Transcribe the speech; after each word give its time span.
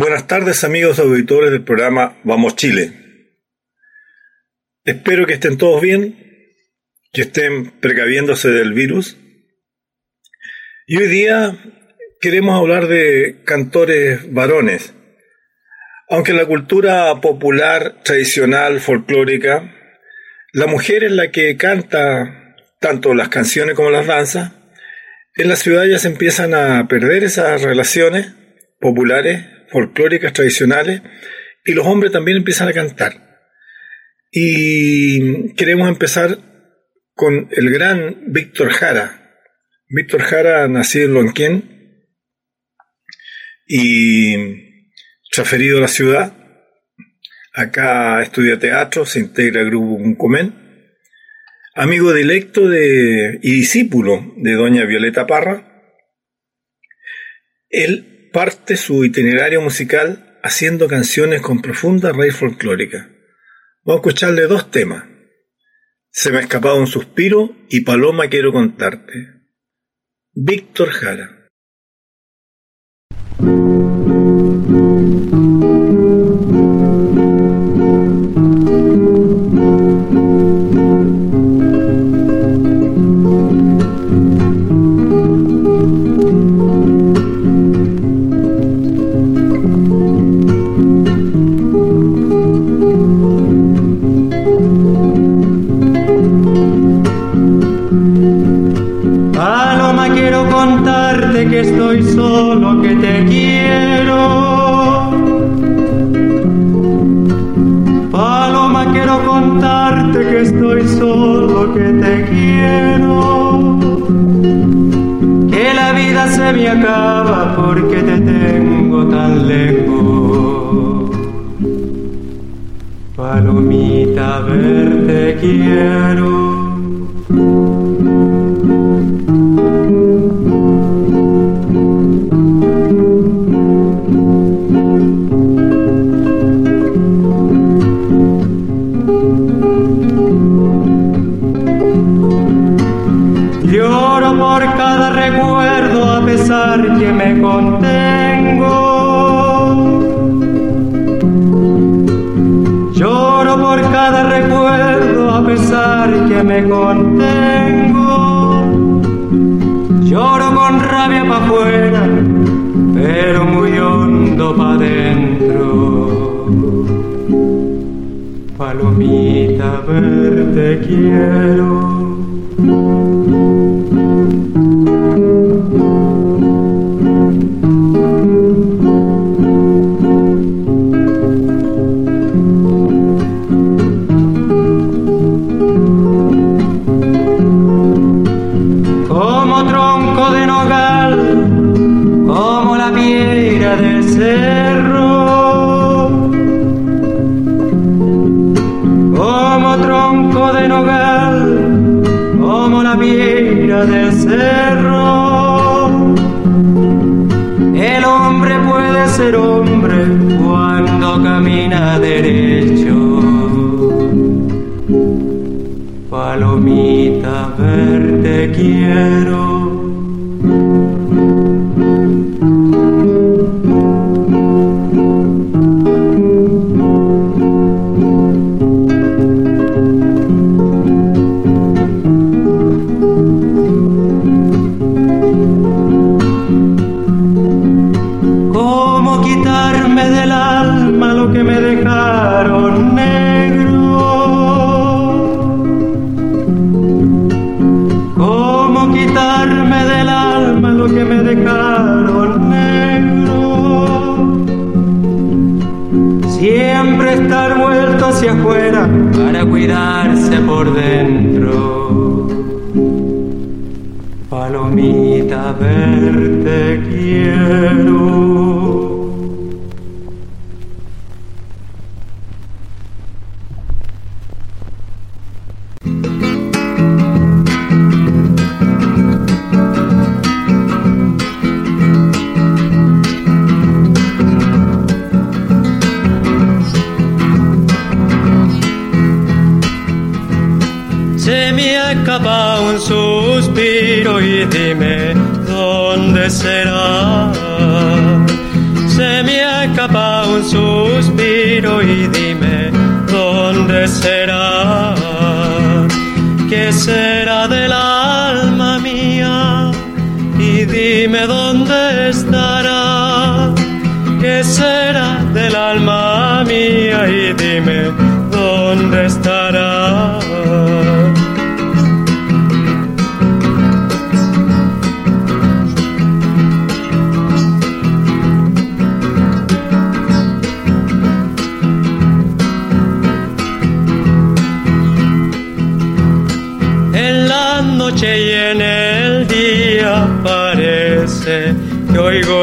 Buenas 0.00 0.28
tardes 0.28 0.62
amigos 0.62 1.00
auditores 1.00 1.50
del 1.50 1.64
programa 1.64 2.20
Vamos 2.22 2.54
Chile. 2.54 2.92
Espero 4.84 5.26
que 5.26 5.32
estén 5.32 5.58
todos 5.58 5.82
bien, 5.82 6.54
que 7.12 7.22
estén 7.22 7.72
precaviéndose 7.80 8.48
del 8.50 8.74
virus. 8.74 9.16
Y 10.86 10.98
hoy 10.98 11.08
día 11.08 11.58
queremos 12.20 12.56
hablar 12.56 12.86
de 12.86 13.40
cantores 13.44 14.32
varones. 14.32 14.94
Aunque 16.08 16.30
en 16.30 16.36
la 16.36 16.46
cultura 16.46 17.20
popular, 17.20 17.96
tradicional, 18.04 18.78
folclórica, 18.78 19.74
la 20.52 20.68
mujer 20.68 21.02
es 21.02 21.10
la 21.10 21.32
que 21.32 21.56
canta 21.56 22.54
tanto 22.78 23.14
las 23.14 23.30
canciones 23.30 23.74
como 23.74 23.90
las 23.90 24.06
danzas, 24.06 24.52
en 25.34 25.48
la 25.48 25.56
ciudad 25.56 25.86
ya 25.86 25.98
se 25.98 26.06
empiezan 26.06 26.54
a 26.54 26.86
perder 26.86 27.24
esas 27.24 27.62
relaciones 27.62 28.32
populares 28.78 29.57
folclóricas 29.70 30.32
tradicionales 30.32 31.02
y 31.64 31.72
los 31.72 31.86
hombres 31.86 32.12
también 32.12 32.38
empiezan 32.38 32.68
a 32.68 32.72
cantar. 32.72 33.28
Y 34.30 35.54
queremos 35.54 35.88
empezar 35.88 36.38
con 37.14 37.48
el 37.50 37.70
gran 37.70 38.32
Víctor 38.32 38.70
Jara. 38.70 39.42
Víctor 39.88 40.22
Jara 40.22 40.68
nació 40.68 41.04
en 41.04 41.14
Lonquén 41.14 42.06
y 43.66 44.34
transferido 45.30 45.78
a 45.78 45.82
la 45.82 45.88
ciudad. 45.88 46.34
Acá 47.54 48.22
estudia 48.22 48.58
teatro, 48.58 49.04
se 49.04 49.20
integra 49.20 49.60
al 49.60 49.68
grupo 49.68 49.98
Cuncomén. 49.98 50.68
Amigo 51.74 52.12
directo 52.12 52.68
de, 52.68 53.38
y 53.42 53.52
discípulo 53.52 54.34
de 54.36 54.52
doña 54.52 54.84
Violeta 54.84 55.26
Parra. 55.26 55.64
Él 57.70 58.17
parte 58.38 58.76
su 58.76 59.04
itinerario 59.04 59.60
musical 59.60 60.38
haciendo 60.44 60.86
canciones 60.86 61.40
con 61.40 61.60
profunda 61.60 62.12
raíz 62.12 62.36
folclórica. 62.36 63.10
Vamos 63.82 63.98
a 63.98 64.08
escucharle 64.08 64.42
dos 64.42 64.70
temas. 64.70 65.06
Se 66.10 66.30
me 66.30 66.38
ha 66.38 66.42
escapado 66.42 66.76
un 66.76 66.86
suspiro 66.86 67.56
y 67.68 67.80
Paloma 67.80 68.28
quiero 68.28 68.52
contarte. 68.52 69.42
Víctor 70.34 70.90
Jara. 70.90 71.37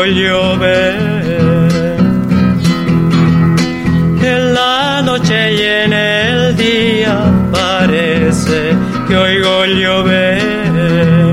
Llover. 0.06 0.96
En 4.22 4.54
la 4.54 5.02
noche 5.04 5.54
y 5.54 5.62
en 5.62 5.94
el 5.94 6.56
día 6.58 7.18
parece 7.52 8.76
que 9.08 9.16
oigo 9.16 9.66
llover. 9.66 11.32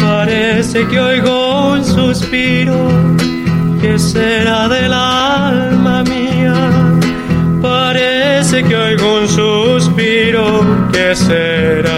Parece 0.00 0.86
que 0.88 0.98
oigo 1.00 1.72
un 1.72 1.84
suspiro 1.84 2.78
que 3.80 3.98
será 3.98 4.68
del 4.68 4.92
alma 4.92 6.02
mía. 6.04 6.54
Parece 7.62 8.62
que 8.62 8.76
oigo 8.76 9.20
un 9.20 9.28
suspiro 9.28 10.46
que 10.92 11.14
será 11.14 11.97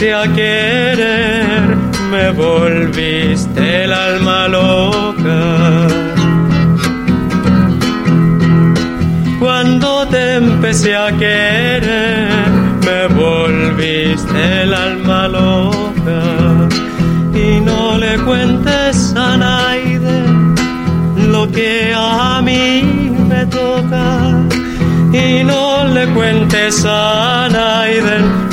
empecé 0.00 0.14
a 0.14 0.34
querer, 0.34 1.76
me 2.10 2.30
volviste 2.30 3.84
el 3.84 3.92
alma 3.92 4.48
loca. 4.48 5.88
Cuando 9.38 10.06
te 10.08 10.36
empecé 10.36 10.96
a 10.96 11.12
querer, 11.12 12.30
me 12.86 13.06
volviste 13.14 14.62
el 14.62 14.72
alma 14.72 15.28
loca. 15.28 16.68
Y 17.34 17.60
no 17.60 17.98
le 17.98 18.16
cuentes 18.20 19.14
a 19.14 19.36
nadie 19.36 20.00
lo 21.30 21.46
que 21.52 21.92
a 21.94 22.40
mí 22.42 23.12
me 23.28 23.44
toca 23.46 24.30
y 25.12 25.44
no 25.44 25.84
le 25.88 26.06
cuentes 26.08 26.84
a 26.86 27.48
nadie 27.50 28.00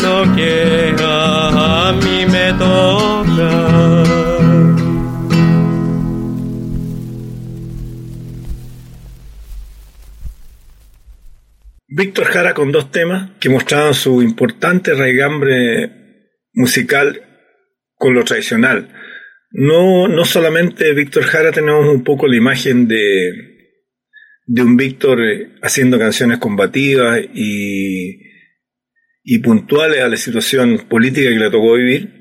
lo 0.02 0.36
que 0.36 0.96
toca. 2.58 3.78
Víctor 11.90 12.26
Jara 12.26 12.54
con 12.54 12.72
dos 12.72 12.92
temas 12.92 13.32
que 13.40 13.50
mostraban 13.50 13.94
su 13.94 14.22
importante 14.22 14.94
raigambre 14.94 15.92
musical 16.54 17.22
con 17.96 18.14
lo 18.14 18.24
tradicional. 18.24 18.90
No, 19.52 20.08
no 20.08 20.26
solamente 20.26 20.94
Víctor 20.94 21.24
Jara 21.24 21.52
tenemos 21.52 21.88
un 21.88 22.04
poco 22.04 22.28
la 22.28 22.36
imagen 22.36 22.88
de, 22.88 23.32
de 24.46 24.62
un 24.62 24.78
Víctor 24.78 25.22
eh, 25.22 25.56
haciendo 25.64 25.98
canciones 25.98 26.38
combativas 26.38 27.20
y, 27.34 28.20
y 29.24 29.40
puntuales 29.40 30.02
a 30.02 30.08
la 30.08 30.18
situación 30.18 30.88
política 30.90 31.30
que 31.30 31.40
le 31.40 31.50
tocó 31.50 31.74
vivir, 31.74 32.17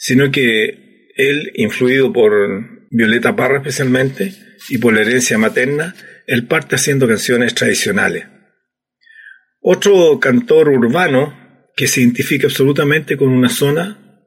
sino 0.00 0.30
que 0.32 1.10
él, 1.14 1.52
influido 1.56 2.10
por, 2.10 2.88
Violeta 2.90 3.36
Parra 3.36 3.58
especialmente, 3.58 4.32
y 4.70 4.78
por 4.78 4.94
la 4.94 5.02
herencia 5.02 5.36
materna, 5.36 5.94
él 6.26 6.46
parte 6.46 6.76
haciendo 6.76 7.06
canciones 7.06 7.54
tradicionales. 7.54 8.26
Otro 9.60 10.18
cantor 10.18 10.70
urbano 10.70 11.68
que 11.76 11.86
se 11.86 12.00
identifica 12.00 12.46
absolutamente 12.46 13.18
con 13.18 13.28
una 13.28 13.50
zona, 13.50 14.24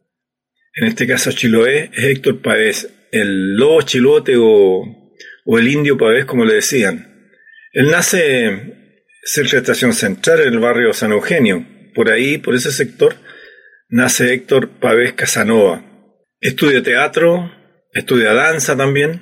en 0.76 0.88
este 0.88 1.08
caso 1.08 1.32
Chiloé, 1.32 1.90
es 1.92 2.04
Héctor 2.04 2.42
Pavés, 2.42 2.88
el 3.12 3.56
lobo 3.56 3.82
chilote 3.82 4.36
o, 4.38 5.12
el 5.58 5.68
indio 5.68 5.98
Pavés, 5.98 6.26
como 6.26 6.46
le 6.46 6.54
decían. 6.54 7.32
Él 7.72 7.90
nace 7.90 9.02
cerca 9.24 9.54
de 9.54 9.58
Estación 9.58 9.94
Central, 9.94 10.42
en 10.42 10.54
el 10.54 10.60
barrio 10.60 10.94
San 10.94 11.12
Eugenio. 11.12 11.66
Por 11.96 12.12
ahí, 12.12 12.38
por 12.38 12.54
ese 12.54 12.72
sector, 12.72 13.16
nace 13.94 14.34
Héctor 14.34 14.70
Pavés 14.80 15.14
Casanova. 15.14 15.84
Estudia 16.42 16.82
teatro, 16.82 17.52
estudia 17.92 18.34
danza 18.34 18.76
también, 18.76 19.22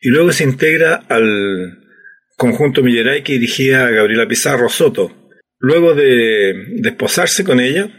y 0.00 0.10
luego 0.10 0.30
se 0.30 0.44
integra 0.44 0.94
al 1.08 1.80
conjunto 2.36 2.84
Milleray 2.84 3.24
que 3.24 3.32
dirigía 3.32 3.90
Gabriela 3.90 4.28
Pizarro 4.28 4.68
Soto. 4.68 5.34
Luego 5.58 5.94
de 5.94 6.54
desposarse 6.76 7.42
con 7.42 7.58
ella, 7.58 7.90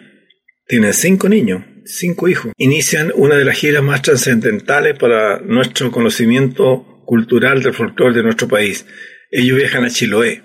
tienen 0.65 0.93
cinco 0.93 1.27
niños, 1.27 1.65
cinco 1.83 2.29
hijos. 2.29 2.53
Inician 2.57 3.11
una 3.15 3.35
de 3.35 3.43
las 3.43 3.57
giras 3.57 3.83
más 3.83 4.01
trascendentales 4.01 4.97
para 4.97 5.39
nuestro 5.41 5.91
conocimiento 5.91 7.03
cultural 7.05 7.61
del 7.61 7.73
folclore 7.73 8.15
de 8.15 8.23
nuestro 8.23 8.47
país. 8.47 8.85
Ellos 9.29 9.57
viajan 9.57 9.83
a 9.83 9.89
Chiloé 9.89 10.41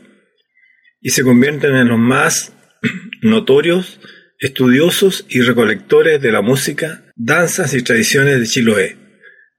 y 1.00 1.10
se 1.10 1.22
convierten 1.22 1.76
en 1.76 1.86
los 1.86 2.00
más 2.00 2.52
notorios 3.22 4.00
estudiosos 4.38 5.26
y 5.28 5.40
recolectores 5.40 6.20
de 6.20 6.32
la 6.32 6.42
música, 6.42 7.04
danzas 7.16 7.74
y 7.74 7.82
tradiciones 7.82 8.40
de 8.40 8.46
Chiloé. 8.46 8.96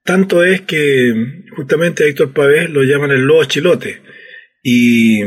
Tanto 0.04 0.42
es 0.44 0.62
que 0.62 1.12
justamente 1.54 2.04
a 2.04 2.06
Héctor 2.06 2.32
Pavés 2.32 2.70
lo 2.70 2.82
llaman 2.82 3.10
el 3.10 3.20
lobo 3.20 3.44
chilote 3.44 4.00
y, 4.62 5.20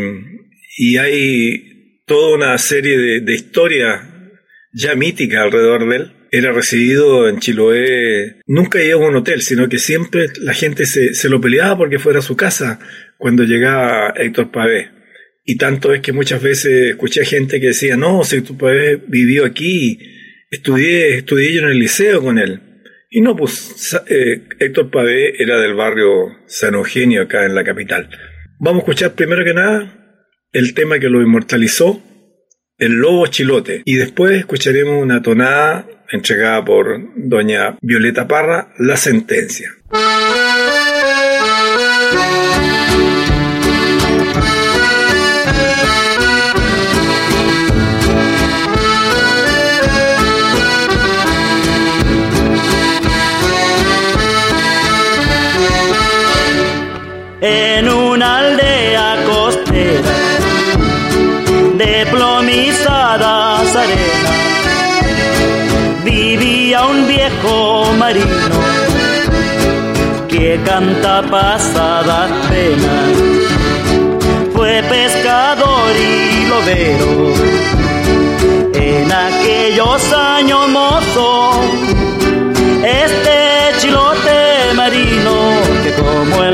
hay 0.97 2.01
toda 2.07 2.35
una 2.35 2.57
serie 2.57 2.97
de, 2.97 3.21
de 3.21 3.33
historias 3.33 4.01
ya 4.73 4.95
míticas 4.95 5.41
alrededor 5.41 5.87
de 5.87 5.95
él. 5.95 6.11
Era 6.31 6.51
recibido 6.51 7.29
en 7.29 7.39
Chiloé, 7.39 8.37
nunca 8.47 8.79
llegó 8.79 9.05
a 9.05 9.09
un 9.09 9.17
hotel, 9.17 9.43
sino 9.43 9.69
que 9.69 9.77
siempre 9.77 10.29
la 10.41 10.55
gente 10.55 10.87
se, 10.87 11.13
se 11.13 11.29
lo 11.29 11.39
peleaba 11.39 11.77
porque 11.77 11.99
fuera 11.99 12.19
a 12.19 12.23
su 12.23 12.35
casa 12.35 12.79
cuando 13.19 13.43
llegaba 13.43 14.15
Héctor 14.17 14.49
Pavés. 14.49 14.89
Y 15.43 15.57
tanto 15.57 15.93
es 15.93 16.01
que 16.01 16.13
muchas 16.13 16.41
veces 16.41 16.91
escuché 16.91 17.25
gente 17.25 17.59
que 17.59 17.67
decía, 17.67 17.97
no, 17.97 18.23
si 18.23 18.41
tu 18.41 18.57
padre 18.57 19.01
vivió 19.07 19.45
aquí, 19.45 19.99
estudié, 20.49 21.17
estudié 21.17 21.53
yo 21.53 21.61
en 21.63 21.69
el 21.69 21.79
liceo 21.79 22.21
con 22.21 22.39
él. 22.39 22.61
Y 23.09 23.21
no, 23.21 23.35
pues 23.35 23.95
eh, 24.07 24.43
Héctor 24.59 24.89
Pavé 24.89 25.41
era 25.41 25.59
del 25.59 25.75
barrio 25.75 26.29
San 26.47 26.75
Eugenio, 26.75 27.23
acá 27.23 27.45
en 27.45 27.53
la 27.53 27.63
capital. 27.63 28.09
Vamos 28.59 28.81
a 28.81 28.83
escuchar 28.83 29.13
primero 29.13 29.43
que 29.43 29.53
nada 29.53 29.99
el 30.53 30.73
tema 30.73 30.99
que 30.99 31.09
lo 31.09 31.21
inmortalizó, 31.21 32.01
El 32.77 32.93
Lobo 32.93 33.27
Chilote. 33.27 33.81
Y 33.85 33.95
después 33.95 34.39
escucharemos 34.39 35.01
una 35.01 35.21
tonada 35.21 35.87
entregada 36.11 36.63
por 36.63 37.01
doña 37.15 37.77
Violeta 37.81 38.27
Parra, 38.27 38.73
La 38.77 38.95
Sentencia. 38.95 39.69
En 57.45 57.89
una 57.89 58.37
aldea 58.37 59.17
costera 59.25 60.15
de 61.75 62.05
plomizadas 62.09 63.75
arenas. 63.75 64.31
Vivía 66.05 66.85
un 66.85 67.05
viejo 67.05 67.93
marino 67.97 68.59
que 70.29 70.57
canta 70.65 71.21
pasadas 71.23 72.31
penas. 72.47 73.11
Fue 74.53 74.81
pescador 74.83 75.91
y 75.99 76.45
lobero. 76.47 77.33
En 78.73 79.11
aquellos 79.11 80.13
años 80.13 80.69
mozo 80.69 81.59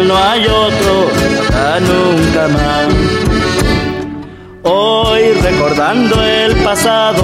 no 0.10 0.18
hay 0.18 0.44
otro, 0.48 1.08
nunca 1.82 2.48
más. 2.48 2.88
Hoy 4.64 5.34
recordando 5.34 6.24
el 6.24 6.56
pasado, 6.64 7.24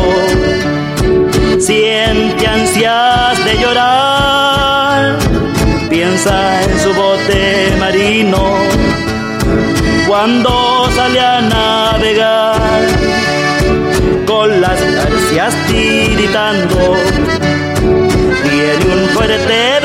siente 1.59 2.47
ansias 2.47 3.43
de 3.43 3.57
llorar, 3.57 5.17
piensa 5.89 6.61
en 6.61 6.79
su 6.79 6.93
bote 6.93 7.75
marino 7.79 8.43
cuando 10.07 10.87
sale 10.95 11.19
a 11.19 11.41
navegar 11.41 12.81
con 14.27 14.61
las 14.61 14.79
garcias 14.79 15.55
tiritando 15.67 16.95
tiene 18.43 18.85
un 18.93 19.09
fuerte 19.09 19.84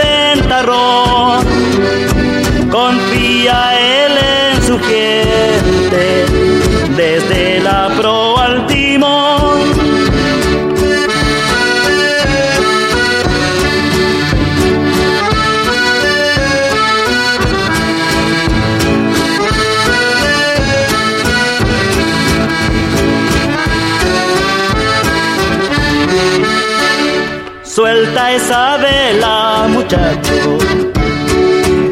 Vela, 28.48 29.66
muchacho 29.68 30.58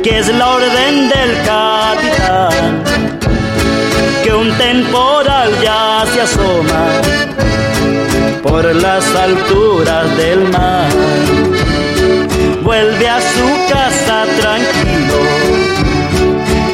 que 0.02 0.18
es 0.18 0.28
la 0.28 0.48
orden 0.48 1.08
del 1.08 1.32
capitán, 1.44 2.82
que 4.22 4.32
un 4.32 4.50
temporal 4.56 5.50
ya 5.62 6.04
se 6.12 6.20
asoma 6.22 6.84
por 8.42 8.64
las 8.74 9.04
alturas 9.14 10.16
del 10.16 10.48
mar. 10.48 10.88
Vuelve 12.62 13.08
a 13.08 13.20
su 13.20 13.72
casa 13.72 14.24
tranquilo, 14.40 15.20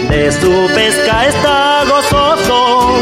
de 0.09 0.33
su 0.33 0.75
pesca 0.75 1.27
está 1.27 1.85
gozoso. 1.89 2.99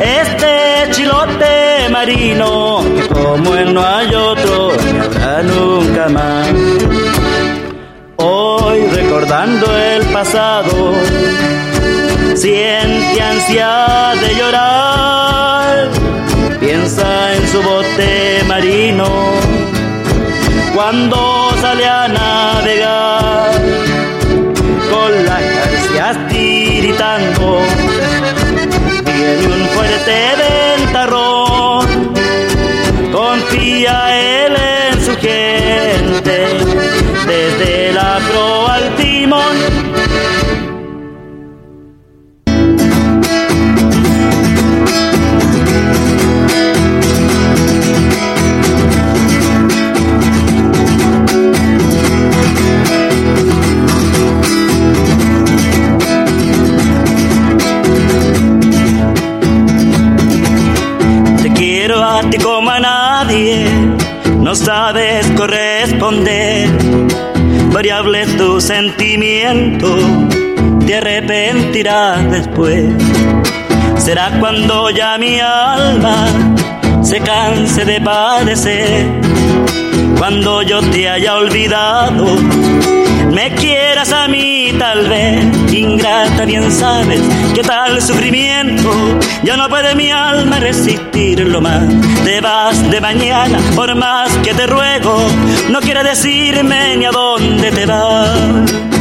Este 0.00 0.90
chilote 0.92 1.88
marino, 1.90 2.82
como 3.12 3.54
él 3.54 3.72
no 3.72 3.82
siente 12.34 13.20
ansia 13.20 14.12
de 14.20 14.34
llorar, 14.36 15.88
piensa 16.60 17.34
en 17.34 17.48
su 17.48 17.60
bote 17.60 18.44
marino, 18.46 19.08
cuando 20.74 21.50
sale 21.60 21.86
a 21.86 22.08
navegar, 22.08 23.52
con 24.90 25.24
las 25.26 25.42
garcias 25.42 26.28
tiritando, 26.28 27.58
viene 29.04 29.46
un 29.46 29.66
fuerte 29.74 30.41
sentimiento, 68.60 69.96
te 70.86 70.96
arrepentirás 70.96 72.30
después. 72.30 72.84
Será 73.96 74.30
cuando 74.40 74.90
ya 74.90 75.18
mi 75.18 75.40
alma 75.40 76.26
se 77.02 77.20
canse 77.20 77.84
de 77.84 78.00
padecer, 78.00 79.06
cuando 80.18 80.62
yo 80.62 80.80
te 80.80 81.08
haya 81.08 81.36
olvidado 81.36 82.36
me 83.32 83.54
a 84.10 84.26
mí 84.26 84.72
tal 84.80 85.08
vez, 85.08 85.44
ingrata 85.72 86.44
bien 86.44 86.72
sabes 86.72 87.20
que 87.54 87.62
tal 87.62 88.02
sufrimiento 88.02 88.90
ya 89.44 89.56
no 89.56 89.68
puede 89.68 89.94
mi 89.94 90.10
alma 90.10 90.58
resistirlo 90.58 91.60
más. 91.60 91.84
Te 92.24 92.40
vas 92.40 92.90
de 92.90 93.00
mañana 93.00 93.60
por 93.76 93.94
más 93.94 94.36
que 94.38 94.54
te 94.54 94.66
ruego, 94.66 95.16
no 95.70 95.80
quiere 95.80 96.02
decirme 96.02 96.96
ni 96.96 97.04
a 97.04 97.12
dónde 97.12 97.70
te 97.70 97.86
vas. 97.86 98.91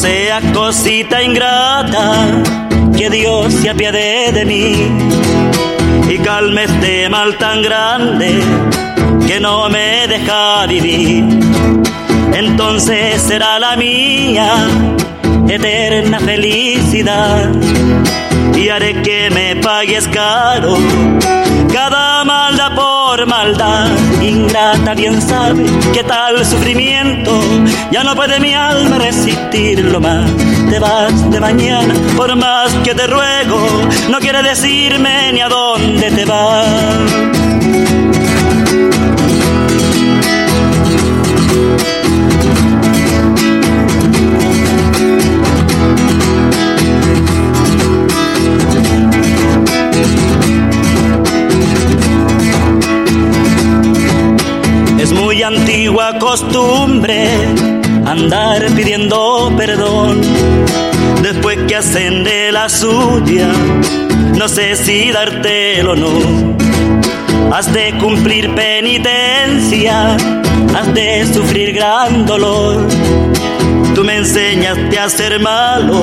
Sea 0.00 0.40
cosita 0.54 1.22
ingrata, 1.22 2.42
que 2.96 3.10
Dios 3.10 3.52
se 3.52 3.68
apiade 3.68 4.32
de 4.32 4.44
mí 4.46 4.74
y 6.08 6.16
calme 6.18 6.64
este 6.64 7.10
mal 7.10 7.36
tan 7.36 7.60
grande 7.60 8.40
que 9.26 9.38
no 9.38 9.68
me 9.68 10.08
deja 10.08 10.66
vivir. 10.66 11.24
Entonces 12.32 13.20
será 13.20 13.58
la 13.58 13.76
mía 13.76 14.68
eterna 15.46 16.18
felicidad 16.18 17.50
y 18.56 18.70
haré 18.70 19.02
que 19.02 19.28
me 19.30 19.56
pagues 19.56 20.08
caro 20.08 20.78
cada 21.74 22.24
maldad 22.24 22.74
por 22.74 22.99
maldad. 23.26 23.88
Ingrata 24.22 24.94
bien 24.94 25.20
sabe 25.20 25.64
que 25.92 26.04
tal 26.04 26.44
sufrimiento 26.44 27.32
ya 27.90 28.04
no 28.04 28.14
puede 28.14 28.38
mi 28.40 28.54
alma 28.54 28.98
resistirlo 28.98 30.00
más. 30.00 30.30
Te 30.70 30.78
vas 30.78 31.30
de 31.30 31.40
mañana 31.40 31.94
por 32.16 32.34
más 32.36 32.72
que 32.84 32.94
te 32.94 33.06
ruego, 33.06 33.58
no 34.08 34.18
quiere 34.18 34.42
decirme 34.42 35.32
ni 35.32 35.40
a 35.40 35.48
dónde 35.48 36.10
te 36.10 36.24
vas. 36.24 37.59
Antigua 55.42 56.18
costumbre 56.18 57.28
andar 58.06 58.66
pidiendo 58.76 59.52
perdón 59.56 60.20
después 61.22 61.58
que 61.66 61.76
hacen 61.76 62.24
la 62.52 62.68
suya. 62.68 63.48
No 64.36 64.48
sé 64.48 64.76
si 64.76 65.10
dártelo 65.10 65.92
o 65.92 65.96
no. 65.96 66.56
Has 67.52 67.72
de 67.72 67.92
cumplir 67.98 68.54
penitencia, 68.54 70.16
has 70.74 70.94
de 70.94 71.26
sufrir 71.32 71.74
gran 71.74 72.26
dolor. 72.26 72.86
Tú 73.94 74.04
me 74.04 74.16
enseñaste 74.16 74.98
a 74.98 75.08
ser 75.08 75.40
malo 75.40 76.02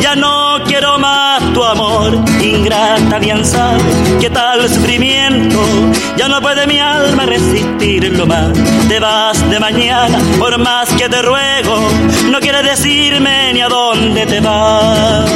ya 0.00 0.16
no 0.16 0.62
quiero 0.66 0.98
más 0.98 1.52
tu 1.52 1.62
amor, 1.62 2.18
ingrata 2.40 3.18
bien 3.18 3.44
sabes 3.44 3.82
que 4.20 4.30
tal 4.30 4.68
sufrimiento 4.68 5.58
ya 6.16 6.28
no 6.28 6.40
puede 6.40 6.66
mi 6.66 6.78
alma 6.78 7.26
resistirlo 7.26 8.26
más. 8.26 8.52
Te 8.88 8.98
vas 8.98 9.48
de 9.50 9.60
mañana 9.60 10.18
por 10.38 10.56
más 10.58 10.88
que 10.94 11.08
te 11.08 11.22
ruego, 11.22 11.88
no 12.30 12.40
quiere 12.40 12.62
decirme 12.62 13.52
ni 13.52 13.60
a 13.60 13.68
dónde 13.68 14.26
te 14.26 14.40
vas. 14.40 15.30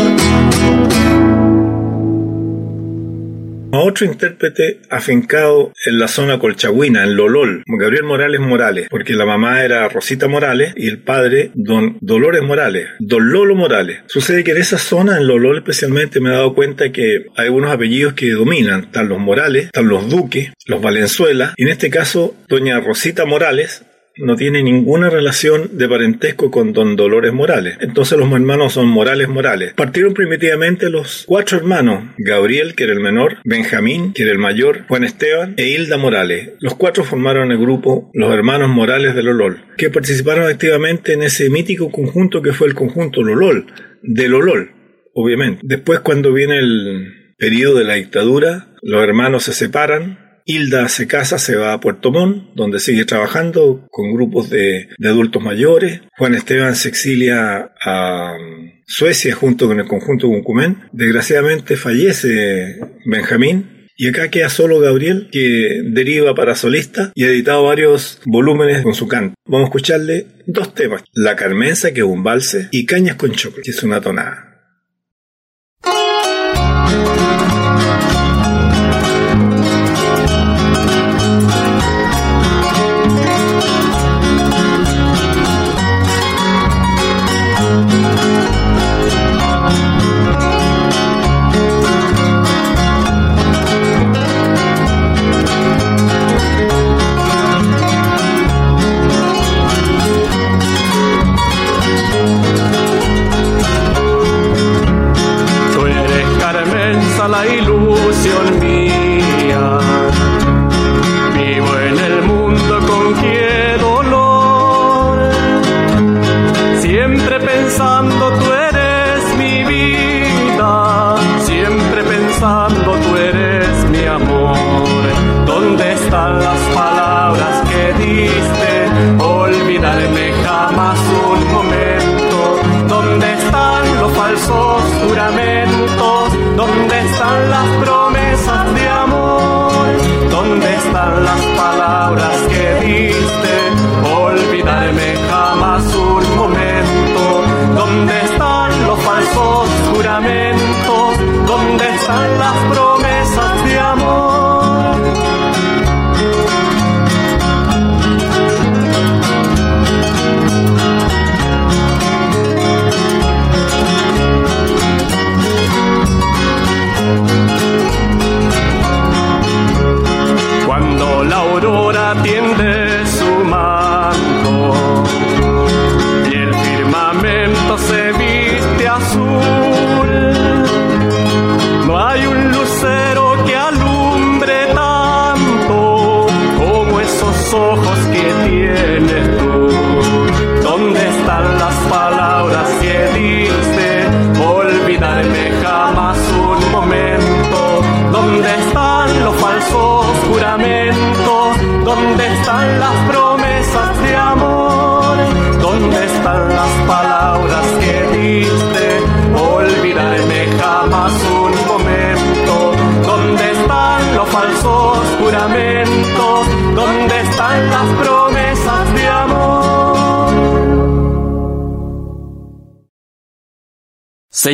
A 3.77 3.85
otro 3.85 4.07
intérprete 4.07 4.81
afincado 4.91 5.73
en 5.87 5.99
la 5.99 6.09
zona 6.09 6.39
colchagüina, 6.39 7.05
en 7.05 7.17
Lolol, 7.17 7.63
Gabriel 7.67 8.05
Morales 8.05 8.41
Morales, 8.41 8.87
porque 8.91 9.15
la 9.15 9.27
mamá 9.27 9.65
era 9.65 9.89
Rosita 9.89 10.29
Morales 10.29 10.73
y 10.77 10.89
el 10.89 10.99
padre 10.99 11.51
Don 11.55 11.99
Dolores 12.01 12.43
Morales, 12.43 12.89
Don 12.99 13.31
Lolo 13.31 13.55
Morales. 13.55 14.01
Sucede 14.07 14.45
que 14.45 14.53
en 14.53 14.59
esa 14.59 14.79
zona, 14.79 15.17
en 15.17 15.27
Lolol 15.27 15.59
especialmente, 15.59 16.21
me 16.21 16.31
he 16.31 16.33
dado 16.33 16.55
cuenta 16.55 16.93
que 16.93 17.27
hay 17.37 17.47
algunos 17.47 17.73
apellidos 17.73 18.15
que 18.15 18.31
dominan, 18.31 18.85
están 18.85 19.09
los 19.09 19.19
Morales, 19.19 19.67
están 19.67 19.89
los 19.89 20.09
Duques, 20.09 20.53
los 20.67 20.81
Valenzuela, 20.81 21.55
y 21.57 21.65
en 21.65 21.69
este 21.69 21.91
caso, 21.91 22.35
doña 22.49 22.81
Rosita 22.81 23.25
Morales 23.25 23.85
no 24.17 24.37
tiene 24.37 24.63
ninguna 24.63 25.11
relación 25.11 25.77
de 25.77 25.89
parentesco 25.89 26.51
con 26.51 26.73
don 26.73 26.97
Dolores 26.97 27.33
Morales. 27.33 27.77
Entonces 27.81 28.19
los 28.19 28.31
hermanos 28.31 28.73
son 28.73 28.87
Morales 28.89 29.29
Morales. 29.29 29.75
Partieron 29.75 30.15
primitivamente 30.15 30.91
los 30.91 31.25
cuatro 31.27 31.59
hermanos, 31.59 32.05
Gabriel, 32.19 32.75
que 32.75 32.85
era 32.85 32.93
el 32.93 33.01
menor, 33.01 33.39
Benjamín, 33.45 34.13
que 34.13 34.23
era 34.23 34.33
el 34.33 34.39
mayor, 34.39 34.87
Juan 34.87 35.05
Esteban 35.05 35.55
e 35.57 35.69
Hilda 35.69 35.97
Morales. 35.97 36.51
Los 36.61 36.77
cuatro 36.77 37.05
formaron 37.05 37.51
el 37.51 37.59
grupo 37.59 38.11
Los 38.15 38.33
Hermanos 38.33 38.69
Morales 38.69 39.15
de 39.15 39.23
Lolol, 39.23 39.65
que 39.77 39.91
participaron 39.91 40.47
activamente 40.47 41.13
en 41.13 41.23
ese 41.23 41.51
mítico 41.51 41.91
conjunto 41.91 42.43
que 42.43 42.53
fue 42.53 42.69
el 42.69 42.75
conjunto 42.75 43.23
Lolol, 43.23 43.67
de 44.03 44.29
Lolol, 44.29 44.71
obviamente. 45.15 45.61
Después 45.65 46.01
cuando 46.01 46.33
viene 46.33 46.59
el 46.59 47.35
periodo 47.39 47.79
de 47.79 47.85
la 47.85 47.95
dictadura, 47.95 48.69
los 48.83 49.03
hermanos 49.03 49.45
se 49.45 49.53
separan, 49.53 50.24
Hilda 50.45 50.89
se 50.89 51.07
casa, 51.07 51.39
se 51.39 51.57
va 51.57 51.73
a 51.73 51.81
Puerto 51.81 52.11
Montt, 52.11 52.55
donde 52.55 52.79
sigue 52.79 53.05
trabajando 53.05 53.87
con 53.91 54.13
grupos 54.13 54.51
de, 54.51 54.89
adultos 55.03 55.43
mayores. 55.43 56.03
Juan 56.17 56.35
Esteban 56.35 56.77
se 56.77 56.89
exilia 56.89 57.73
a 57.83 58.35
um, 58.35 58.71
Suecia 58.87 59.35
junto 59.35 59.67
con 59.67 59.81
el 59.81 59.87
conjunto 59.87 60.29
Cuncumén. 60.29 60.89
Desgraciadamente 60.93 61.77
fallece 61.77 62.79
Benjamín 63.07 63.89
y 63.97 64.09
acá 64.09 64.29
queda 64.29 64.49
solo 64.49 64.81
Gabriel, 64.81 65.29
que 65.31 65.83
deriva 65.85 66.35
para 66.35 66.57
solista 66.57 67.13
y 67.15 67.25
ha 67.25 67.29
editado 67.29 67.65
varios 67.65 68.21
volúmenes 68.25 68.83
con 68.83 68.95
su 68.95 69.07
canto. 69.07 69.35
Vamos 69.47 69.67
a 69.67 69.69
escucharle 69.69 70.27
dos 70.47 70.75
temas. 70.75 71.05
La 71.13 71.37
Carmenza, 71.37 71.93
que 71.93 72.01
es 72.01 72.07
un 72.07 72.23
valse, 72.25 72.69
y 72.73 72.87
Cañas 72.87 73.17
con 73.17 73.33
Chocolate, 73.33 73.63
que 73.63 73.71
es 73.71 73.83
una 73.83 74.01
tonada. 74.01 74.54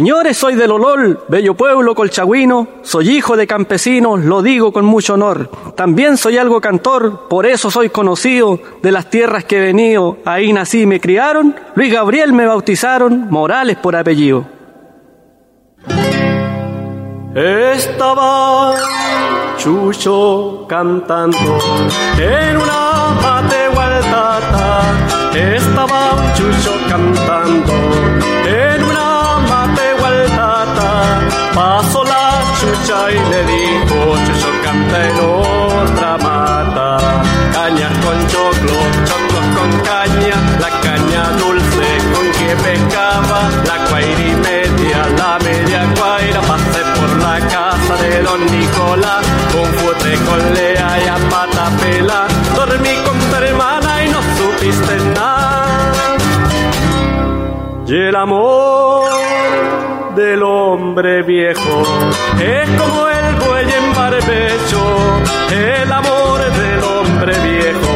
Señores, 0.00 0.38
soy 0.38 0.54
del 0.54 0.70
Olol, 0.70 1.20
bello 1.28 1.52
pueblo 1.52 1.94
colchagüino, 1.94 2.68
soy 2.80 3.10
hijo 3.10 3.36
de 3.36 3.46
campesinos, 3.46 4.24
lo 4.24 4.40
digo 4.40 4.72
con 4.72 4.86
mucho 4.86 5.12
honor. 5.12 5.50
También 5.76 6.16
soy 6.16 6.38
algo 6.38 6.58
cantor, 6.58 7.28
por 7.28 7.44
eso 7.44 7.70
soy 7.70 7.90
conocido 7.90 8.58
de 8.82 8.92
las 8.92 9.10
tierras 9.10 9.44
que 9.44 9.58
he 9.58 9.60
venido, 9.60 10.16
ahí 10.24 10.54
nací 10.54 10.80
y 10.80 10.86
me 10.86 11.00
criaron, 11.00 11.54
Luis 11.74 11.92
Gabriel 11.92 12.32
me 12.32 12.46
bautizaron, 12.46 13.28
Morales 13.28 13.76
por 13.76 13.94
apellido. 13.94 14.46
Estaba 17.34 18.76
Chucho 19.58 20.64
cantando 20.66 21.58
en 22.18 22.56
una 22.56 23.20
mate 23.20 23.68
gualdata. 23.74 24.82
Estaba 25.34 26.32
Chucho 26.34 26.72
cantando 26.88 28.19
y 32.90 33.18
le 33.31 33.44
dijo, 33.44 34.16
Chucho 34.26 34.50
canta 34.64 35.09
en 35.09 35.16
otra 35.20 36.18
mata. 36.18 36.98
Cañas 37.53 37.92
con 38.05 38.18
choclo, 38.26 38.79
choclos 39.07 39.46
con 39.57 39.70
caña, 39.83 40.37
la 40.59 40.70
caña 40.81 41.22
dulce 41.38 41.88
con 42.12 42.26
que 42.33 42.57
pescaba, 42.64 43.48
la 43.68 43.76
cuaira 43.88 44.20
y 44.20 44.35
media, 44.35 45.07
la 45.16 45.38
media 45.38 45.87
cuaira, 45.96 46.40
pasé 46.40 46.83
por 46.96 47.11
la 47.18 47.38
casa 47.46 47.94
de 48.03 48.22
don 48.22 48.40
Nicolás, 48.46 49.24
un 49.55 49.72
fuete 49.79 50.12
con 50.26 50.55
lea 50.55 50.98
y 51.05 51.09
a 51.09 51.16
pata 51.31 51.70
pela, 51.81 52.26
dormí 52.57 52.94
con 53.07 53.16
tu 53.18 53.37
hermana 53.37 54.05
y 54.05 54.09
no 54.09 54.20
supiste 54.37 54.96
nada. 55.14 56.16
Y 57.87 57.94
el 57.94 58.16
amor 58.16 58.79
del 60.20 60.42
hombre 60.42 61.22
viejo 61.22 61.83
es 62.38 62.68
como 62.78 63.09
el 63.09 63.35
buey 63.37 63.64
en 63.64 63.94
barbecho, 63.94 64.83
el 65.50 65.90
amor 65.90 66.40
del 66.40 66.85
hombre 66.85 67.33
viejo 67.40 67.94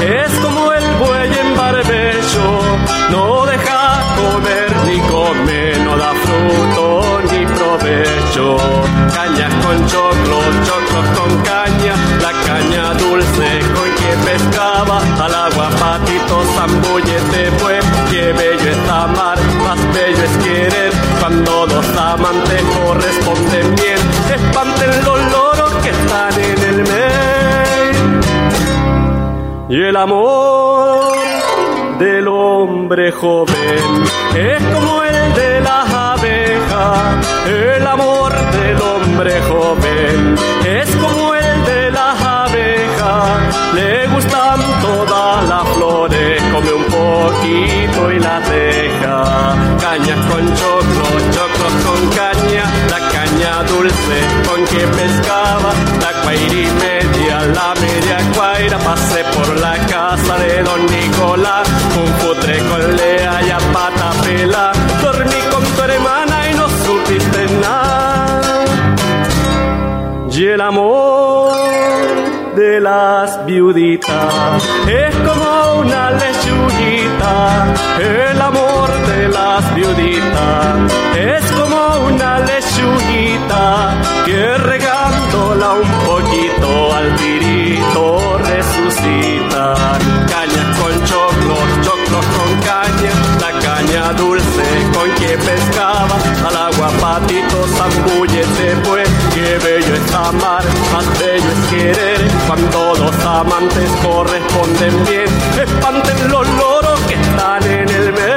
es 0.00 0.30
como 0.38 0.72
el 0.72 0.84
buey 1.00 1.30
en 1.36 1.56
barbecho, 1.56 2.60
no 3.10 3.44
deja 3.46 4.02
comer 4.20 4.70
ni 4.86 5.00
come, 5.10 5.72
no 5.84 5.96
da 5.96 6.12
fruto 6.24 7.20
ni 7.32 7.44
provecho. 7.46 8.56
Cañas 9.14 9.52
con 9.64 9.86
choclo, 9.86 10.38
choclos 10.64 11.06
con 11.18 11.42
caña, 11.42 11.94
la 12.22 12.32
caña 12.46 12.94
dulce 12.94 13.48
con 13.74 13.90
que 13.98 14.30
pescaba, 14.30 15.00
al 15.24 15.34
agua 15.34 15.47
amantes 22.08 22.62
corresponden 22.82 23.74
bien, 23.74 23.98
espanten 24.34 24.90
los 25.04 25.20
loros 25.32 25.74
que 25.82 25.90
están 25.90 26.32
en 26.32 26.62
el 26.70 26.76
medio. 26.92 28.20
Y 29.68 29.82
el 29.82 29.96
amor 29.96 31.18
del 31.98 32.28
hombre 32.28 33.12
joven 33.12 34.04
es 34.34 34.62
como 34.74 35.02
el 35.02 35.34
de 35.34 35.60
las 35.60 35.92
abejas. 35.92 37.26
El 37.46 37.86
amor 37.86 38.32
del 38.52 38.80
hombre 38.80 39.40
joven 39.42 40.37
y 56.40 56.66
media, 56.84 57.40
la 57.58 57.74
media 57.80 58.18
cuaira. 58.34 58.78
Pasé 58.78 59.24
por 59.34 59.48
la 59.60 59.74
casa 59.86 60.38
de 60.38 60.62
don 60.62 60.86
Nicolás, 60.86 61.68
un 62.02 62.10
putre 62.20 62.58
con 62.68 62.96
lea 62.96 63.40
y 63.46 63.50
a 63.50 63.58
pata 63.72 64.10
pela. 64.22 64.72
Dormí 65.02 65.40
con 65.52 65.64
tu 65.64 65.82
hermana 65.82 66.50
y 66.50 66.54
no 66.54 66.68
supiste 66.84 67.46
nada. 67.60 68.64
Y 70.30 70.46
el 70.46 70.60
amor 70.60 71.56
de 72.54 72.80
las 72.80 73.44
viuditas 73.44 74.62
es 74.86 75.14
como 75.26 75.80
una 75.80 76.12
lechuguita. 76.12 77.74
El 77.98 78.40
amor 78.40 78.88
de 79.08 79.28
las 79.28 79.74
viuditas 79.74 80.92
es 81.16 81.44
como 81.58 82.06
una 82.06 82.38
lechuguita 82.40 84.00
que 84.24 84.58
regándola 85.28 85.72
un 85.72 85.90
poquito 86.06 86.94
al 86.94 87.14
tirito 87.16 88.38
resucita. 88.38 89.74
Cañas 90.28 90.78
con 90.78 91.04
choclos, 91.04 91.68
choclos 91.82 92.24
con 92.36 92.60
caña, 92.60 93.12
la 93.40 93.60
caña 93.60 94.12
dulce 94.14 94.64
con 94.94 95.10
que 95.14 95.36
pescaba, 95.38 96.16
al 96.46 96.56
agua 96.56 96.90
patito 97.00 97.66
zambullete 97.76 98.76
pues, 98.86 99.08
que 99.34 99.58
bello 99.58 99.94
es 99.94 100.14
amar, 100.14 100.64
más 100.92 101.18
bello 101.18 101.50
es 101.50 101.70
querer, 101.70 102.20
cuando 102.46 102.94
los 102.94 103.24
amantes 103.24 103.90
corresponden 104.02 105.04
bien, 105.04 105.28
espanten 105.60 106.30
los 106.30 106.48
loros 106.48 107.00
que 107.08 107.14
están 107.14 107.62
en 107.64 107.88
el 107.88 108.12
medio. 108.12 108.27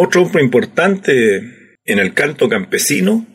Otro 0.00 0.22
hombre 0.22 0.44
importante 0.44 1.74
en 1.84 1.98
el 1.98 2.14
canto 2.14 2.48
campesino 2.48 3.26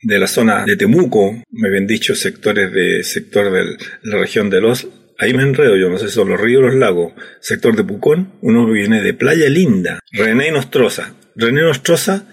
de 0.00 0.20
la 0.20 0.28
zona 0.28 0.64
de 0.64 0.76
Temuco, 0.76 1.42
me 1.50 1.66
habían 1.66 1.88
dicho 1.88 2.14
sectores 2.14 2.72
de 2.72 3.02
sector 3.02 3.50
de 3.50 3.76
la 4.04 4.18
región 4.18 4.48
de 4.48 4.60
los, 4.60 4.86
ahí 5.18 5.34
me 5.34 5.42
enredo 5.42 5.76
yo, 5.76 5.90
no 5.90 5.98
sé 5.98 6.06
si 6.06 6.14
son 6.14 6.28
los 6.28 6.40
ríos 6.40 6.60
o 6.60 6.66
los 6.66 6.76
lagos, 6.76 7.12
sector 7.40 7.74
de 7.74 7.82
Pucón, 7.82 8.34
uno 8.40 8.70
viene 8.70 9.02
de 9.02 9.14
Playa 9.14 9.48
Linda, 9.48 9.98
René 10.12 10.52
Nostroza. 10.52 11.12
René 11.34 11.62
Nostroza, 11.62 12.24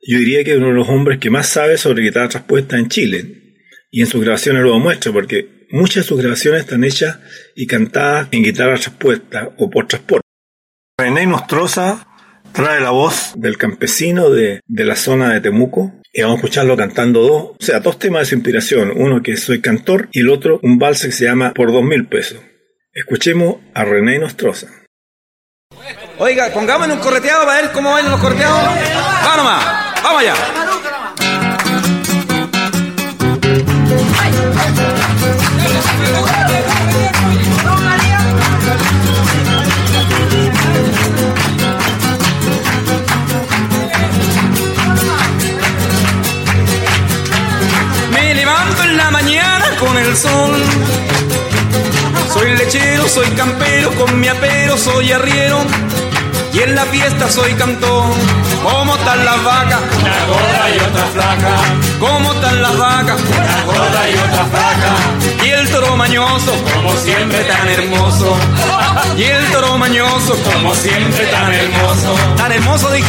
yo 0.00 0.18
diría 0.18 0.42
que 0.42 0.50
es 0.50 0.56
uno 0.56 0.70
de 0.70 0.74
los 0.74 0.88
hombres 0.88 1.20
que 1.20 1.30
más 1.30 1.48
sabe 1.48 1.78
sobre 1.78 2.02
guitarra 2.02 2.30
traspuesta 2.30 2.78
en 2.78 2.88
Chile, 2.88 3.60
y 3.92 4.00
en 4.00 4.08
sus 4.08 4.20
grabaciones 4.22 4.64
lo 4.64 4.72
demuestra, 4.72 5.12
porque 5.12 5.68
muchas 5.70 6.02
de 6.02 6.08
sus 6.08 6.20
grabaciones 6.20 6.62
están 6.62 6.82
hechas 6.82 7.20
y 7.54 7.68
cantadas 7.68 8.26
en 8.32 8.42
guitarra 8.42 8.74
traspuesta 8.74 9.54
o 9.56 9.70
por 9.70 9.86
transporte. 9.86 10.26
René 10.98 11.26
Nostroza 11.26 12.08
trae 12.52 12.80
la 12.80 12.90
voz 12.90 13.32
del 13.36 13.58
campesino 13.58 14.30
de, 14.30 14.60
de 14.66 14.84
la 14.84 14.96
zona 14.96 15.32
de 15.32 15.40
Temuco 15.40 15.92
y 16.12 16.22
vamos 16.22 16.36
a 16.36 16.38
escucharlo 16.38 16.76
cantando 16.76 17.20
dos, 17.20 17.42
o 17.42 17.56
sea, 17.60 17.80
dos 17.80 17.98
temas 17.98 18.22
de 18.22 18.26
su 18.26 18.34
inspiración, 18.34 18.92
uno 18.96 19.22
que 19.22 19.36
soy 19.36 19.60
cantor 19.60 20.08
y 20.12 20.20
el 20.20 20.30
otro 20.30 20.58
un 20.62 20.78
vals 20.78 21.04
que 21.04 21.12
se 21.12 21.24
llama 21.24 21.52
Por 21.54 21.72
dos 21.72 21.84
mil 21.84 22.06
pesos. 22.06 22.40
Escuchemos 22.92 23.56
a 23.74 23.84
René 23.84 24.18
Nostroza. 24.18 24.66
Oiga, 26.18 26.50
pongámonos 26.52 26.96
un 26.96 27.02
correteado 27.02 27.46
para 27.46 27.62
ver 27.62 27.72
cómo 27.72 27.92
bailan 27.92 28.10
los 28.10 28.20
correteados. 28.20 28.62
Vamos 28.64 29.64
vamos 30.02 30.20
allá. 30.20 30.59
Con 49.80 49.96
el 49.96 50.16
sol. 50.16 50.52
Soy 52.32 52.56
lechero, 52.56 53.08
soy 53.08 53.26
campero, 53.30 53.90
con 53.94 54.20
mi 54.20 54.28
apero 54.28 54.76
soy 54.76 55.12
arriero. 55.12 55.58
Y 56.52 56.60
en 56.60 56.74
la 56.74 56.84
fiesta 56.86 57.28
soy 57.28 57.52
cantor. 57.54 58.04
¿Cómo 58.62 58.96
están 58.96 59.24
las 59.24 59.44
vacas? 59.44 59.80
Una 60.00 60.24
gorda 60.26 60.70
y 60.74 60.78
otra 60.78 61.06
flaca. 61.14 61.56
¿Cómo 61.98 62.32
están 62.32 62.62
las 62.62 62.76
vacas? 62.78 63.20
Una 63.20 63.62
gorda 63.64 64.10
y 64.10 64.14
otra 64.14 64.44
flaca. 64.46 65.44
Y 65.44 65.48
el 65.50 65.68
toro 65.70 65.96
mañoso, 65.96 66.52
Como 66.74 66.96
siempre 66.96 67.44
tan 67.44 67.68
hermoso. 67.68 68.36
y 69.16 69.22
el 69.24 69.46
toro 69.50 69.78
mañoso, 69.78 70.36
Como 70.52 70.74
siempre 70.74 71.26
tan 71.26 71.52
hermoso. 71.54 72.16
tan 72.36 72.52
hermoso 72.52 72.90
de 72.90 73.00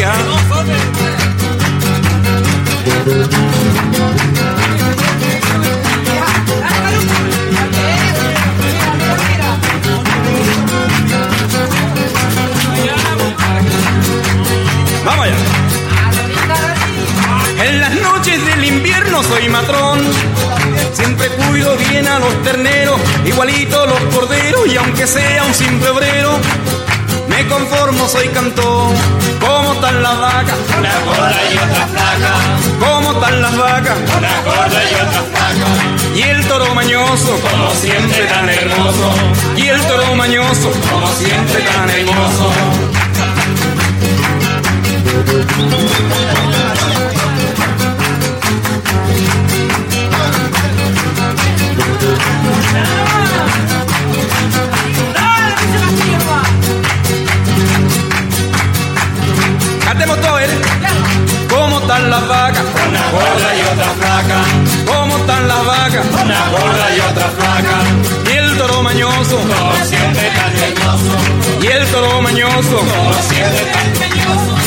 soy 19.32 19.50
matrón. 19.50 20.00
Siempre 20.94 21.28
cuido 21.30 21.76
bien 21.78 22.08
a 22.08 22.20
los 22.20 22.34
terneros, 22.44 23.00
igualito 23.26 23.86
los 23.86 24.00
corderos, 24.14 24.68
y 24.68 24.78
aunque 24.78 25.08
sea 25.08 25.44
un 25.44 25.54
simple 25.54 25.90
obrero, 25.90 26.32
me 27.30 27.48
conformo, 27.48 28.08
soy 28.10 28.28
cantor. 28.30 28.94
¿Cómo 29.40 29.74
están 29.74 30.04
las 30.04 30.20
vacas? 30.20 30.58
Una 30.78 31.00
gorda 31.06 31.42
y 31.52 31.58
otra 31.58 31.88
flaca. 31.94 32.34
¿Cómo 32.80 33.12
están 33.14 33.42
las 33.42 33.58
vacas? 33.58 33.98
Una 34.18 34.42
gorda 34.42 34.84
y 34.84 34.94
otra 34.96 35.22
flaca. 35.32 36.16
Y 36.16 36.22
el 36.24 36.46
toro 36.48 36.76
mañoso, 36.76 37.40
Como 37.50 37.72
siempre 37.76 38.26
tan 38.26 38.50
hermoso. 38.50 39.12
y 39.56 39.68
el 39.68 39.82
toro 39.88 40.16
mañoso, 40.16 40.72
Como 40.92 41.08
siempre 41.16 41.62
tan 41.62 41.90
hermoso. 41.90 42.52
Cantemos 59.86 60.20
todo, 60.22 60.40
¿eh? 60.40 60.48
¿Cómo 61.50 61.80
están 61.80 62.10
las 62.10 62.28
vacas? 62.28 62.64
Una 62.88 63.12
gorda 63.12 63.56
y 63.56 63.62
otra 63.62 63.90
flaca. 64.00 64.42
¿Cómo 64.86 65.18
están 65.18 65.48
las 65.48 65.66
vacas? 65.66 66.06
Una 66.24 66.50
gorda 66.50 66.96
y 66.96 67.00
otra 67.00 67.30
flaca. 67.30 68.34
Y 68.34 68.38
el 68.38 68.58
toro 68.58 68.84
mañoso, 68.84 69.38
Como 69.38 69.86
siempre 69.86 70.30
tan 70.32 70.56
hermoso. 70.56 71.62
y 71.62 71.68
el 71.68 71.86
toro 71.88 72.22
mañoso. 72.22 72.78
Como 72.78 73.14
siempre 73.30 73.66
tan 73.74 74.20
hermoso. 74.20 74.61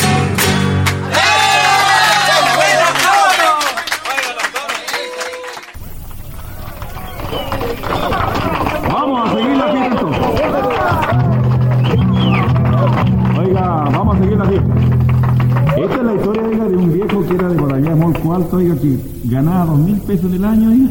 Alto, 18.45 18.57
oiga, 18.57 18.75
que 18.75 18.99
ganaba 19.25 19.65
dos 19.65 19.79
mil 19.79 19.99
pesos 20.01 20.25
en 20.25 20.35
el 20.35 20.45
año, 20.45 20.69
oiga. 20.69 20.89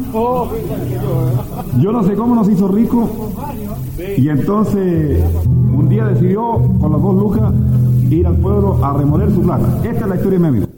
Yo 1.79 1.91
no 1.91 2.03
sé 2.03 2.13
cómo 2.15 2.35
nos 2.35 2.49
hizo 2.49 2.67
rico. 2.67 3.09
Y 4.17 4.27
entonces, 4.27 5.23
un 5.45 5.87
día 5.87 6.05
decidió, 6.05 6.59
con 6.79 6.91
las 6.91 7.01
dos 7.01 7.15
lucas, 7.15 7.53
ir 8.09 8.27
al 8.27 8.35
pueblo 8.35 8.83
a 8.83 8.93
remover 8.93 9.31
su 9.33 9.41
plata. 9.41 9.79
Esta 9.83 10.01
es 10.01 10.07
la 10.07 10.15
historia 10.15 10.39
de 10.39 10.39
mi 10.39 10.47
amigo. 10.49 10.74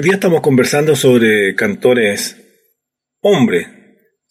Hoy 0.00 0.04
día 0.04 0.14
estamos 0.14 0.40
conversando 0.40 0.96
sobre 0.96 1.54
cantores 1.54 2.38
hombres 3.20 3.68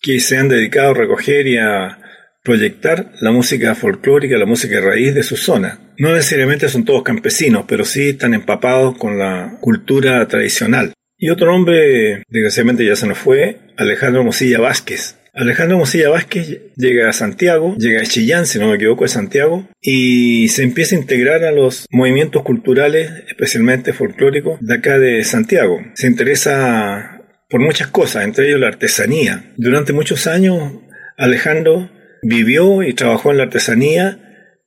que 0.02 0.20
se 0.20 0.36
han 0.36 0.50
dedicado 0.50 0.90
a 0.90 0.94
recoger 0.96 1.46
y 1.46 1.58
a 1.58 2.00
proyectar 2.44 3.12
la 3.22 3.32
música 3.32 3.76
folclórica, 3.76 4.36
la 4.40 4.48
música 4.48 4.82
raíz 4.82 5.14
de 5.14 5.22
su 5.22 5.38
zona. 5.38 5.94
No 6.00 6.12
necesariamente 6.12 6.70
son 6.70 6.86
todos 6.86 7.04
campesinos, 7.04 7.66
pero 7.68 7.86
sí 7.86 8.10
están 8.10 8.34
empapados 8.34 8.98
con 8.98 9.20
la 9.20 9.60
cultura 9.62 10.28
tradicional. 10.28 10.94
Y 11.20 11.30
otro 11.30 11.54
hombre, 11.54 12.24
desgraciadamente 12.30 12.84
ya 12.84 12.96
se 12.96 13.06
nos 13.06 13.20
fue, 13.20 13.60
Alejandro 13.78 14.24
Mosilla 14.24 14.60
Vázquez. 14.60 15.19
Alejandro 15.34 15.78
Mosilla 15.78 16.10
Vázquez 16.10 16.62
llega 16.76 17.10
a 17.10 17.14
Santiago, 17.14 17.76
llega 17.78 18.02
a 18.02 18.06
Chillán, 18.06 18.46
si 18.46 18.60
no 18.60 18.68
me 18.68 18.76
equivoco, 18.76 19.04
de 19.04 19.10
Santiago, 19.10 19.68
y 19.82 20.48
se 20.50 20.64
empieza 20.64 20.96
a 20.96 21.00
integrar 21.00 21.44
a 21.44 21.52
los 21.52 21.86
movimientos 21.92 22.44
culturales, 22.44 23.12
especialmente 23.28 23.94
folclóricos, 23.94 24.60
de 24.62 24.74
acá 24.74 24.98
de 24.98 25.24
Santiago. 25.24 25.80
Se 25.94 26.08
interesa 26.08 27.22
por 27.50 27.62
muchas 27.62 27.88
cosas, 27.88 28.24
entre 28.24 28.48
ellos 28.48 28.60
la 28.60 28.68
artesanía. 28.68 29.54
Durante 29.58 29.94
muchos 29.94 30.28
años, 30.28 30.74
Alejandro 31.18 31.92
vivió 32.22 32.84
y 32.84 32.94
trabajó 32.94 33.32
en 33.32 33.38
la 33.38 33.44
artesanía 33.44 34.20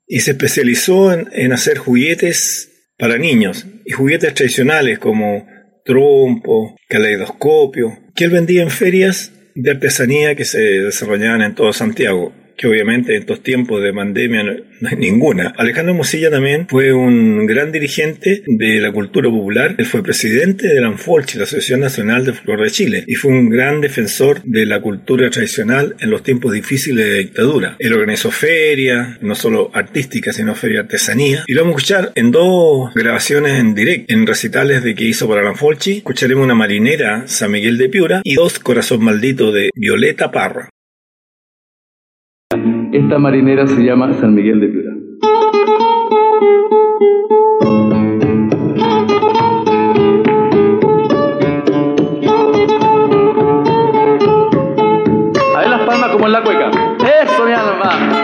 y 0.07 0.21
se 0.21 0.33
especializó 0.33 1.13
en, 1.13 1.29
en 1.33 1.53
hacer 1.53 1.79
juguetes 1.79 2.71
para 2.99 3.19
niños 3.19 3.67
y 3.85 3.93
juguetes 3.93 4.35
tradicionales 4.35 4.99
como 4.99 5.47
trompo, 5.85 6.77
caleidoscopio, 6.89 7.99
que 8.15 8.25
él 8.25 8.31
vendía 8.31 8.63
en 8.63 8.71
ferias 8.71 9.33
de 9.55 9.71
artesanía 9.71 10.35
que 10.35 10.45
se 10.45 10.61
desarrollaban 10.61 11.43
en 11.43 11.55
todo 11.55 11.73
Santiago 11.73 12.33
que 12.57 12.67
obviamente 12.67 13.15
en 13.15 13.21
estos 13.21 13.43
tiempos 13.43 13.83
de 13.83 13.93
pandemia 13.93 14.43
no, 14.43 14.89
hay 14.89 14.97
ninguna. 14.97 15.53
Alejandro 15.57 15.95
Mosilla 15.95 16.31
también 16.31 16.67
fue 16.69 16.93
un 16.93 17.47
gran 17.47 17.73
dirigente 17.73 18.43
de 18.47 18.81
la 18.81 18.93
cultura 18.93 19.31
popular. 19.31 19.75
Él 19.79 19.87
fue 19.87 20.03
presidente 20.03 20.69
de 20.69 20.81
la 20.81 20.89
ANFOLCHI, 20.89 21.39
la 21.39 21.45
Asociación 21.45 21.81
Nacional 21.81 22.25
de 22.25 22.33
Folclore 22.33 22.65
de 22.65 22.71
Chile, 22.71 23.05
y 23.07 23.15
fue 23.15 23.31
un 23.33 23.49
gran 23.49 23.81
defensor 23.81 24.43
de 24.45 24.67
la 24.67 24.81
cultura 24.81 25.31
tradicional 25.31 25.97
en 26.01 26.11
los 26.11 26.23
tiempos 26.23 26.53
difíciles 26.53 27.05
de 27.05 27.19
dictadura. 27.19 27.77
Él 27.79 27.93
organizó 27.93 28.31
ferias, 28.31 29.23
no 29.23 29.35
solo 29.35 29.71
artísticas, 29.73 30.37
sino 30.37 30.55
ferias 30.55 30.83
de 30.83 30.87
artesanía. 30.87 31.45
Y 31.47 31.55
lo 31.55 31.63
vamos 31.63 31.77
a 31.77 31.79
escuchar 31.79 32.13
en 32.15 32.31
dos 32.31 32.93
grabaciones 32.95 33.59
en 33.59 33.75
directo, 33.75 34.13
en 34.13 34.27
recitales 34.27 34.83
de 34.83 34.95
que 34.95 35.05
hizo 35.05 35.29
para 35.29 35.43
la 35.43 35.51
ANFOLCHI. 35.51 35.99
Escucharemos 35.99 36.45
una 36.45 36.55
marinera, 36.55 37.25
San 37.27 37.51
Miguel 37.53 37.79
de 37.79 37.89
Piura, 37.89 38.21
y 38.25 38.35
dos 38.35 38.59
Corazón 38.59 39.05
Maldito 39.05 39.53
de 39.53 39.71
Violeta 39.75 40.31
Parra. 40.31 40.69
Esta 42.93 43.19
marinera 43.19 43.67
se 43.67 43.83
llama 43.83 44.13
San 44.13 44.35
Miguel 44.35 44.61
de 44.61 44.69
Piura. 44.69 44.93
Ahí 55.57 55.71
las 55.71 55.81
palmas 55.87 56.11
como 56.11 56.27
en 56.27 56.33
la 56.33 56.43
cueca. 56.43 56.71
Eso, 56.99 57.47
mi 57.47 57.53
alma. 57.53 58.22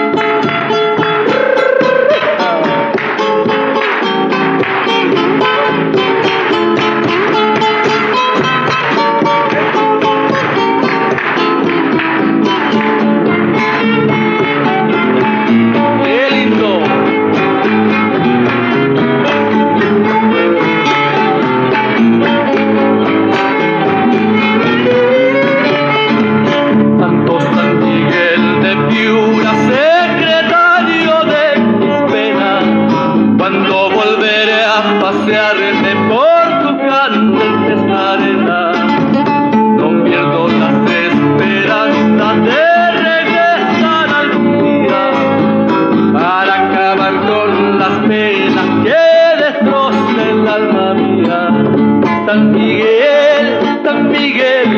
San 52.28 52.52
Miguel, 52.52 53.58
San 53.82 54.10
Miguel, 54.12 54.70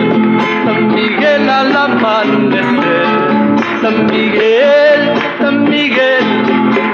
San 0.65 0.87
Miguel 0.95 1.51
al 1.51 1.77
amanecer. 1.77 3.09
San 3.83 4.07
Miguel, 4.07 5.01
San 5.41 5.65
Miguel, 5.65 6.27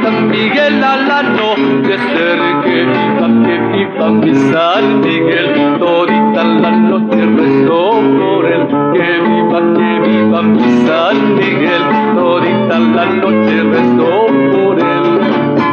San 0.02 0.30
Miguel 0.30 0.82
al 0.82 1.10
anochecer. 1.10 2.38
Que 2.64 2.86
que 3.44 3.58
viva 3.68 4.08
mi 4.08 4.34
San 4.50 5.00
Miguel, 5.02 5.76
todita 5.78 6.42
la 6.42 6.70
noche 6.70 7.20
rezó 7.36 8.00
por 8.18 8.46
él. 8.46 8.66
Que 8.94 9.08
viva, 9.28 9.60
que 9.76 10.08
viva 10.08 10.40
mi 10.40 10.86
San 10.86 11.34
Miguel, 11.34 11.84
todita 12.14 12.78
la 12.78 13.04
noche 13.04 13.62
rezó 13.74 14.26
por 14.52 14.78
él. 14.78 15.20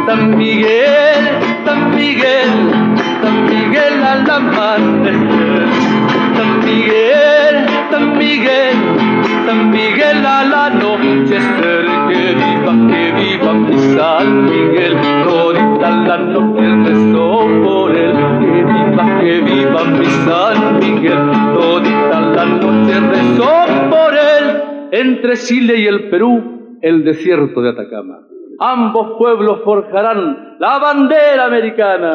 San 0.07 0.37
Miguel, 0.37 1.23
San 1.63 1.95
Miguel 1.95 2.72
al 4.13 4.29
amanecer. 4.29 5.67
San 6.35 6.59
Miguel, 6.65 7.55
San 7.91 8.17
Miguel, 8.17 8.77
San 9.45 9.71
Miguel 9.71 10.25
al 10.25 10.53
anochecer. 10.53 11.85
Que 12.09 12.23
viva, 12.41 12.73
que 12.89 13.03
viva 13.19 13.53
mi 13.53 13.77
San 13.95 14.45
Miguel, 14.45 14.97
todita 15.25 15.89
la 16.07 16.17
noche 16.17 16.65
rezó 16.85 17.47
por 17.63 17.95
él. 17.95 18.15
Que 18.39 18.63
viva, 18.71 19.19
que 19.19 19.41
viva 19.41 19.83
mi 19.85 20.05
San 20.25 20.79
Miguel, 20.79 21.31
todita 21.53 22.21
la 22.35 22.45
noche 22.45 22.99
rezó 23.13 23.53
por 23.89 24.13
él. 24.13 24.45
Entre 24.91 25.37
Chile 25.37 25.79
y 25.79 25.87
el 25.87 26.09
Perú, 26.09 26.77
el 26.81 27.03
desierto 27.03 27.61
de 27.61 27.69
Atacama. 27.71 28.32
Ambos 28.65 29.17
pueblos 29.17 29.59
forjarán 29.65 30.55
la 30.57 30.79
bandera 30.79 31.47
americana. 31.47 32.13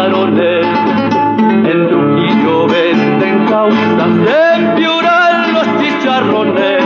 En 0.00 1.88
Trujillo 1.88 2.68
venden 2.68 3.46
causas 3.46 4.14
de 4.26 4.74
Piura 4.76 5.48
los 5.52 5.66
chicharrones. 5.82 6.84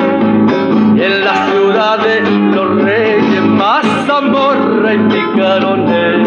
En 0.96 1.22
la 1.22 1.46
ciudad 1.46 1.98
de 1.98 2.22
los 2.54 2.82
reyes, 2.82 3.42
mazamorra 3.42 4.94
y 4.94 4.98
picarones. 4.98 6.26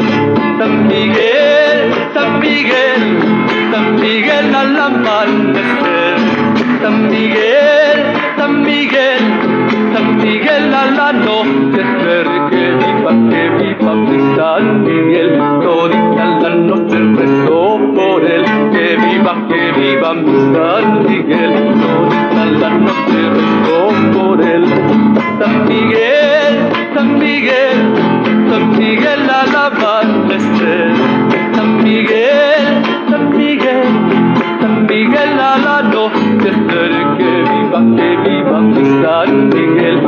San 0.59 0.87
Miguel, 0.87 1.91
San 2.13 2.39
Miguel, 2.39 3.19
San 3.71 3.95
Miguel 3.95 4.55
al 4.55 4.79
amanecer. 4.79 6.17
San 6.83 7.09
Miguel, 7.09 7.97
San 8.37 8.61
Miguel, 8.61 9.23
San 9.91 10.17
Miguel 10.17 10.73
al 10.73 10.99
anochecer. 10.99 12.27
Que 12.51 12.75
viva, 12.75 13.11
que 13.31 13.49
viva 13.57 13.95
mi 13.95 14.35
San 14.35 14.83
Miguel, 14.83 15.41
todita 15.63 16.14
la 16.65 16.75
noche 16.75 16.97
rezó 17.15 17.79
por 17.95 18.23
él. 18.23 18.43
Que 18.71 18.97
viva, 18.97 19.35
que 19.47 19.71
viva 19.79 20.13
mi 20.13 20.53
San 20.53 21.03
Miguel, 21.03 21.53
todita 21.81 22.45
la 22.45 22.69
noche 22.69 23.19
rezó 23.35 23.79
por 24.13 24.41
él. 24.41 24.65
San 25.39 25.67
Miguel, 25.67 26.53
San 26.93 27.19
Miguel, 27.19 27.93
San 28.49 28.69
Miguel 28.77 29.29
al 29.29 29.55
amanecer. 29.55 30.93
San 31.53 31.83
Miguel, 31.83 32.83
San 33.09 33.37
Miguel, 33.37 33.87
San 34.61 34.85
Miguel 34.87 35.39
al 35.39 35.67
anochecer. 35.67 36.91
Que 37.17 37.31
viva, 37.49 37.79
que 37.95 38.29
viva 38.29 38.59
mi 38.61 38.85
San 39.01 39.49
Miguel, 39.49 40.01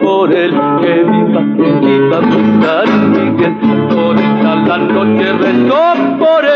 por 0.00 0.32
él, 0.32 0.50
que 0.80 0.94
viva, 1.04 1.40
que 1.56 1.86
viva 1.86 2.20
mi 2.20 2.62
San 2.62 3.10
Miguel, 3.10 3.54
toda 3.60 3.87
la 4.68 4.76
noche 4.76 5.32
rezó 5.32 6.18
por 6.18 6.47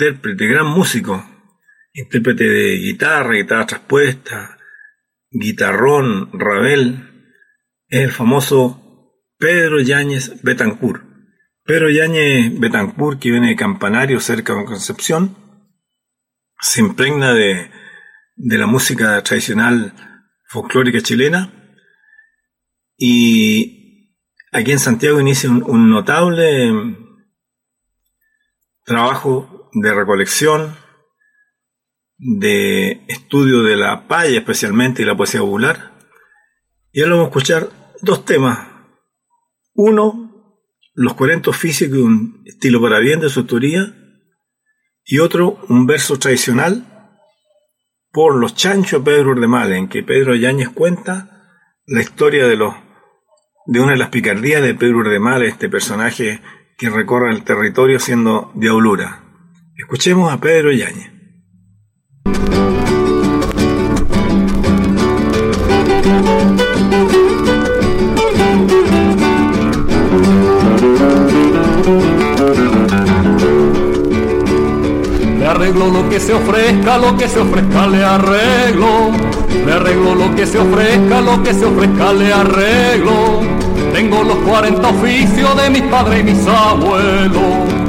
intérprete, 0.00 0.46
gran 0.46 0.66
músico, 0.66 1.22
intérprete 1.92 2.44
de 2.44 2.76
guitarra, 2.78 3.34
guitarra 3.34 3.66
traspuesta, 3.66 4.58
guitarrón, 5.30 6.30
rabel, 6.32 7.34
es 7.86 8.04
el 8.04 8.10
famoso 8.10 9.12
Pedro 9.36 9.78
Yáñez 9.80 10.42
Betancourt. 10.42 11.02
Pedro 11.64 11.90
Yáñez 11.90 12.58
Betancourt, 12.58 13.20
que 13.20 13.30
viene 13.30 13.48
de 13.48 13.56
Campanario, 13.56 14.20
cerca 14.20 14.54
de 14.54 14.64
Concepción, 14.64 15.36
se 16.58 16.80
impregna 16.80 17.34
de, 17.34 17.70
de 18.36 18.58
la 18.58 18.66
música 18.66 19.22
tradicional 19.22 19.92
folclórica 20.48 21.02
chilena. 21.02 21.52
Y 22.96 24.16
aquí 24.50 24.72
en 24.72 24.78
Santiago 24.78 25.20
inicia 25.20 25.50
un, 25.50 25.62
un 25.62 25.90
notable 25.90 26.96
trabajo 28.86 29.59
de 29.72 29.94
recolección, 29.94 30.76
de 32.18 33.04
estudio 33.08 33.62
de 33.62 33.76
la 33.76 34.06
paya 34.06 34.38
especialmente 34.38 35.02
y 35.02 35.04
la 35.04 35.16
poesía 35.16 35.40
popular. 35.40 35.92
Y 36.92 37.02
ahora 37.02 37.14
vamos 37.16 37.26
a 37.26 37.30
escuchar 37.30 37.68
dos 38.02 38.24
temas. 38.24 38.68
Uno, 39.74 40.56
los 40.94 41.14
40 41.14 41.50
oficios, 41.50 41.90
que 41.90 41.96
es 41.96 42.02
un 42.02 42.42
estilo 42.44 42.80
para 42.80 42.98
bien 42.98 43.20
de 43.20 43.28
su 43.28 43.40
autoría, 43.40 43.94
y 45.04 45.18
otro, 45.18 45.58
un 45.68 45.86
verso 45.86 46.18
tradicional 46.18 46.86
por 48.12 48.36
Los 48.36 48.54
Chanchos 48.54 49.02
Pedro 49.02 49.30
Urdemales, 49.30 49.78
en 49.78 49.88
que 49.88 50.02
Pedro 50.02 50.34
Yáñez 50.34 50.68
cuenta 50.70 51.48
la 51.86 52.02
historia 52.02 52.46
de 52.46 52.56
los 52.56 52.74
de 53.66 53.80
una 53.80 53.92
de 53.92 53.98
las 53.98 54.08
picardías 54.08 54.62
de 54.62 54.74
Pedro 54.74 54.98
Urdemales, 54.98 55.52
este 55.52 55.68
personaje 55.68 56.40
que 56.76 56.90
recorre 56.90 57.30
el 57.30 57.44
territorio 57.44 58.00
siendo 58.00 58.50
diablura. 58.54 59.29
Escuchemos 59.80 60.30
a 60.30 60.38
Pedro 60.38 60.70
Yáñez. 60.72 61.10
Le 75.38 75.46
arreglo 75.46 75.88
lo 75.88 76.08
que 76.10 76.20
se 76.20 76.34
ofrezca, 76.34 76.98
lo 76.98 77.16
que 77.16 77.26
se 77.26 77.40
ofrezca 77.40 77.86
le 77.86 78.04
arreglo. 78.04 79.12
Le 79.64 79.72
arreglo 79.72 80.14
lo 80.14 80.34
que 80.36 80.46
se 80.46 80.58
ofrezca, 80.58 81.22
lo 81.22 81.42
que 81.42 81.54
se 81.54 81.64
ofrezca 81.64 82.12
le 82.12 82.32
arreglo. 82.32 83.40
Tengo 83.94 84.22
los 84.24 84.36
40 84.46 84.88
oficios 84.88 85.56
de 85.56 85.70
mis 85.70 85.82
padres 85.84 86.20
y 86.20 86.24
mis 86.24 86.46
abuelos. 86.46 87.79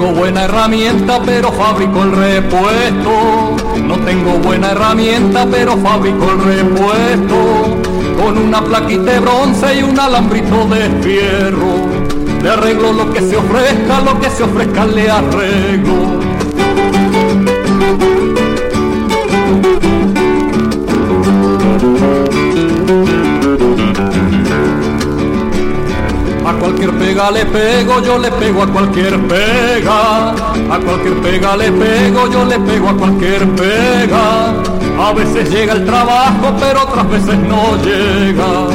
Tengo 0.00 0.14
buena 0.14 0.44
herramienta, 0.44 1.20
pero 1.26 1.52
fabrico 1.52 2.02
el 2.02 2.12
repuesto. 2.12 3.56
No 3.86 3.98
tengo 3.98 4.38
buena 4.38 4.70
herramienta, 4.70 5.46
pero 5.50 5.76
fabrico 5.76 6.24
el 6.30 6.42
repuesto. 6.42 7.76
Con 8.22 8.38
una 8.38 8.64
plaquita 8.64 9.12
de 9.12 9.20
bronce 9.20 9.78
y 9.78 9.82
un 9.82 10.00
alambrito 10.00 10.64
de 10.68 10.88
fierro. 11.02 11.86
Le 12.42 12.48
arreglo 12.48 12.94
lo 12.94 13.12
que 13.12 13.20
se 13.20 13.36
ofrezca, 13.36 14.00
lo 14.00 14.18
que 14.18 14.30
se 14.30 14.42
ofrezca 14.42 14.86
le 14.86 15.10
arreglo. 15.10 16.19
Cualquier 26.80 26.98
pega 26.98 27.30
le 27.30 27.44
pego, 27.44 28.00
yo 28.00 28.18
le 28.18 28.30
pego 28.30 28.62
a 28.62 28.66
cualquier 28.66 29.20
pega. 29.28 30.30
A 30.30 30.78
cualquier 30.78 31.20
pega 31.20 31.54
le 31.56 31.70
pego, 31.72 32.30
yo 32.30 32.46
le 32.46 32.58
pego 32.58 32.88
a 32.88 32.96
cualquier 32.96 33.46
pega. 33.50 34.54
A 34.98 35.12
veces 35.12 35.50
llega 35.50 35.74
el 35.74 35.84
trabajo, 35.84 36.56
pero 36.58 36.84
otras 36.84 37.06
veces 37.10 37.36
no 37.38 37.76
llega. 37.84 38.66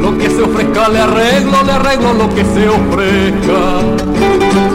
Lo 0.00 0.16
que 0.16 0.30
se 0.30 0.42
ofrezca 0.42 0.88
le 0.88 1.00
arreglo, 1.00 1.64
le 1.64 1.72
arreglo 1.72 2.14
lo 2.14 2.32
que 2.32 2.44
se 2.44 2.68
ofrezca. 2.68 4.67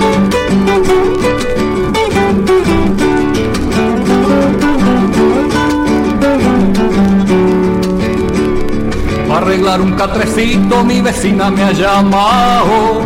Para 9.33 9.47
arreglar 9.47 9.81
un 9.81 9.93
catrecito 9.93 10.83
mi 10.83 11.01
vecina 11.01 11.49
me 11.49 11.63
ha 11.63 11.71
llamado. 11.71 13.01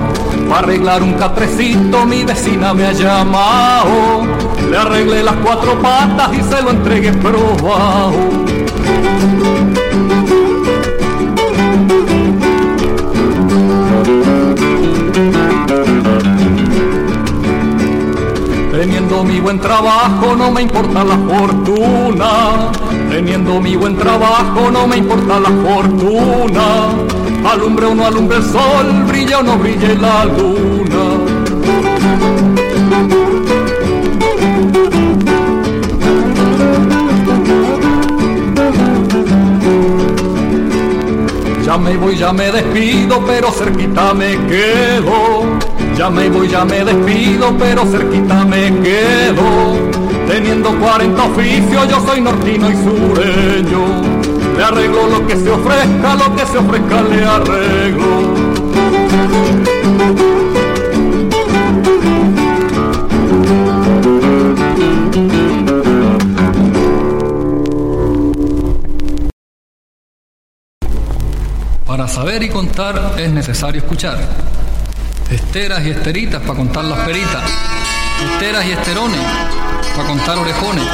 Para 0.50 0.60
arreglar 0.60 1.02
un 1.02 1.14
catrecito 1.14 2.06
mi 2.06 2.26
vecina 2.26 2.74
me 2.74 2.86
ha 2.86 2.92
llamado. 2.92 4.28
Le 4.70 4.78
arreglé 4.78 5.24
las 5.24 5.36
cuatro 5.36 5.82
patas 5.82 6.34
y 6.34 6.44
se 6.44 6.62
lo 6.62 6.72
entregué 6.72 7.14
probado. 7.14 8.12
Teniendo 18.74 19.24
mi 19.24 19.40
buen 19.40 19.62
trabajo 19.62 20.36
no 20.36 20.52
me 20.52 20.64
importa 20.64 21.06
la 21.06 21.18
fortuna. 21.18 22.87
Teniendo 23.10 23.60
mi 23.62 23.76
buen 23.76 23.98
trabajo 23.98 24.70
no 24.72 24.88
me 24.88 24.98
importa 24.98 25.40
la 25.40 25.50
fortuna. 25.50 26.90
Alumbre 27.50 27.86
o 27.86 27.96
no 27.96 28.06
alumbre 28.06 28.38
el 28.38 28.44
sol, 28.44 29.06
brilla 29.08 29.40
o 29.40 29.44
no 29.44 29.58
brille 29.58 29.96
la 29.96 30.26
luna. 30.26 31.38
Ya 41.66 41.78
me 41.78 41.98
voy, 41.98 42.16
ya 42.18 42.32
me 42.34 42.52
despido, 42.52 43.26
pero 43.26 43.52
cerquita 43.52 44.14
me 44.14 44.38
quedo. 44.48 45.44
Ya 45.98 46.10
me 46.10 46.30
voy, 46.30 46.48
ya 46.48 46.64
me 46.64 46.84
despido, 46.84 47.56
pero 47.58 47.86
cerquita 47.86 48.46
me 48.46 48.72
quedo. 48.82 49.87
Teniendo 50.28 50.78
40 50.78 51.24
oficios, 51.24 51.88
yo 51.88 52.06
soy 52.06 52.20
nortino 52.20 52.70
y 52.70 52.74
sureño. 52.76 54.02
Le 54.58 54.64
arreglo 54.64 55.08
lo 55.08 55.26
que 55.26 55.38
se 55.38 55.50
ofrezca, 55.50 56.16
lo 56.16 56.36
que 56.36 56.46
se 56.46 56.58
ofrezca 56.58 57.02
le 57.02 57.26
arreglo. 57.26 58.58
Para 71.86 72.08
saber 72.10 72.44
y 72.44 72.50
contar 72.50 73.14
es 73.18 73.32
necesario 73.32 73.82
escuchar. 73.82 74.18
Esteras 75.32 75.86
y 75.86 75.92
esteritas 75.92 76.42
para 76.42 76.56
contar 76.56 76.84
las 76.84 77.00
peritas. 77.06 77.44
Esteras 78.34 78.66
y 78.66 78.72
esterones 78.72 79.57
para 79.98 80.10
contar 80.10 80.38
orejones. 80.38 80.86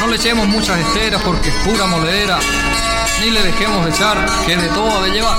No 0.00 0.08
le 0.08 0.16
echemos 0.16 0.48
muchas 0.48 0.80
esteras 0.80 1.22
porque 1.22 1.48
es 1.48 1.54
pura 1.64 1.86
moledera. 1.86 2.40
Ni 3.20 3.30
le 3.30 3.40
dejemos 3.40 3.86
echar 3.86 4.18
que 4.44 4.56
de 4.56 4.68
todo 4.70 4.98
ha 4.98 5.04
de 5.04 5.12
llevar. 5.12 5.38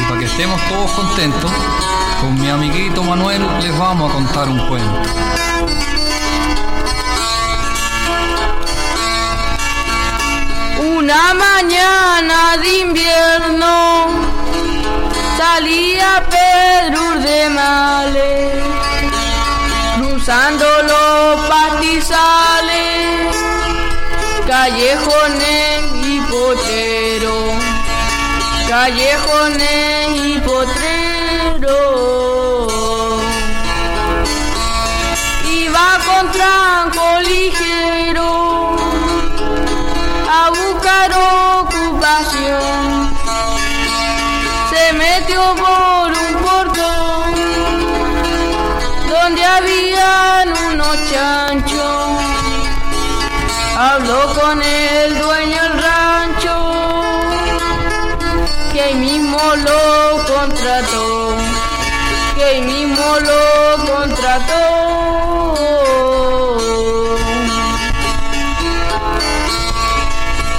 Y 0.00 0.04
para 0.04 0.20
que 0.20 0.26
estemos 0.26 0.60
todos 0.68 0.92
contentos, 0.92 1.50
con 2.20 2.40
mi 2.40 2.48
amiguito 2.48 3.02
Manuel 3.02 3.44
les 3.60 3.76
vamos 3.76 4.08
a 4.10 4.14
contar 4.14 4.48
un 4.48 4.68
cuento. 4.68 5.02
Una 10.78 11.34
mañana 11.34 12.56
de 12.58 12.78
invierno 12.78 14.06
salía 15.36 16.22
Pedro 16.30 17.08
Urdemales 17.08 18.75
cruzando 20.26 20.66
los 20.82 21.40
pastizales, 21.46 23.36
callejones 24.44 25.84
y 26.04 26.20
potreros, 26.22 27.54
callejones 28.68 30.08
y 30.24 30.40
potreros. 30.40 31.62
Iba 35.48 35.98
con 36.06 36.32
tranco 36.32 37.20
ligero 37.20 38.76
a 40.28 40.50
buscar 40.50 41.12
ocupación. 41.62 42.75
Habló 53.96 54.34
con 54.34 54.62
el 54.62 55.18
dueño 55.18 55.62
del 55.62 55.82
rancho, 55.82 56.54
que 58.70 58.82
ahí 58.82 58.94
mismo 58.94 59.38
lo 59.38 60.22
contrató, 60.34 61.34
que 62.34 62.44
ahí 62.44 62.60
mismo 62.60 63.04
lo 63.20 63.86
contrató. 63.86 65.54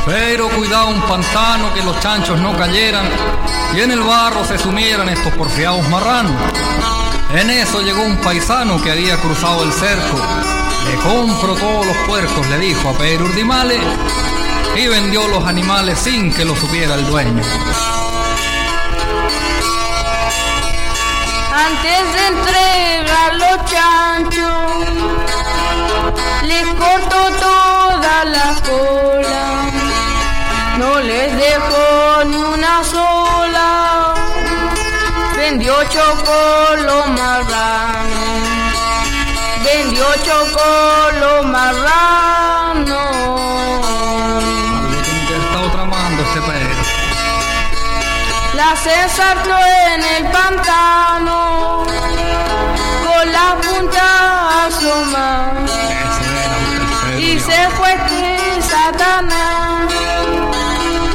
Pero 0.08 0.50
cuidado 0.50 0.88
un 0.88 1.02
pantano 1.04 1.72
que 1.76 1.84
los 1.84 2.00
chanchos 2.00 2.40
no 2.40 2.58
cayeran 2.58 3.06
y 3.76 3.82
en 3.82 3.92
el 3.92 4.02
barro 4.02 4.44
se 4.46 4.58
sumieran 4.58 5.10
estos 5.10 5.32
porfiados 5.34 5.88
marranos. 5.90 6.34
En 7.36 7.52
eso 7.52 7.82
llegó 7.82 8.02
un 8.02 8.18
paisano 8.18 8.82
que 8.82 8.90
había 8.90 9.16
cruzado 9.18 9.64
el 9.64 9.72
cerco. 9.74 10.57
Le 10.90 10.96
compro 11.04 11.56
todos 11.56 11.86
los 11.86 11.98
puercos, 12.08 12.48
le 12.48 12.60
dijo 12.60 12.90
a 12.90 12.94
Pedro 12.94 13.26
Urdimales, 13.26 13.82
y 14.76 14.88
vendió 14.88 15.28
los 15.28 15.44
animales 15.46 16.00
sin 16.00 16.34
que 16.34 16.46
lo 16.46 16.56
supiera 16.56 16.96
el 16.96 17.06
dueño. 17.08 17.44
Antes 21.54 22.14
de 22.14 22.28
entregar 22.28 23.36
los 23.36 23.66
chanchos, 23.72 24.88
les 26.44 26.68
cortó 26.76 27.30
toda 27.40 28.26
la 28.26 28.56
cola 28.66 29.48
no 30.78 31.00
les 31.00 31.36
dejó 31.36 32.24
ni 32.26 32.38
una 32.38 32.84
sola. 32.84 34.14
Vendió 35.36 35.74
chocolo 35.90 37.08
marrano, 37.08 38.17
vendió 39.98 40.06
chocolo 40.24 41.44
marrano. 41.44 43.00
Algo 44.78 45.02
tiene 45.02 45.22
que 45.26 46.42
Pedro. 46.42 46.84
La 48.54 48.76
ensartó 49.04 49.58
en 49.94 50.04
el 50.04 50.32
pantano, 50.32 51.86
con 53.06 53.32
la 53.32 53.56
punta 53.62 54.66
asoma. 54.68 55.54
Y 57.18 57.40
se 57.40 57.70
fue 57.72 57.94
este 57.94 58.62
Satanás 58.62 59.94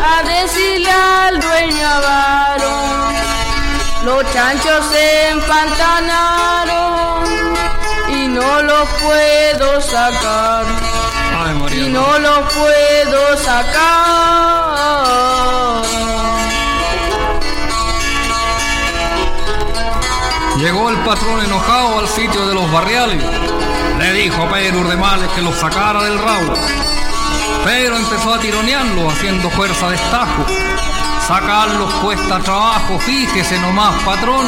a 0.04 0.22
decirle 0.24 0.90
al 0.90 1.40
dueño 1.40 1.88
avaro. 1.88 2.72
Los 4.04 4.32
chanchos 4.32 4.86
se 4.90 5.28
empantanaron 5.28 6.81
no 8.52 8.62
los 8.62 8.88
puedo 8.88 9.80
sacar. 9.80 10.64
Ay. 11.38 11.78
Y 11.78 11.88
no 11.88 12.18
los 12.18 12.52
puedo 12.52 13.36
sacar. 13.38 14.52
Llegó 20.58 20.90
el 20.90 20.96
patrón 20.98 21.44
enojado 21.44 21.98
al 21.98 22.08
sitio 22.08 22.46
de 22.46 22.54
los 22.54 22.70
barriales. 22.70 23.22
Le 23.98 24.12
dijo 24.12 24.42
a 24.42 24.50
Pedro 24.50 24.80
Urdemales 24.80 25.30
que 25.30 25.42
los 25.42 25.56
sacara 25.56 26.02
del 26.04 26.18
rabo. 26.18 26.54
Pedro 27.64 27.96
empezó 27.96 28.34
a 28.34 28.38
tironearlo 28.38 29.10
haciendo 29.10 29.50
fuerza 29.50 29.88
de 29.88 29.96
estajo. 29.96 30.44
Sacarlos 31.26 31.92
cuesta 31.94 32.38
trabajo, 32.40 32.98
fíjese 33.00 33.58
nomás, 33.60 33.94
patrón. 34.02 34.46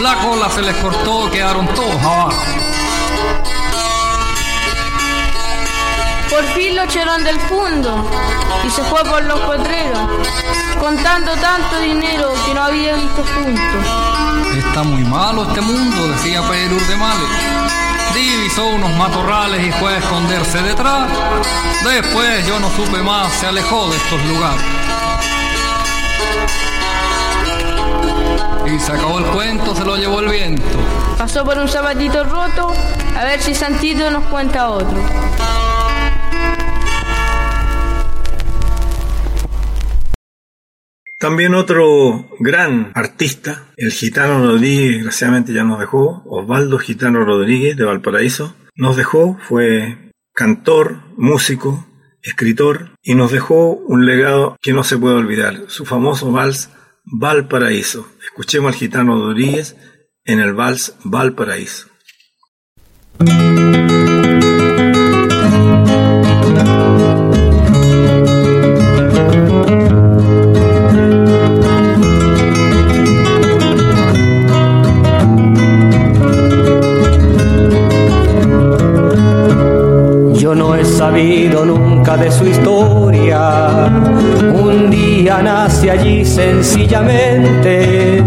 La 0.00 0.14
cola 0.16 0.48
se 0.50 0.62
les 0.62 0.76
cortó, 0.76 1.30
quedaron 1.30 1.66
todos 1.68 2.02
abajo. 2.02 2.42
Por 6.34 6.44
fin 6.46 6.74
lo 6.74 6.82
echaron 6.82 7.22
del 7.22 7.38
fondo 7.42 8.04
y 8.66 8.70
se 8.70 8.82
fue 8.82 9.04
por 9.04 9.22
los 9.22 9.38
potreros, 9.38 10.00
contando 10.80 11.30
tanto 11.34 11.78
dinero 11.78 12.32
que 12.44 12.54
no 12.54 12.62
había 12.64 12.96
visto 12.96 13.22
juntos. 13.22 13.86
Está 14.58 14.82
muy 14.82 15.04
malo 15.04 15.44
este 15.44 15.60
mundo, 15.60 16.08
decía 16.08 16.42
Pedro 16.42 16.74
Urdemales. 16.74 17.28
Divisó 18.14 18.66
unos 18.66 18.90
matorrales 18.96 19.64
y 19.64 19.70
fue 19.74 19.94
a 19.94 19.98
esconderse 19.98 20.60
detrás. 20.62 21.08
Después 21.84 22.46
yo 22.48 22.58
no 22.58 22.68
supe 22.70 23.00
más, 23.00 23.32
se 23.34 23.46
alejó 23.46 23.88
de 23.90 23.96
estos 23.96 24.24
lugares. 24.24 24.64
Y 28.66 28.80
se 28.80 28.90
acabó 28.90 29.20
el 29.20 29.26
cuento, 29.26 29.76
se 29.76 29.84
lo 29.84 29.96
llevó 29.96 30.18
el 30.18 30.30
viento. 30.30 30.64
Pasó 31.16 31.44
por 31.44 31.58
un 31.58 31.68
zapatito 31.68 32.24
roto, 32.24 32.74
a 33.16 33.22
ver 33.22 33.40
si 33.40 33.54
Santito 33.54 34.10
nos 34.10 34.24
cuenta 34.24 34.68
otro. 34.68 34.98
También 41.24 41.54
otro 41.54 42.28
gran 42.38 42.92
artista, 42.94 43.68
el 43.78 43.92
gitano 43.92 44.44
Rodríguez, 44.44 44.96
desgraciadamente 44.96 45.54
ya 45.54 45.64
nos 45.64 45.80
dejó, 45.80 46.22
Osvaldo 46.26 46.78
Gitano 46.78 47.24
Rodríguez 47.24 47.78
de 47.78 47.86
Valparaíso, 47.86 48.54
nos 48.76 48.94
dejó, 48.94 49.38
fue 49.48 50.12
cantor, 50.34 51.00
músico, 51.16 51.86
escritor 52.20 52.90
y 53.02 53.14
nos 53.14 53.32
dejó 53.32 53.70
un 53.72 54.04
legado 54.04 54.58
que 54.60 54.74
no 54.74 54.84
se 54.84 54.98
puede 54.98 55.14
olvidar, 55.14 55.62
su 55.68 55.86
famoso 55.86 56.30
vals 56.30 56.68
Valparaíso. 57.04 58.06
Escuchemos 58.22 58.74
al 58.74 58.78
gitano 58.78 59.14
Rodríguez 59.14 59.76
en 60.26 60.40
el 60.40 60.52
vals 60.52 60.94
Valparaíso. 61.04 61.88
Allí 85.94 86.24
sencillamente. 86.24 88.18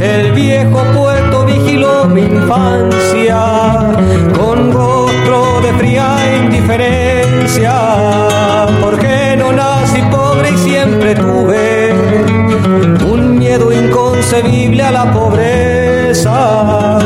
El 0.00 0.32
viejo 0.32 0.82
puerto 0.96 1.44
vigiló 1.46 2.04
mi 2.06 2.22
infancia 2.22 3.38
con 4.38 4.72
rostro 4.72 5.60
de 5.62 5.72
fría 5.78 6.16
indiferencia. 6.44 7.74
Porque 8.82 9.36
no 9.38 9.52
nací 9.52 10.02
pobre 10.10 10.50
y 10.50 10.58
siempre 10.58 11.14
tuve 11.14 11.92
un 13.10 13.38
miedo 13.38 13.72
inconcebible 13.72 14.82
a 14.82 14.90
la 14.92 15.12
pobreza. 15.12 16.98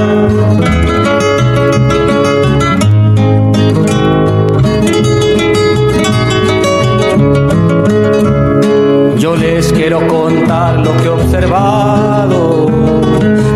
Les 9.36 9.72
quiero 9.72 10.06
contar 10.06 10.78
lo 10.78 10.96
que 10.98 11.04
he 11.04 11.08
observado 11.08 12.66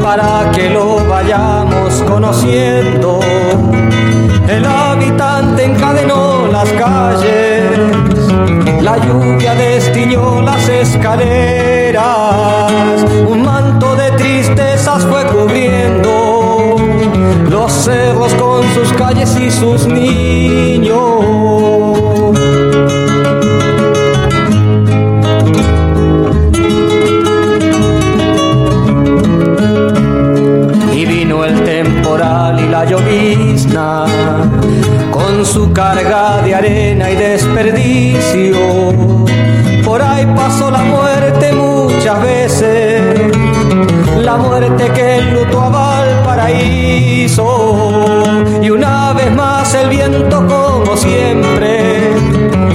para 0.02 0.50
que 0.50 0.70
lo 0.70 1.06
vayamos 1.06 2.02
conociendo. 2.02 3.20
El 4.48 4.64
habitante 4.64 5.64
encadenó 5.64 6.46
las 6.50 6.68
calles, 6.72 7.62
la 8.80 8.96
lluvia 8.98 9.54
destiñó 9.54 10.40
las 10.40 10.68
escaleras, 10.68 12.02
un 13.28 13.42
manto 13.42 13.94
de 13.96 14.10
tristezas 14.12 15.04
fue 15.04 15.24
cubriendo 15.26 16.76
los 17.50 17.70
cerros 17.72 18.32
con 18.34 18.62
sus 18.74 18.92
calles 18.94 19.36
y 19.38 19.50
sus 19.50 19.86
niños. 19.86 21.45
Con 35.10 35.46
su 35.46 35.72
carga 35.72 36.42
de 36.42 36.54
arena 36.54 37.10
y 37.10 37.16
desperdicio. 37.16 38.54
Por 39.82 40.02
ahí 40.02 40.26
pasó 40.36 40.70
la 40.70 40.82
muerte 40.82 41.52
muchas 41.54 42.22
veces, 42.22 43.32
la 44.22 44.36
muerte 44.36 44.90
que 44.94 45.16
enlutó 45.16 45.62
a 45.62 45.70
Valparaíso. 45.70 47.44
Y 48.60 48.68
una 48.68 49.14
vez 49.14 49.34
más 49.34 49.72
el 49.74 49.88
viento 49.88 50.46
como 50.46 50.94
siempre 50.94 52.10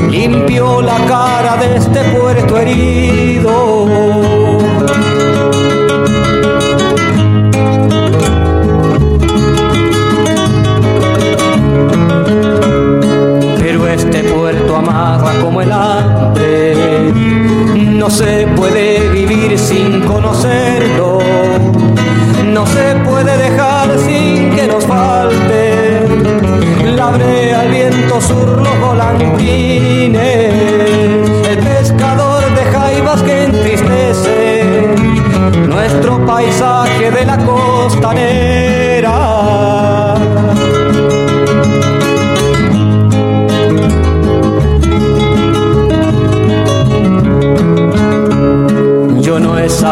limpió 0.10 0.82
la 0.82 0.98
cara 1.06 1.58
de 1.58 1.78
este 1.78 2.00
puerto 2.18 2.58
herido. 2.58 4.41
Como 15.42 15.62
el 15.62 15.72
hambre. 15.72 16.76
No 17.76 18.10
se 18.10 18.48
puede 18.56 19.10
vivir 19.10 19.58
sin 19.58 20.02
conocerlo, 20.02 21.20
no 22.46 22.66
se 22.66 22.96
puede 23.08 23.38
dejar 23.38 23.98
sin 24.00 24.56
que 24.56 24.68
nos 24.68 24.86
falte 24.86 26.02
la 26.96 27.12
brea, 27.12 27.64
el 27.64 27.72
viento 27.72 28.22
sur, 28.22 28.62
los 28.62 28.80
volantines, 28.80 29.81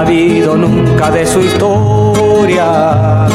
nunca 0.10 1.12
de 1.12 1.24
su 1.24 1.40
historia. 1.40 3.28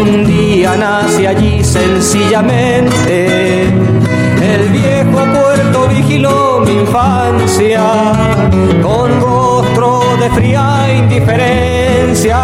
Un 0.00 0.24
día 0.24 0.76
nace 0.76 1.26
allí 1.26 1.64
sencillamente. 1.64 3.64
el 3.64 4.68
viejo 4.70 5.24
puerto 5.32 5.88
vigiló 5.88 6.62
mi 6.64 6.72
infancia 6.72 7.82
con 8.80 9.20
rostro 9.20 10.02
de 10.20 10.30
fría 10.30 10.86
indiferencia, 10.98 12.38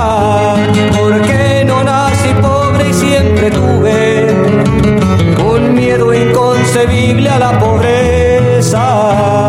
porque 0.99 1.62
no 1.64 1.84
nací 1.84 2.34
pobre 2.43 2.89
y 2.91 2.93
siempre 2.93 3.53
tuve 3.53 4.34
un 5.45 5.74
miedo 5.74 6.12
inconcebible 6.12 7.28
a 7.28 7.39
la 7.39 7.57
pobreza. 7.61 9.47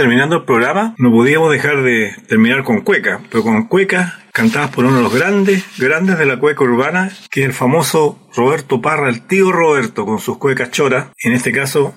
Terminando 0.00 0.36
el 0.36 0.44
programa, 0.44 0.94
no 0.96 1.10
podíamos 1.10 1.52
dejar 1.52 1.82
de 1.82 2.16
terminar 2.26 2.64
con 2.64 2.80
cueca, 2.80 3.20
pero 3.28 3.42
con 3.42 3.64
cueca 3.64 4.18
cantadas 4.32 4.70
por 4.70 4.86
uno 4.86 4.96
de 4.96 5.02
los 5.02 5.14
grandes, 5.14 5.62
grandes 5.76 6.16
de 6.16 6.24
la 6.24 6.38
cueca 6.38 6.64
urbana, 6.64 7.10
que 7.30 7.40
es 7.40 7.46
el 7.46 7.52
famoso 7.52 8.18
Roberto 8.34 8.80
Parra, 8.80 9.10
el 9.10 9.26
tío 9.26 9.52
Roberto, 9.52 10.06
con 10.06 10.18
sus 10.18 10.38
cuecas 10.38 10.70
choras. 10.70 11.08
En 11.22 11.34
este 11.34 11.52
caso, 11.52 11.94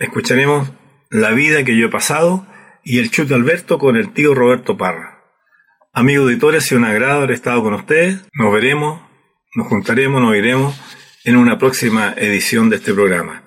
escucharemos 0.00 0.72
La 1.10 1.30
vida 1.30 1.62
que 1.62 1.76
yo 1.76 1.86
he 1.86 1.90
pasado 1.90 2.44
y 2.82 2.98
el 2.98 3.12
chute 3.12 3.34
Alberto 3.34 3.78
con 3.78 3.94
el 3.94 4.12
tío 4.12 4.34
Roberto 4.34 4.76
Parra. 4.76 5.22
Amigos 5.92 6.24
auditores, 6.24 6.64
sido 6.64 6.80
un 6.80 6.86
agrado 6.86 7.18
haber 7.18 7.30
estado 7.30 7.62
con 7.62 7.74
ustedes. 7.74 8.18
Nos 8.32 8.52
veremos, 8.52 9.00
nos 9.54 9.68
juntaremos, 9.68 10.20
nos 10.20 10.34
iremos 10.34 10.74
en 11.22 11.36
una 11.36 11.56
próxima 11.56 12.14
edición 12.16 12.68
de 12.68 12.76
este 12.76 12.92
programa. 12.92 13.43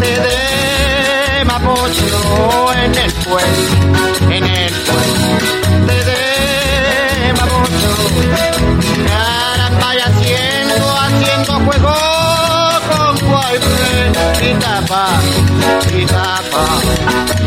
De 0.00 1.44
Mapocho, 1.44 2.72
en 2.84 2.94
el 2.94 3.12
pueblo, 3.12 4.30
en 4.30 4.44
el 4.44 4.72
pueblo 4.72 5.94
de 6.04 7.32
Mapocho. 7.38 7.92
Caramba 9.06 9.94
y 9.94 10.00
haciendo, 10.00 10.98
haciendo 10.98 11.52
juego 11.66 11.94
con 12.90 13.28
guaybe 13.28 14.50
y 14.50 14.54
tapa, 14.54 15.06
y 15.96 16.06
tapa, 16.06 16.66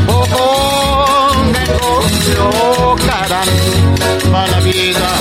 o 0.08 0.20
con 0.36 1.52
negocio, 1.52 2.96
caramba 3.08 4.48
la 4.48 4.60
vida 4.62 5.13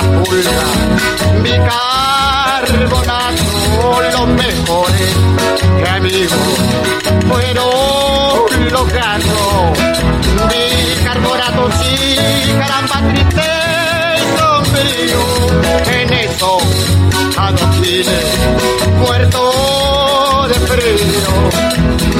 la 0.00 0.06
pulga 0.22 0.58
bicarbonato. 1.42 3.44
Los 4.12 4.26
mejores 4.28 5.14
amigos 5.96 6.48
fueron 7.28 8.72
los 8.72 8.86
gatos, 8.92 9.78
bicarbonato, 10.50 11.62
sí, 11.80 11.96
caramba, 12.58 12.96
triste 13.12 13.48
y 14.16 14.18
sombrío. 14.38 15.22
En 16.00 16.08
eso 16.12 16.50
adoquines, 17.36 18.28
muerto 18.98 19.40
de 20.48 20.54
frío, 20.54 21.32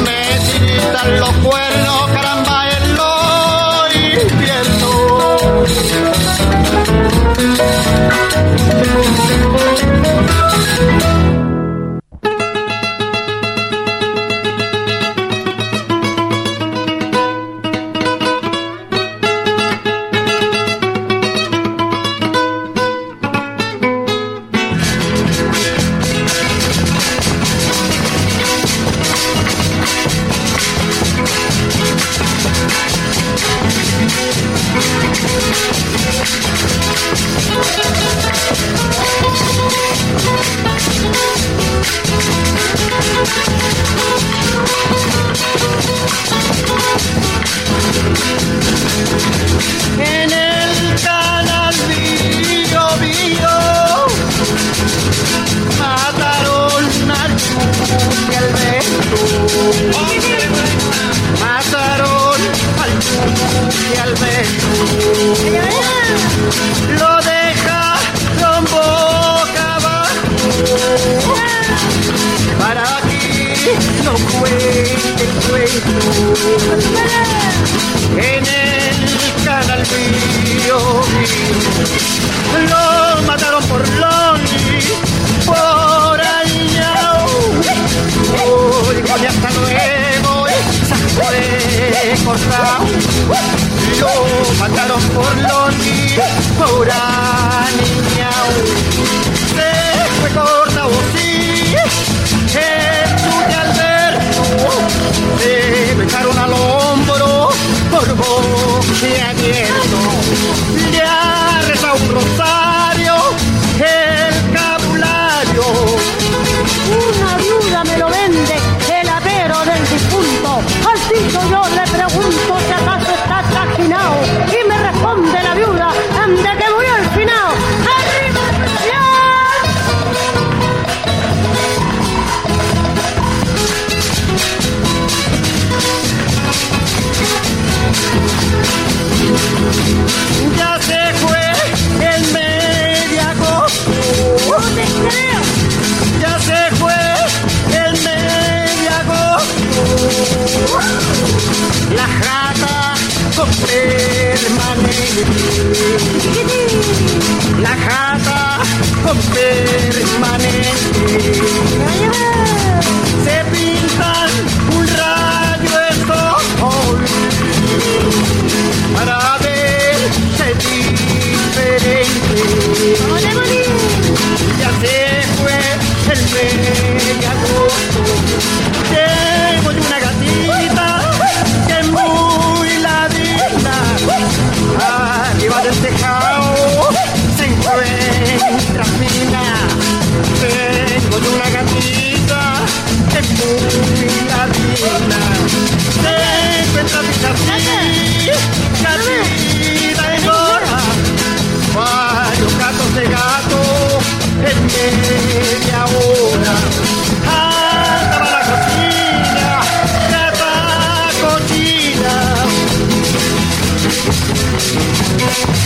me 0.04 0.20
tiran 0.50 1.10
los 1.20 1.32
cuernos, 1.46 2.00
caramba, 2.14 2.56
en 2.76 2.84
los 2.96 3.94
inviernos. 4.32 4.98
Thank 7.32 7.60
you. 11.44 11.49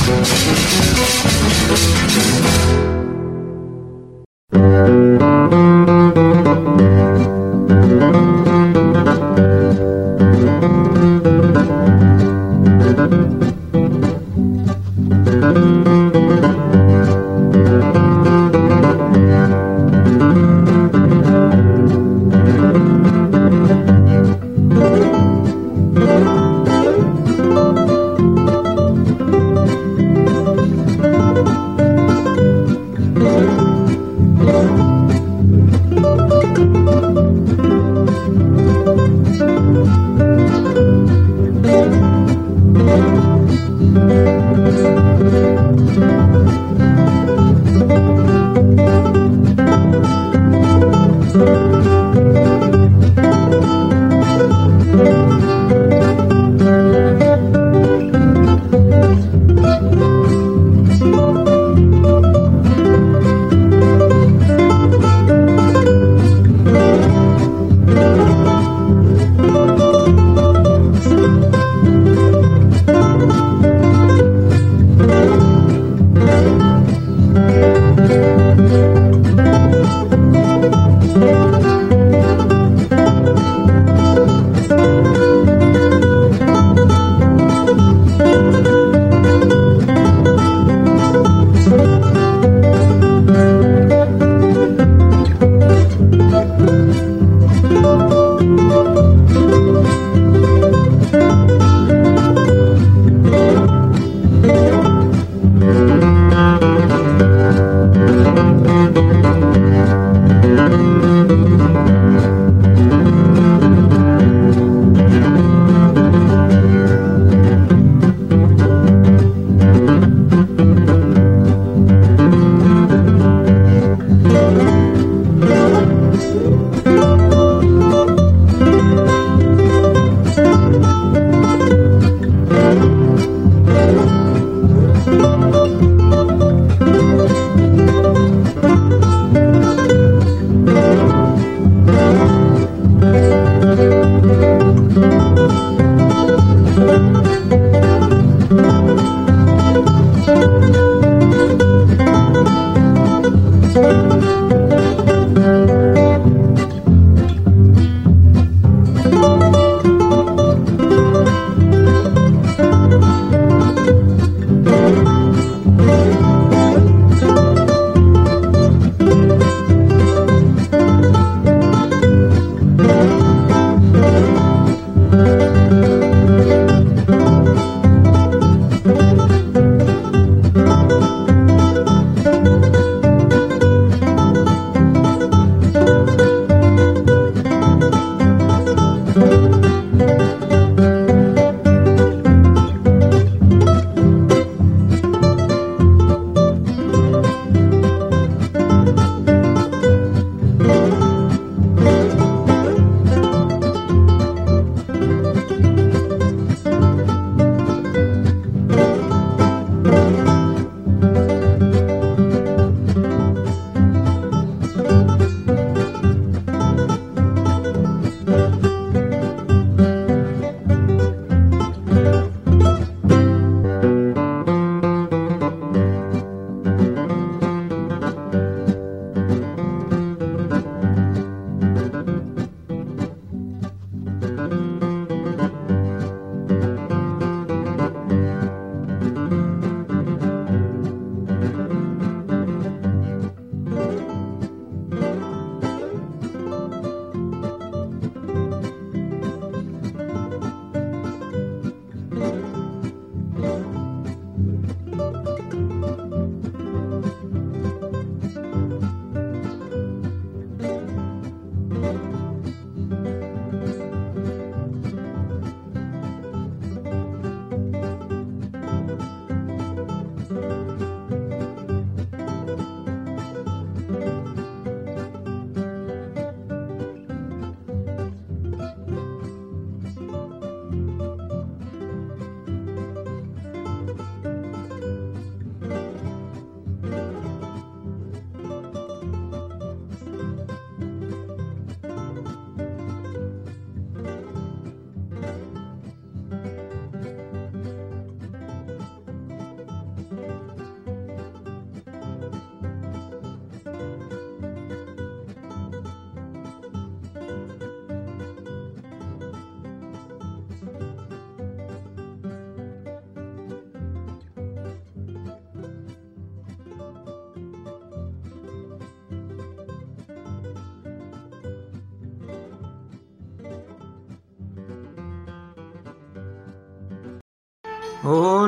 Música 0.06 0.34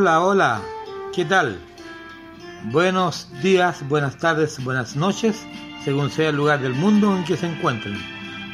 Hola, 0.06 0.20
hola, 0.20 0.62
¿qué 1.12 1.24
tal? 1.24 1.58
Buenos 2.70 3.28
días, 3.42 3.82
buenas 3.88 4.16
tardes, 4.18 4.62
buenas 4.62 4.94
noches, 4.94 5.44
según 5.84 6.12
sea 6.12 6.28
el 6.28 6.36
lugar 6.36 6.60
del 6.60 6.74
mundo 6.74 7.16
en 7.16 7.24
que 7.24 7.36
se 7.36 7.48
encuentren. 7.48 7.98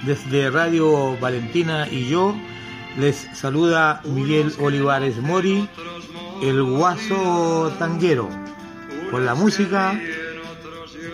Desde 0.06 0.48
Radio 0.48 1.14
Valentina 1.20 1.86
y 1.90 2.08
yo 2.08 2.34
les 2.96 3.28
saluda 3.34 4.00
Miguel 4.04 4.50
Olivares 4.60 5.18
Mori, 5.20 5.68
el 6.40 6.62
guaso 6.62 7.70
tanguero, 7.78 8.30
con 9.10 9.26
la 9.26 9.34
música 9.34 10.00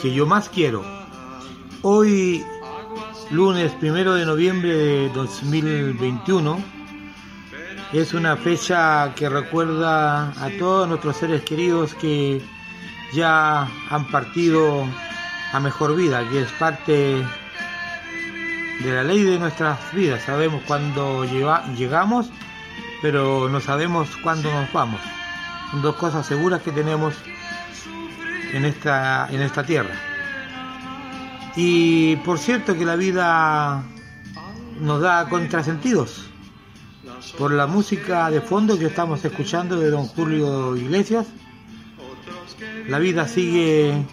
que 0.00 0.14
yo 0.14 0.24
más 0.24 0.48
quiero. 0.48 0.84
Hoy, 1.82 2.44
lunes 3.32 3.72
primero 3.80 4.14
de 4.14 4.24
noviembre 4.24 4.72
de 4.72 5.08
2021, 5.08 6.77
es 7.92 8.12
una 8.12 8.36
fecha 8.36 9.14
que 9.14 9.28
recuerda 9.28 10.28
a 10.44 10.50
todos 10.58 10.88
nuestros 10.88 11.16
seres 11.16 11.42
queridos 11.42 11.94
que 11.94 12.42
ya 13.14 13.66
han 13.90 14.10
partido 14.10 14.84
a 15.52 15.60
mejor 15.60 15.96
vida, 15.96 16.28
que 16.28 16.42
es 16.42 16.52
parte 16.52 17.24
de 18.80 18.92
la 18.92 19.02
ley 19.02 19.22
de 19.22 19.38
nuestras 19.38 19.78
vidas. 19.94 20.22
Sabemos 20.24 20.62
cuándo 20.66 21.24
llegamos, 21.24 22.30
pero 23.00 23.48
no 23.48 23.60
sabemos 23.60 24.08
cuándo 24.22 24.52
nos 24.52 24.70
vamos. 24.72 25.00
Son 25.70 25.80
dos 25.80 25.96
cosas 25.96 26.26
seguras 26.26 26.60
que 26.60 26.72
tenemos 26.72 27.14
en 28.52 28.66
esta, 28.66 29.28
en 29.30 29.40
esta 29.40 29.64
tierra. 29.64 29.94
Y 31.56 32.16
por 32.16 32.38
cierto 32.38 32.76
que 32.76 32.84
la 32.84 32.96
vida 32.96 33.82
nos 34.78 35.00
da 35.00 35.26
contrasentidos 35.28 36.28
por 37.36 37.52
la 37.52 37.66
música 37.66 38.30
de 38.30 38.40
fondo 38.40 38.78
que 38.78 38.86
estamos 38.86 39.24
escuchando 39.24 39.78
de 39.78 39.90
don 39.90 40.06
Julio 40.06 40.76
Iglesias. 40.76 41.26
La 42.88 42.98
vida 42.98 43.28
sigue 43.28 44.04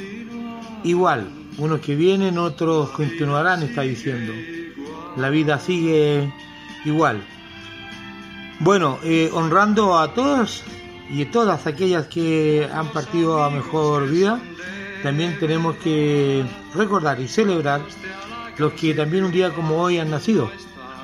igual, 0.84 1.30
unos 1.57 1.80
que 1.80 1.95
vienen, 1.95 2.38
otros 2.38 2.89
continuarán, 2.91 3.63
está 3.63 3.82
diciendo. 3.82 4.34
La 5.18 5.30
vida 5.30 5.59
sigue 5.59 6.34
igual. 6.84 7.24
Bueno, 8.59 8.99
eh, 9.03 9.30
honrando 9.34 9.97
a 9.97 10.13
todos 10.13 10.63
y 11.09 11.26
todas 11.26 11.68
aquellas 11.68 12.07
que 12.07 12.68
han 12.74 12.89
partido 12.89 13.43
a 13.43 13.49
mejor 13.49 14.09
vida, 14.09 14.39
también 15.03 15.38
tenemos 15.39 15.76
que 15.78 16.43
recordar 16.74 17.20
y 17.20 17.28
celebrar 17.28 17.82
los 18.57 18.74
que 18.74 18.93
también 18.93 19.26
un 19.26 19.32
día 19.32 19.53
como 19.53 19.82
hoy 19.82 19.99
han 19.99 20.09
nacido, 20.09 20.49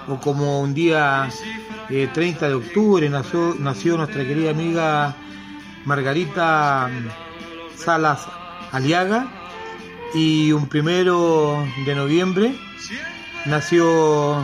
o 0.07 0.19
como 0.19 0.61
un 0.61 0.73
día 0.73 1.29
30 1.91 2.47
de 2.47 2.53
octubre 2.53 3.09
nació, 3.09 3.97
nuestra 3.97 4.25
querida 4.25 4.51
amiga 4.51 5.13
Margarita 5.83 6.89
Salas 7.75 8.27
Aliaga 8.71 9.27
y 10.13 10.53
un 10.53 10.67
primero 10.67 11.65
de 11.85 11.93
noviembre 11.95 12.55
nació 13.45 14.37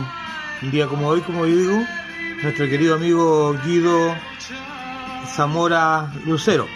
un 0.60 0.70
día 0.70 0.88
como 0.88 1.08
hoy, 1.08 1.22
como 1.22 1.46
yo 1.46 1.56
digo, 1.56 1.82
nuestro 2.42 2.68
querido 2.68 2.96
amigo 2.96 3.56
Guido 3.64 4.14
Zamora 5.34 6.12
Lucero. 6.26 6.66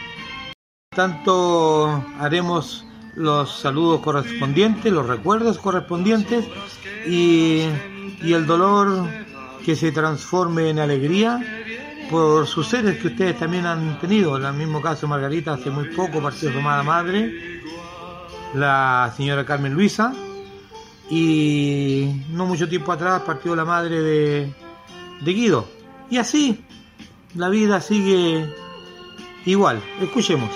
Tanto 0.88 2.02
haremos 2.18 2.86
los 3.14 3.60
saludos 3.60 4.00
correspondientes, 4.00 4.90
los 4.90 5.06
recuerdos 5.06 5.58
correspondientes 5.58 6.46
y, 7.06 7.66
y 8.22 8.32
el 8.32 8.46
dolor 8.46 9.06
que 9.64 9.76
se 9.76 9.92
transforme 9.92 10.70
en 10.70 10.78
alegría 10.78 11.40
por 12.10 12.46
sus 12.46 12.68
seres 12.68 12.98
que 12.98 13.08
ustedes 13.08 13.38
también 13.38 13.66
han 13.66 13.98
tenido. 14.00 14.36
En 14.36 14.44
el 14.44 14.54
mismo 14.54 14.80
caso, 14.80 15.08
Margarita 15.08 15.54
hace 15.54 15.70
muy 15.70 15.88
poco 15.94 16.20
partió 16.20 16.52
su 16.52 16.58
amada 16.58 16.82
madre, 16.82 17.60
la 18.54 19.12
señora 19.16 19.46
Carmen 19.46 19.74
Luisa, 19.74 20.12
y 21.10 22.22
no 22.30 22.46
mucho 22.46 22.68
tiempo 22.68 22.92
atrás 22.92 23.22
partió 23.22 23.56
la 23.56 23.64
madre 23.64 24.00
de, 24.00 24.54
de 25.20 25.32
Guido. 25.32 25.66
Y 26.10 26.18
así, 26.18 26.64
la 27.34 27.48
vida 27.48 27.80
sigue 27.80 28.54
igual. 29.46 29.80
Escuchemos. 30.00 30.50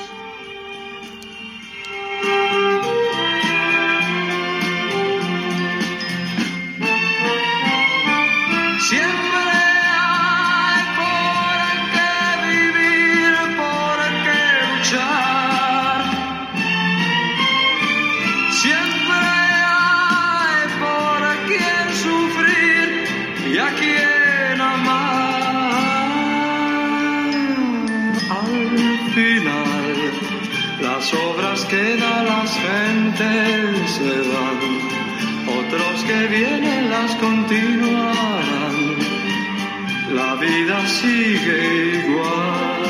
Sigue 41.07 41.63
igual. 42.01 42.83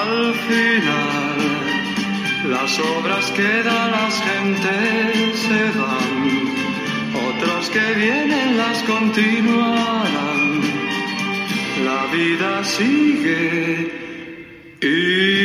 Al 0.00 0.16
final, 0.48 1.38
las 2.54 2.72
obras 2.96 3.24
que 3.36 3.50
dan 3.68 3.90
las 3.98 4.14
gentes 4.28 5.38
se 5.46 5.62
van, 5.80 6.16
otros 7.28 7.62
que 7.74 7.86
vienen 8.02 8.48
las 8.62 8.78
continuarán. 8.92 10.44
La 11.88 12.00
vida 12.16 12.52
sigue 12.64 13.92
igual. 14.80 15.39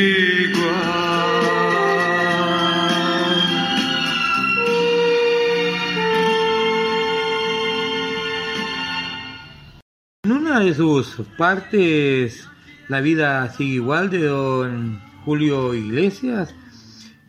Sus 10.76 11.16
partes, 11.36 12.48
La 12.88 13.00
vida 13.00 13.50
sigue 13.50 13.74
igual, 13.74 14.10
de 14.10 14.24
don 14.24 15.00
Julio 15.24 15.74
Iglesias, 15.74 16.54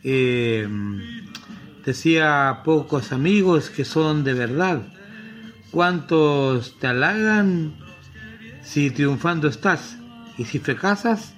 eh, 0.04 0.68
decía 1.84 2.60
pocos 2.64 3.10
amigos 3.12 3.70
que 3.70 3.84
son 3.84 4.22
de 4.22 4.34
verdad. 4.34 4.82
¿Cuántos 5.70 6.78
te 6.78 6.86
halagan 6.86 7.74
si 8.62 8.90
triunfando 8.90 9.48
estás? 9.48 9.98
Y 10.36 10.44
si 10.44 10.60
fracasas, 10.60 11.34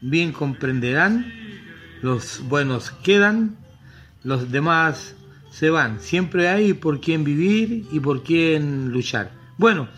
bien 0.00 0.32
comprenderán. 0.32 1.32
Los 2.02 2.42
buenos 2.48 2.90
quedan, 2.90 3.56
los 4.24 4.50
demás 4.50 5.14
se 5.50 5.70
van. 5.70 6.00
Siempre 6.00 6.48
hay 6.48 6.72
por 6.72 7.00
quién 7.00 7.22
vivir 7.22 7.86
y 7.92 8.00
por 8.00 8.24
quién 8.24 8.90
luchar. 8.90 9.30
Bueno, 9.56 9.88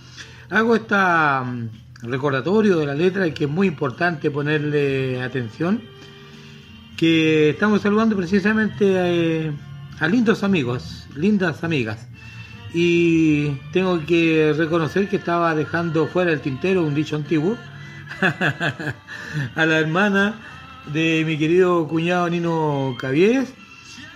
Hago 0.48 0.76
este 0.76 0.94
recordatorio 2.02 2.78
de 2.78 2.86
la 2.86 2.94
letra 2.94 3.26
y 3.26 3.32
que 3.32 3.44
es 3.44 3.50
muy 3.50 3.66
importante 3.66 4.30
ponerle 4.30 5.20
atención, 5.20 5.80
que 6.96 7.50
estamos 7.50 7.82
saludando 7.82 8.16
precisamente 8.16 9.52
a, 9.98 10.06
lindos 10.06 10.44
amigos, 10.44 11.08
lindas 11.16 11.64
amigas. 11.64 12.06
Y 12.72 13.56
tengo 13.72 14.04
que 14.06 14.54
reconocer 14.56 15.08
que 15.08 15.16
estaba 15.16 15.52
dejando 15.54 16.06
fuera 16.06 16.30
el 16.30 16.40
tintero 16.40 16.84
un 16.84 16.94
dicho 16.94 17.16
antiguo 17.16 17.56
a 18.20 19.66
la 19.66 19.78
hermana 19.78 20.36
de 20.92 21.24
mi 21.26 21.36
querido 21.38 21.88
cuñado 21.88 22.28
Nino 22.30 22.94
Cavieres, 23.00 23.52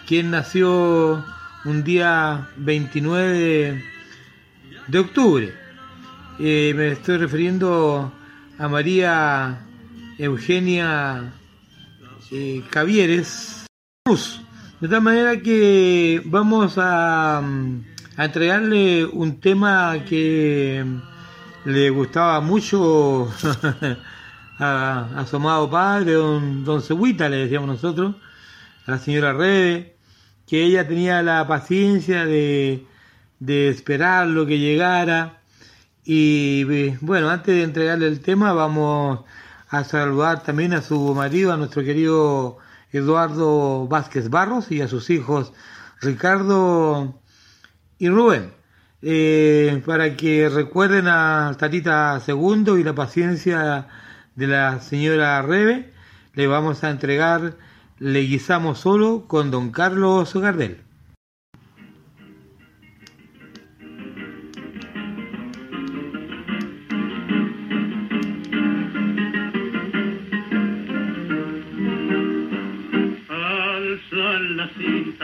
quien 0.06 0.30
nació 0.30 1.24
un 1.64 1.82
día 1.82 2.48
29 2.56 3.82
de 4.86 4.98
octubre. 4.98 5.59
Eh, 6.42 6.72
me 6.74 6.92
estoy 6.92 7.18
refiriendo 7.18 8.10
a 8.58 8.66
María 8.66 9.60
Eugenia 10.16 11.34
eh, 12.30 12.62
Cavieres. 12.70 13.66
De 14.80 14.88
tal 14.88 15.02
manera 15.02 15.38
que 15.42 16.22
vamos 16.24 16.78
a, 16.78 17.40
a, 17.40 18.24
entregarle 18.24 19.04
un 19.04 19.38
tema 19.38 20.02
que 20.08 20.82
le 21.66 21.90
gustaba 21.90 22.40
mucho 22.40 23.30
a, 24.58 25.26
su 25.28 25.36
amado 25.36 25.68
padre, 25.68 26.12
don, 26.12 26.64
don 26.64 26.80
Cebuita, 26.80 27.28
le 27.28 27.36
decíamos 27.36 27.68
nosotros, 27.68 28.14
a 28.86 28.92
la 28.92 28.98
señora 28.98 29.34
Rede, 29.34 29.94
que 30.46 30.64
ella 30.64 30.88
tenía 30.88 31.22
la 31.22 31.46
paciencia 31.46 32.24
de, 32.24 32.86
de 33.40 33.68
esperar 33.68 34.26
lo 34.26 34.46
que 34.46 34.58
llegara 34.58 35.39
y 36.12 36.64
bueno, 37.02 37.30
antes 37.30 37.54
de 37.54 37.62
entregarle 37.62 38.08
el 38.08 38.18
tema, 38.18 38.52
vamos 38.52 39.20
a 39.68 39.84
saludar 39.84 40.42
también 40.42 40.72
a 40.72 40.82
su 40.82 41.14
marido, 41.14 41.52
a 41.52 41.56
nuestro 41.56 41.84
querido 41.84 42.58
Eduardo 42.90 43.86
Vázquez 43.86 44.28
Barros 44.28 44.72
y 44.72 44.80
a 44.80 44.88
sus 44.88 45.08
hijos 45.08 45.52
Ricardo 46.00 47.20
y 48.00 48.08
Rubén. 48.08 48.52
Eh, 49.02 49.80
para 49.86 50.16
que 50.16 50.48
recuerden 50.48 51.06
a 51.06 51.54
Tatita 51.56 52.18
Segundo 52.18 52.76
y 52.76 52.82
la 52.82 52.96
paciencia 52.96 53.86
de 54.34 54.48
la 54.48 54.80
señora 54.80 55.40
Rebe, 55.42 55.92
le 56.34 56.48
vamos 56.48 56.82
a 56.82 56.90
entregar 56.90 57.56
Le 58.00 58.22
guisamos 58.22 58.80
solo 58.80 59.28
con 59.28 59.52
don 59.52 59.70
Carlos 59.70 60.34
Gardel. 60.34 60.89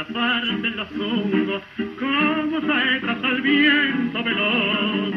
Cinta, 0.07 0.13
parten 0.13 0.77
los 0.77 0.89
hongos, 0.93 1.63
como 1.99 2.61
saetas 2.61 3.25
al 3.25 3.41
viento 3.41 4.25
veloz. 4.25 5.15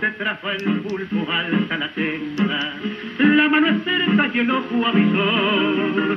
Detrás 0.00 0.38
va 0.44 0.52
el 0.52 0.80
pulpo, 0.80 1.26
alza 1.30 1.76
la 1.76 1.88
tenda, 1.92 2.74
la 3.18 3.48
mano 3.48 3.68
es 3.68 3.82
cerca 3.82 4.30
y 4.32 4.38
el 4.38 4.50
ojo 4.50 4.86
avisor. 4.86 6.16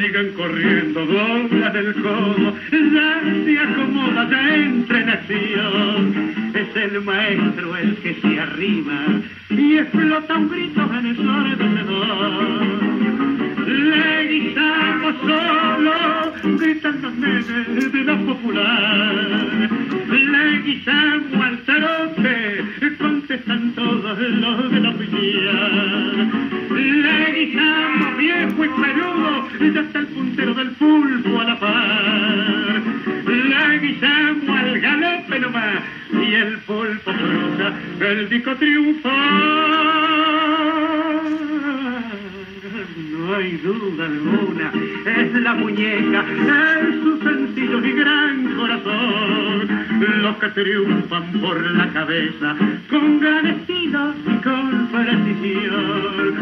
Siguen 0.00 0.32
corriendo, 0.34 1.06
doblan 1.06 1.76
el 1.76 1.94
codo, 1.94 2.54
ya 2.70 3.22
se 3.44 3.58
acomoda 3.58 4.28
ya 4.30 4.54
entra 4.54 5.00
en 5.00 5.08
acción. 5.08 6.34
Es 6.54 6.76
el 6.76 7.00
maestro 7.00 7.76
el 7.76 7.96
que 7.96 8.14
se 8.14 8.40
arrima 8.40 9.22
y 9.50 9.78
explota 9.78 10.36
un 10.36 10.48
grito 10.50 10.82
en 10.82 11.06
el 11.06 11.16
sordo 11.16 11.64
le 13.66 14.28
guisamos 14.28 15.14
la. 18.52 18.70
Le 20.06 20.62
guisamos 20.62 21.44
al 21.44 21.58
tarote, 21.64 22.64
contestan 22.98 23.72
todos 23.74 24.18
los 24.18 24.70
de 24.70 24.80
la 24.80 24.90
oficina. 24.90 25.52
Le 26.70 27.32
guisamos 27.32 28.16
viejo 28.18 28.64
y 28.64 28.68
peludo, 28.68 29.48
ya 29.74 29.80
está 29.80 29.98
el 30.00 30.06
puntero 30.08 30.54
del 30.54 30.70
pulpo 30.72 31.40
a 31.40 31.44
la 31.44 31.58
par. 31.58 32.82
Le 33.26 33.78
guisamos 33.78 34.58
al 34.58 34.80
galope 34.80 35.40
nomás, 35.40 35.82
y 36.12 36.34
el 36.34 36.58
pulpo 36.58 37.12
cruza 37.12 37.72
el 38.00 38.28
disco 38.28 38.54
triunfal. 38.56 39.83
Duda 43.64 44.04
alguna, 44.04 44.70
es 45.06 45.32
la 45.40 45.54
muñeca, 45.54 46.22
es 46.82 47.02
su 47.02 47.18
sencillo 47.18 47.82
y 47.82 47.92
gran 47.92 48.54
corazón, 48.56 49.68
los 50.20 50.36
que 50.36 50.48
triunfan 50.48 51.32
por 51.40 51.58
la 51.72 51.88
cabeza, 51.88 52.56
con 52.90 53.20
gran 53.20 53.46
estilo 53.46 54.14
y 54.26 54.36
con 54.42 54.88
precisión, 54.88 56.34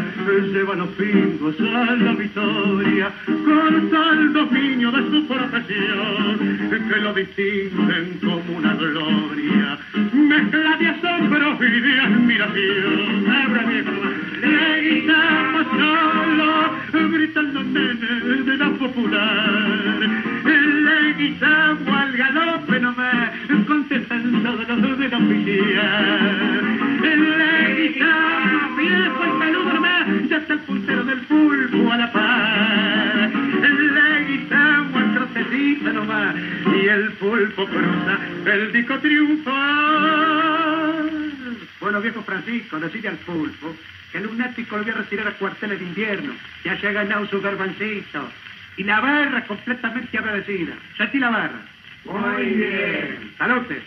llevan 0.51 0.79
los 0.79 0.89
pingos 0.89 1.55
a 1.61 1.95
la 1.95 2.13
victoria, 2.13 3.11
con 3.25 3.89
tal 3.89 4.33
dominio 4.33 4.91
de 4.91 5.03
su 5.09 5.25
profesión, 5.25 6.89
que 6.89 6.99
lo 6.99 7.13
distinguen 7.13 8.19
como 8.19 8.57
una 8.57 8.73
gloria, 8.73 9.77
mezcla 10.11 10.77
de 10.77 10.87
asombro 10.87 11.57
y 11.61 11.79
de 11.79 11.99
admiración. 12.01 13.03
Abra 14.43 14.49
viejo, 14.49 14.49
le 14.49 14.81
guisamos 14.81 15.67
solo, 15.71 17.09
gritan 17.09 17.53
los 17.53 17.65
nenes 17.65 18.45
de 18.45 18.57
la 18.57 18.69
popular. 18.71 20.09
Le 20.45 21.13
guisamos 21.13 21.87
al 21.87 22.17
galope 22.17 22.79
nomás, 22.79 23.31
contestan 23.67 24.43
todos 24.43 24.67
los 24.67 24.97
de 24.99 25.09
la 25.09 25.17
oficina. 25.17 25.85
Le 27.01 27.75
guisamos 27.81 28.77
viejo 28.77 29.25
y 29.25 29.39
peludo 29.39 29.73
nomás, 29.73 30.07
ya 30.29 30.37
está 30.37 30.53
el 30.53 30.59
puntero 30.59 31.03
del 31.03 31.19
pulpo 31.21 31.91
a 31.91 31.97
la 31.97 32.11
par. 32.11 33.31
Le 33.61 34.25
guisamos 34.27 34.95
al 34.95 35.13
trocecito 35.13 35.93
nomás, 35.93 36.35
y 36.35 36.87
el 36.87 37.11
pulpo 37.13 37.65
cruza 37.65 38.19
el 38.45 38.71
disco 38.73 38.99
triunfal. 38.99 39.53
Bueno, 41.79 42.01
viejo 42.01 42.21
Francisco, 42.23 42.79
decide 42.79 43.09
al 43.09 43.17
pulpo 43.17 43.75
el 44.13 44.23
lunático 44.23 44.77
lo 44.77 44.83
voy 44.83 44.91
a 44.91 44.97
retirar 44.97 45.27
a 45.27 45.37
cuarteles 45.37 45.79
de 45.79 45.85
invierno. 45.85 46.33
Ya 46.63 46.79
se 46.79 46.87
ha 46.87 46.91
ganado 46.91 47.27
su 47.27 47.41
garbancito. 47.41 48.29
Y 48.77 48.83
la 48.83 48.99
barra 48.99 49.45
completamente 49.45 50.17
agradecida. 50.17 50.73
Sentí 50.97 51.19
la 51.19 51.29
barra. 51.29 51.61
Muy 52.05 52.45
bien. 52.45 53.33
Salute. 53.37 53.81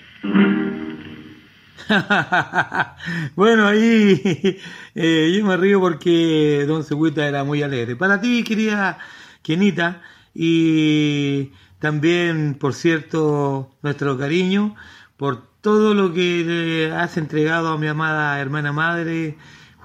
bueno, 3.36 3.66
ahí 3.68 4.20
eh, 4.94 5.34
yo 5.36 5.44
me 5.44 5.56
río 5.56 5.80
porque 5.80 6.64
Don 6.66 6.84
Seguita 6.84 7.26
era 7.26 7.44
muy 7.44 7.62
alegre. 7.62 7.96
Para 7.96 8.20
ti, 8.20 8.42
querida 8.42 8.98
Kenita, 9.42 10.02
y 10.34 11.52
también, 11.78 12.56
por 12.58 12.74
cierto, 12.74 13.70
nuestro 13.82 14.18
cariño 14.18 14.74
por 15.16 15.42
todo 15.60 15.94
lo 15.94 16.12
que 16.12 16.92
has 16.94 17.16
entregado 17.16 17.68
a 17.68 17.78
mi 17.78 17.86
amada 17.86 18.40
hermana 18.40 18.72
madre, 18.72 19.36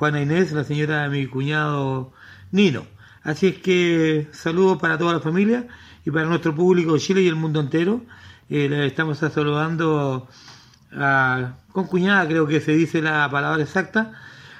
Juana 0.01 0.19
Inés, 0.19 0.51
la 0.51 0.63
señora 0.63 1.03
de 1.03 1.09
mi 1.09 1.27
cuñado 1.27 2.11
Nino. 2.49 2.87
Así 3.21 3.45
es 3.45 3.59
que 3.59 4.27
saludos 4.31 4.79
para 4.79 4.97
toda 4.97 5.13
la 5.13 5.19
familia 5.19 5.67
y 6.03 6.09
para 6.09 6.25
nuestro 6.25 6.55
público 6.55 6.93
de 6.93 6.99
Chile 6.99 7.21
y 7.21 7.27
el 7.27 7.35
mundo 7.35 7.59
entero. 7.59 8.01
Eh, 8.49 8.87
estamos 8.87 9.19
saludando 9.19 10.27
con 11.71 11.85
cuñada, 11.85 12.27
creo 12.27 12.47
que 12.47 12.61
se 12.61 12.71
dice 12.71 12.99
la 13.03 13.29
palabra 13.29 13.61
exacta, 13.61 14.13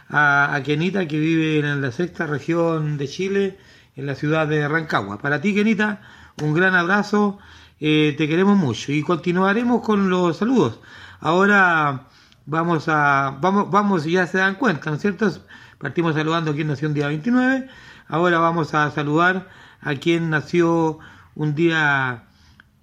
a, 0.10 0.54
a 0.54 0.62
Kenita 0.62 1.08
que 1.08 1.18
vive 1.18 1.58
en 1.58 1.82
la 1.82 1.92
sexta 1.92 2.28
región 2.28 3.00
de 3.00 3.08
Chile, 3.08 3.58
en 3.96 4.06
la 4.06 4.14
ciudad 4.14 4.48
de 4.48 4.68
Rancagua. 4.68 5.18
Para 5.18 5.42
ti, 5.42 5.56
Kenita, 5.56 6.02
un 6.44 6.54
gran 6.54 6.76
abrazo, 6.76 7.40
eh, 7.80 8.14
te 8.16 8.28
queremos 8.28 8.60
mucho 8.60 8.92
y 8.92 9.02
continuaremos 9.02 9.82
con 9.82 10.08
los 10.08 10.38
saludos. 10.38 10.80
Ahora 11.20 12.11
vamos 12.52 12.90
a, 12.90 13.38
vamos, 13.42 13.72
vamos, 13.72 14.04
ya 14.04 14.28
se 14.28 14.38
dan 14.38 14.56
cuenta, 14.56 14.90
¿no 14.90 14.98
es 14.98 15.02
cierto? 15.02 15.32
Partimos 15.78 16.16
saludando 16.16 16.52
a 16.52 16.54
quien 16.54 16.68
nació 16.68 16.90
un 16.90 16.94
día 16.94 17.08
29, 17.08 17.68
ahora 18.10 18.40
vamos 18.40 18.74
a 18.74 18.92
saludar 18.92 19.48
a 19.80 19.96
quien 19.96 20.30
nació 20.30 21.00
un 21.34 21.56
día 21.56 22.26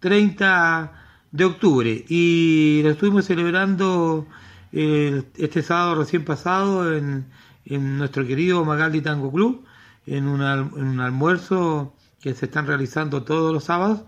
30 0.01 0.93
de 1.33 1.45
octubre 1.45 2.05
y 2.09 2.81
lo 2.83 2.91
estuvimos 2.91 3.27
celebrando 3.27 4.27
eh, 4.73 5.23
este 5.37 5.63
sábado 5.63 5.97
recién 5.97 6.25
pasado 6.25 6.97
en, 6.97 7.27
en 7.67 7.99
nuestro 7.99 8.27
querido 8.27 8.65
Magaldi 8.65 9.03
Tango 9.03 9.31
Club, 9.31 9.67
en, 10.07 10.29
una, 10.29 10.55
en 10.55 10.87
un 10.87 11.01
almuerzo 11.01 11.95
que 12.23 12.33
se 12.33 12.47
están 12.47 12.67
realizando 12.67 13.23
todos 13.23 13.53
los 13.53 13.65
sábados 13.65 14.01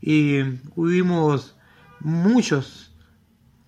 y 0.00 0.40
hubimos 0.74 1.54
muchos, 2.00 2.81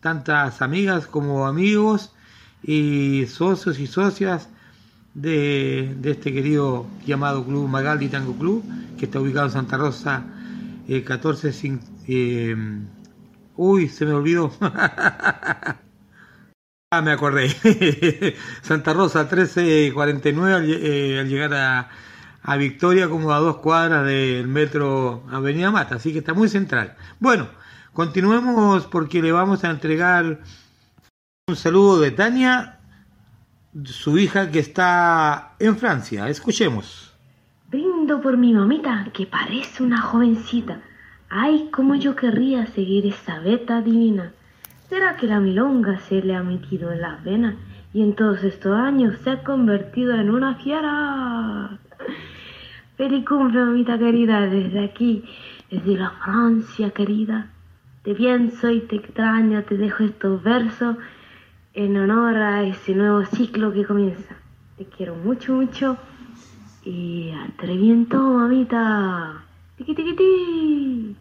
tantas 0.05 0.61
amigas 0.61 1.07
como 1.07 1.47
amigos 1.47 2.13
y 2.63 3.25
socios 3.27 3.79
y 3.79 3.87
socias 3.87 4.51
de, 5.15 5.95
de 5.97 6.11
este 6.11 6.31
querido 6.31 6.87
llamado 7.07 7.43
Club 7.43 7.67
Magaldi 7.69 8.09
Tango 8.11 8.37
Club, 8.37 8.63
que 8.99 9.07
está 9.07 9.19
ubicado 9.19 9.47
en 9.47 9.53
Santa 9.53 9.79
Rosa 9.79 10.25
eh, 10.87 11.03
14... 11.03 11.79
Eh, 12.07 12.55
uy, 13.57 13.89
se 13.89 14.05
me 14.05 14.13
olvidó. 14.13 14.53
ah, 14.61 15.81
me 17.03 17.13
acordé. 17.13 17.49
Santa 18.61 18.93
Rosa 18.93 19.21
1349 19.21 20.53
al, 20.53 20.71
eh, 20.71 21.21
al 21.21 21.29
llegar 21.31 21.55
a, 21.55 21.89
a 22.43 22.57
Victoria 22.59 23.09
como 23.09 23.33
a 23.33 23.39
dos 23.39 23.57
cuadras 23.57 24.05
del 24.05 24.49
metro 24.49 25.25
Avenida 25.33 25.71
Mata, 25.71 25.95
así 25.95 26.13
que 26.13 26.19
está 26.19 26.35
muy 26.35 26.51
central. 26.51 26.95
Bueno, 27.21 27.49
continuemos 27.95 28.87
porque 28.87 29.23
le 29.23 29.33
vamos 29.33 29.65
a 29.65 29.71
entregar 29.71 30.41
un 31.47 31.57
saludo 31.57 32.01
de 32.01 32.11
Tania, 32.11 32.81
su 33.85 34.19
hija 34.19 34.51
que 34.51 34.59
está 34.59 35.55
en 35.61 35.77
Francia. 35.77 36.29
Escuchemos. 36.29 37.15
Brindo 37.71 38.21
por 38.21 38.37
mi 38.37 38.53
mamita, 38.53 39.09
que 39.15 39.27
parece 39.27 39.83
una 39.83 40.01
jovencita. 40.01 40.81
Ay, 41.31 41.69
cómo 41.73 41.95
yo 41.95 42.15
querría 42.15 42.67
seguir 42.67 43.07
esa 43.07 43.39
beta 43.39 43.81
divina. 43.81 44.33
¿Será 44.89 45.17
que 45.17 45.27
la 45.27 45.41
milonga 45.41 45.99
se 46.01 46.21
le 46.21 46.35
ha 46.35 46.43
metido 46.43 46.93
en 46.93 47.01
las 47.01 47.23
venas 47.25 47.55
y 47.93 48.03
en 48.03 48.15
todos 48.15 48.43
estos 48.43 48.79
años 48.79 49.19
se 49.23 49.31
ha 49.31 49.43
convertido 49.43 50.15
en 50.15 50.31
una 50.31 50.57
fiera? 50.57 51.79
Feliz 52.97 53.25
cumple, 53.25 53.61
mamita 53.61 53.99
querida, 53.99 54.41
desde 54.43 54.85
aquí, 54.85 55.25
desde 55.71 55.97
la 55.97 56.11
Francia 56.11 56.91
querida. 56.91 57.54
Te 58.05 58.15
pienso 58.15 58.69
y 58.69 58.81
te 58.83 58.97
extraño, 58.97 59.65
te 59.65 59.79
dejo 59.79 60.05
estos 60.05 60.43
versos 60.43 60.97
en 61.73 61.97
honor 61.97 62.37
a 62.37 62.63
ese 62.63 62.95
nuevo 62.95 63.25
ciclo 63.25 63.73
que 63.73 63.87
comienza. 63.87 64.37
Te 64.77 64.85
quiero 64.85 65.15
mucho, 65.15 65.55
mucho 65.55 65.97
Y 66.85 67.33
te 67.59 67.67
reviento, 67.67 68.19
mamita. 68.19 69.43
Tiqui, 69.79 69.95
tiqui, 69.95 70.17
ti. 70.17 71.17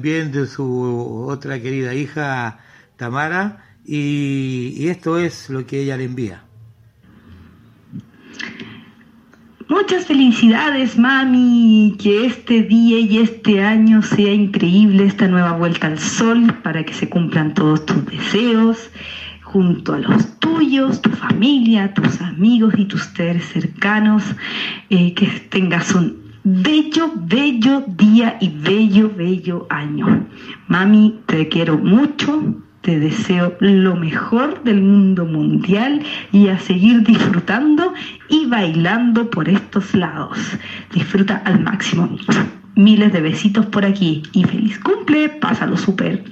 También 0.00 0.32
de 0.32 0.46
su 0.46 1.26
otra 1.28 1.60
querida 1.60 1.92
hija 1.92 2.58
Tamara 2.96 3.66
y, 3.84 4.88
esto 4.88 5.18
es 5.18 5.50
lo 5.50 5.66
que 5.66 5.82
ella 5.82 5.98
le 5.98 6.04
envía. 6.04 6.42
Muchas 9.68 10.06
felicidades, 10.06 10.98
mami. 10.98 11.96
Que 11.98 12.24
este 12.24 12.62
día 12.62 12.98
y 12.98 13.18
este 13.18 13.62
año 13.62 14.00
sea 14.00 14.32
increíble 14.32 15.04
esta 15.04 15.28
nueva 15.28 15.52
vuelta 15.52 15.88
al 15.88 15.98
sol 15.98 16.54
para 16.62 16.82
que 16.82 16.94
se 16.94 17.10
cumplan 17.10 17.52
todos 17.52 17.84
tus 17.84 18.06
deseos 18.06 18.88
junto 19.42 19.92
a 19.92 19.98
los 19.98 20.38
tuyos, 20.38 21.02
tu 21.02 21.10
familia, 21.10 21.92
tus 21.92 22.22
amigos 22.22 22.72
y 22.78 22.86
tus 22.86 23.02
seres 23.02 23.44
cercanos. 23.52 24.22
Eh, 24.88 25.12
que 25.12 25.26
tengas 25.50 25.94
un 25.94 26.29
bello, 26.44 27.12
bello 27.16 27.84
día 27.86 28.36
y 28.40 28.48
bello, 28.48 29.10
bello 29.14 29.66
año. 29.70 30.26
Mami, 30.68 31.20
te 31.26 31.48
quiero 31.48 31.78
mucho. 31.78 32.56
Te 32.80 32.98
deseo 32.98 33.56
lo 33.60 33.94
mejor 33.94 34.64
del 34.64 34.80
mundo 34.80 35.26
mundial 35.26 36.02
y 36.32 36.48
a 36.48 36.58
seguir 36.58 37.02
disfrutando 37.04 37.92
y 38.30 38.46
bailando 38.46 39.28
por 39.28 39.50
estos 39.50 39.94
lados. 39.94 40.38
Disfruta 40.94 41.42
al 41.44 41.60
máximo. 41.60 42.08
Miles 42.76 43.12
de 43.12 43.20
besitos 43.20 43.66
por 43.66 43.84
aquí 43.84 44.22
y 44.32 44.44
feliz 44.44 44.78
cumple. 44.78 45.28
Pásalo 45.28 45.76
súper. 45.76 46.24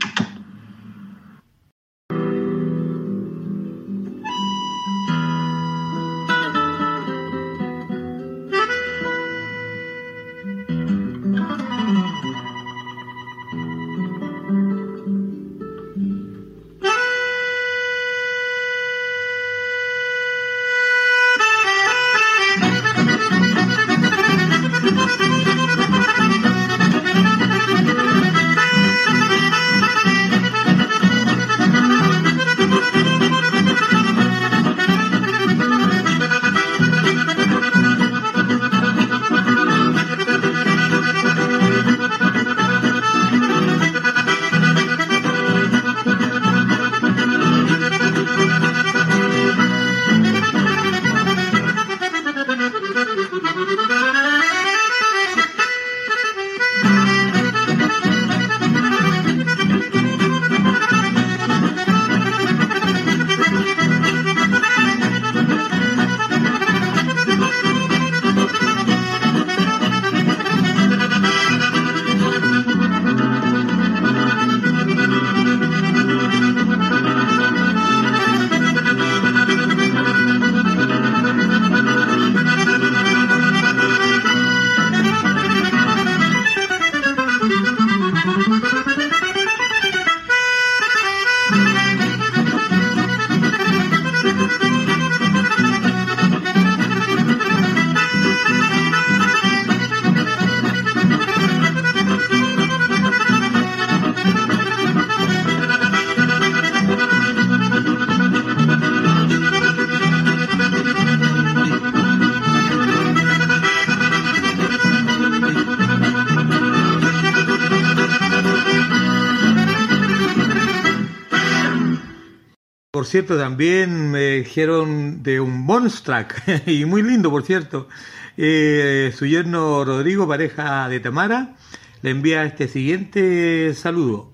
Cierto, 123.09 123.39
también 123.39 124.11
me 124.11 124.39
dijeron 124.39 125.23
de 125.23 125.41
un 125.41 125.67
bonus 125.67 126.03
track, 126.03 126.67
y 126.67 126.85
muy 126.85 127.03
lindo, 127.03 127.31
por 127.31 127.43
cierto. 127.45 127.89
Eh, 128.37 129.13
su 129.17 129.27
yerno 129.27 129.85
Rodrigo, 129.85 130.29
pareja 130.29 130.89
de 130.89 131.01
Tamara, 131.01 131.57
le 132.03 132.11
envía 132.11 132.45
este 132.45 132.69
siguiente 132.69 133.75
saludo. 133.75 134.33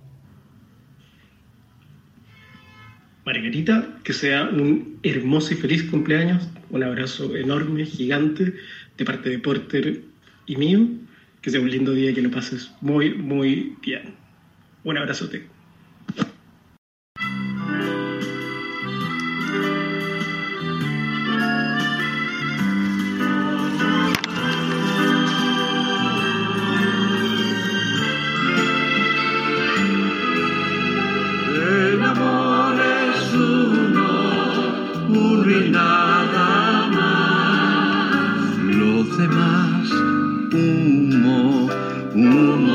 Margarita, 3.24 3.88
que 4.04 4.12
sea 4.12 4.44
un 4.44 4.98
hermoso 5.02 5.54
y 5.54 5.56
feliz 5.56 5.84
cumpleaños. 5.84 6.46
Un 6.68 6.82
abrazo 6.82 7.34
enorme, 7.34 7.86
gigante, 7.86 8.54
de 8.98 9.04
parte 9.04 9.30
de 9.30 9.38
Porter 9.38 10.02
y 10.46 10.56
mío. 10.56 10.86
Que 11.40 11.50
sea 11.50 11.60
un 11.60 11.70
lindo 11.70 11.92
día 11.92 12.10
y 12.10 12.14
que 12.14 12.22
lo 12.22 12.30
pases 12.30 12.70
muy, 12.82 13.14
muy 13.14 13.76
bien. 13.82 14.14
Un 14.84 14.98
abrazote. 14.98 15.53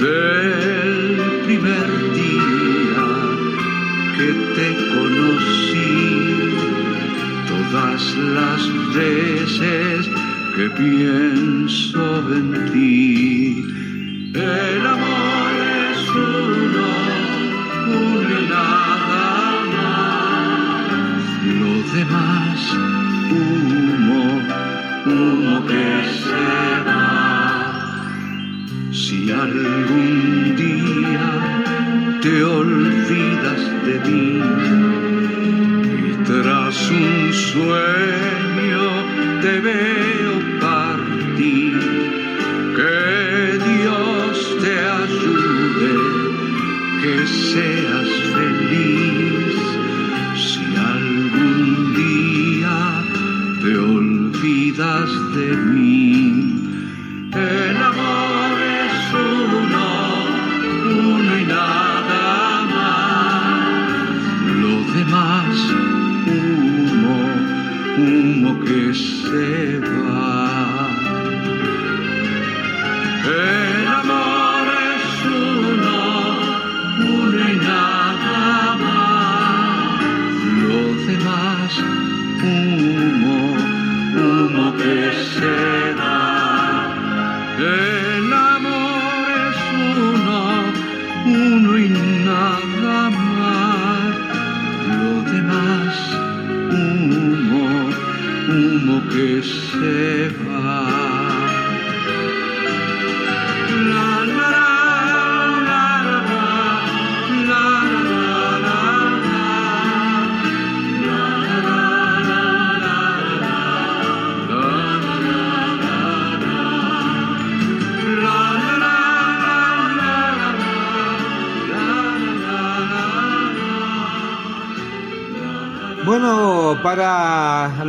del 0.00 1.16
primer 1.46 1.88
día 2.12 3.08
que 4.16 4.28
te 4.54 4.68
conocí. 4.94 6.02
Todas 7.48 8.02
las 8.36 8.62
veces 8.94 10.10
que 10.54 10.66
pienso 10.70 12.04
en 12.34 12.46
ti, 12.70 13.47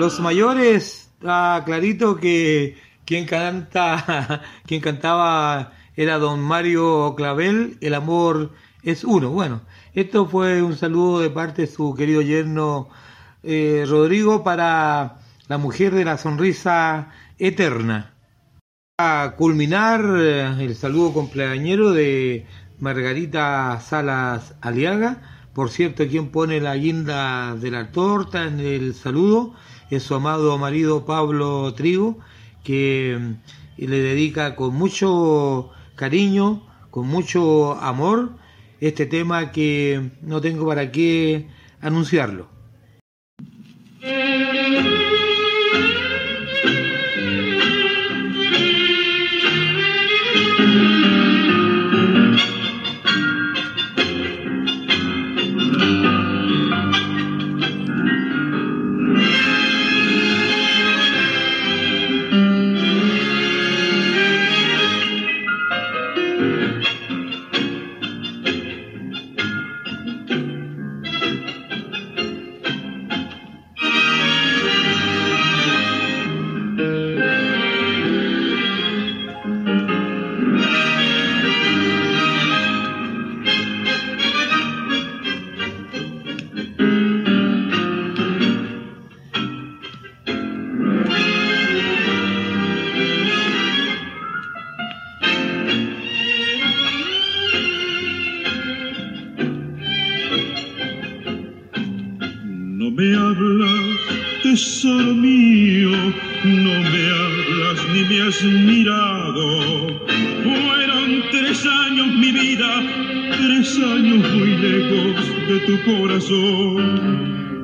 los 0.10 0.20
mayores 0.22 1.12
está 1.20 1.62
clarito 1.66 2.16
que 2.16 2.76
quien 3.06 3.28
canta, 3.28 4.42
quien 4.66 4.82
cantaba 4.82 5.74
era 5.96 6.18
don 6.18 6.42
Mario 6.42 7.14
Clavel, 7.16 7.78
El 7.80 7.94
amor 7.94 8.52
es 8.82 9.04
uno. 9.04 9.30
Bueno, 9.30 9.62
esto 9.94 10.26
fue 10.26 10.64
un 10.64 10.76
saludo 10.76 11.20
de 11.20 11.30
parte 11.30 11.62
de 11.62 11.68
su 11.68 11.94
querido 11.94 12.24
yerno 12.24 12.90
eh, 13.44 13.86
Rodrigo 13.88 14.44
para 14.44 15.20
la 15.48 15.60
mujer 15.60 15.94
de 15.94 16.06
la 16.06 16.18
sonrisa 16.18 17.12
eterna. 17.38 18.16
A 18.98 19.36
culminar 19.38 20.04
eh, 20.18 20.56
el 20.60 20.76
saludo 20.76 21.14
cumpleañero 21.14 21.92
de 21.92 22.48
Margarita 22.80 23.80
Salas 23.80 24.56
Aliaga. 24.62 25.22
Por 25.54 25.70
cierto, 25.70 26.08
quien 26.08 26.30
pone 26.30 26.60
la 26.60 26.76
guinda 26.78 27.56
de 27.56 27.70
la 27.70 27.92
torta 27.92 28.46
en 28.46 28.60
el 28.60 28.96
saludo 28.96 29.54
es 29.90 30.04
su 30.04 30.16
amado 30.16 30.58
marido 30.58 31.06
Pablo 31.06 31.74
Trigo, 31.74 32.18
que 32.64 33.18
mm, 33.20 33.86
le 33.86 34.00
dedica 34.00 34.56
con 34.56 34.76
mucho 34.76 35.72
cariño, 35.96 36.62
con 36.92 37.08
mucho 37.08 37.74
amor, 37.76 38.32
este 38.80 39.06
tema 39.06 39.52
que 39.52 40.12
no 40.22 40.42
tengo 40.42 40.66
para 40.66 40.92
qué 40.92 41.48
anunciarlo. 41.82 42.59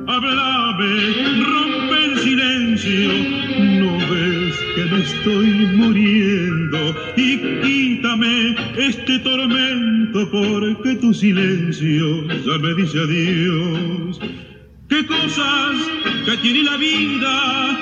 Háblame, 0.08 0.94
rompe 1.44 2.04
el 2.04 2.18
silencio, 2.18 3.10
no 3.80 3.98
ves 4.10 4.54
que 4.74 4.84
me 4.92 5.00
estoy 5.02 5.50
muriendo. 5.76 6.94
Y 7.16 7.38
quítame 7.62 8.56
este 8.76 9.18
tormento 9.20 10.30
porque 10.30 10.96
tu 10.96 11.12
silencio 11.12 12.26
ya 12.28 12.58
me 12.58 12.74
dice 12.74 12.98
adiós. 13.00 14.20
Qué 14.88 15.04
cosas 15.06 15.76
que 16.24 16.36
tiene 16.38 16.62
la 16.62 16.76
vida, 16.76 17.78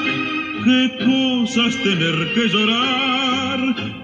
qué 0.64 0.90
cosas 1.04 1.76
tener 1.82 2.32
que 2.34 2.48
llorar, 2.48 4.03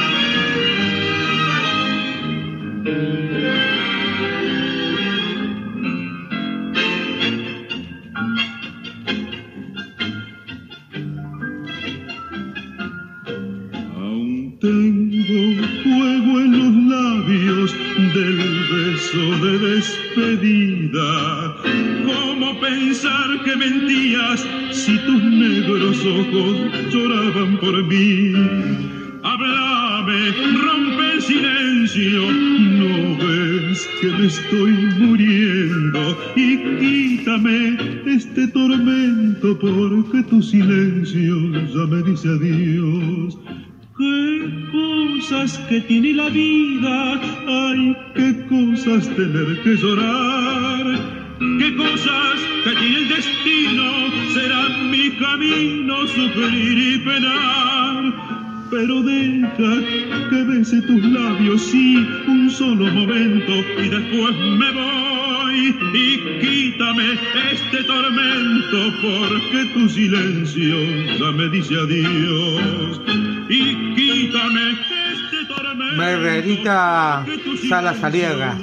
Pensar 22.81 23.43
que 23.43 23.55
mentías 23.55 24.45
si 24.71 24.97
tus 25.05 25.23
negros 25.23 25.97
ojos 26.05 26.55
lloraban 26.91 27.57
por 27.57 27.83
mí? 27.83 28.33
Háblame, 29.23 30.21
rompe 30.65 31.13
el 31.13 31.21
silencio, 31.21 32.21
no 32.81 33.17
ves 33.21 33.87
que 33.99 34.07
me 34.07 34.25
estoy 34.25 34.73
muriendo 34.99 36.01
y 36.35 36.49
quítame 36.79 37.77
este 38.07 38.47
tormento 38.47 39.57
porque 39.59 40.23
tu 40.29 40.41
silencio 40.41 41.35
ya 41.73 41.85
me 41.91 42.01
dice 42.09 42.29
adiós. 42.29 43.37
Qué 43.97 44.25
cosas 44.71 45.59
que 45.69 45.81
tiene 45.81 46.13
la 46.13 46.29
vida, 46.29 47.21
ay, 47.47 47.95
qué 48.15 48.29
cosas 48.49 49.07
tener 49.15 49.61
que 49.63 49.75
llorar, 49.75 51.21
qué 51.59 51.75
cosas 51.75 52.39
que 52.63 52.71
tiene 52.75 52.97
el 52.97 53.09
destino, 53.09 53.83
será 54.33 54.69
mi 54.89 55.11
camino 55.11 56.07
sufrir 56.07 56.77
y 56.77 56.97
penar. 56.99 58.13
Pero 58.69 59.01
deja 59.01 59.73
que 60.29 60.43
bese 60.43 60.81
tus 60.83 61.03
labios, 61.03 61.61
sí, 61.61 61.97
un 62.27 62.49
solo 62.49 62.85
momento, 62.93 63.53
y 63.83 63.89
después 63.89 64.35
me 64.59 64.71
voy 64.71 65.21
y 65.93 66.17
quítame 66.39 67.03
este 67.51 67.83
tormento, 67.83 68.79
porque 69.01 69.65
tu 69.73 69.89
silencio 69.89 70.75
ya 71.19 71.31
me 71.31 71.49
dice 71.49 71.75
adiós. 71.75 73.01
Y 73.49 73.75
quítame. 73.95 75.00
Margarita 75.95 77.25
Salas 77.67 78.03
Aliaga, 78.03 78.57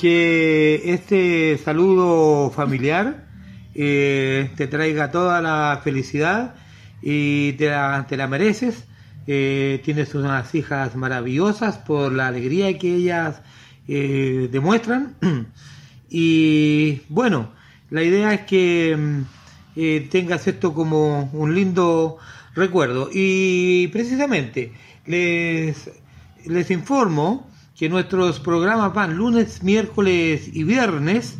que 0.00 0.82
este 0.84 1.58
saludo 1.58 2.50
familiar 2.50 3.26
eh, 3.74 4.50
te 4.56 4.66
traiga 4.66 5.10
toda 5.10 5.40
la 5.40 5.80
felicidad 5.82 6.54
y 7.02 7.52
te 7.52 7.68
la, 7.68 8.26
mereces. 8.28 8.84
Eh, 9.26 9.80
tienes 9.84 10.14
unas 10.14 10.54
hijas 10.54 10.96
maravillosas 10.96 11.78
por 11.78 12.12
la 12.12 12.28
alegría 12.28 12.76
que 12.78 12.94
ellas 12.94 13.42
eh, 13.86 14.48
demuestran. 14.50 15.16
y 16.10 17.02
bueno, 17.08 17.50
la 17.90 18.02
idea 18.02 18.32
es 18.32 18.40
que 18.42 18.96
mm, 18.96 20.08
tengas 20.10 20.46
esto 20.46 20.74
como 20.74 21.30
un 21.32 21.54
lindo 21.54 22.18
recuerdo. 22.58 23.08
Y 23.12 23.88
precisamente 23.88 24.72
les, 25.06 25.90
les 26.44 26.70
informo 26.70 27.48
que 27.76 27.88
nuestros 27.88 28.40
programas 28.40 28.92
van 28.92 29.16
lunes, 29.16 29.62
miércoles 29.62 30.50
y 30.52 30.64
viernes 30.64 31.38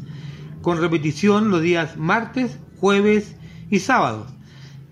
con 0.63 0.81
repetición 0.81 1.51
los 1.51 1.63
días 1.63 1.97
martes, 1.97 2.59
jueves 2.79 3.37
y 3.71 3.81
sábados. 3.81 4.33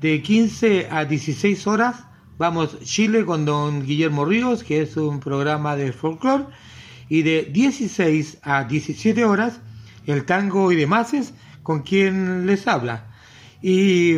De 0.01 0.21
15 0.23 0.89
a 0.91 1.05
16 1.05 1.67
horas 1.67 2.05
vamos 2.39 2.79
Chile 2.81 3.25
con 3.25 3.45
don 3.45 3.85
Guillermo 3.85 4.25
Ríos, 4.25 4.63
que 4.63 4.83
es 4.83 4.97
un 4.97 5.21
programa 5.21 5.77
de 5.77 5.93
folclore, 5.93 6.45
y 7.09 7.23
de 7.23 7.45
16 7.45 8.39
a 8.43 8.65
17 8.65 9.25
horas 9.25 9.61
el 10.07 10.25
tango 10.25 10.73
y 10.73 10.77
demás 10.77 11.15
con 11.63 11.83
quien 11.83 12.47
les 12.47 12.67
habla. 12.67 13.07
Y 13.63 14.17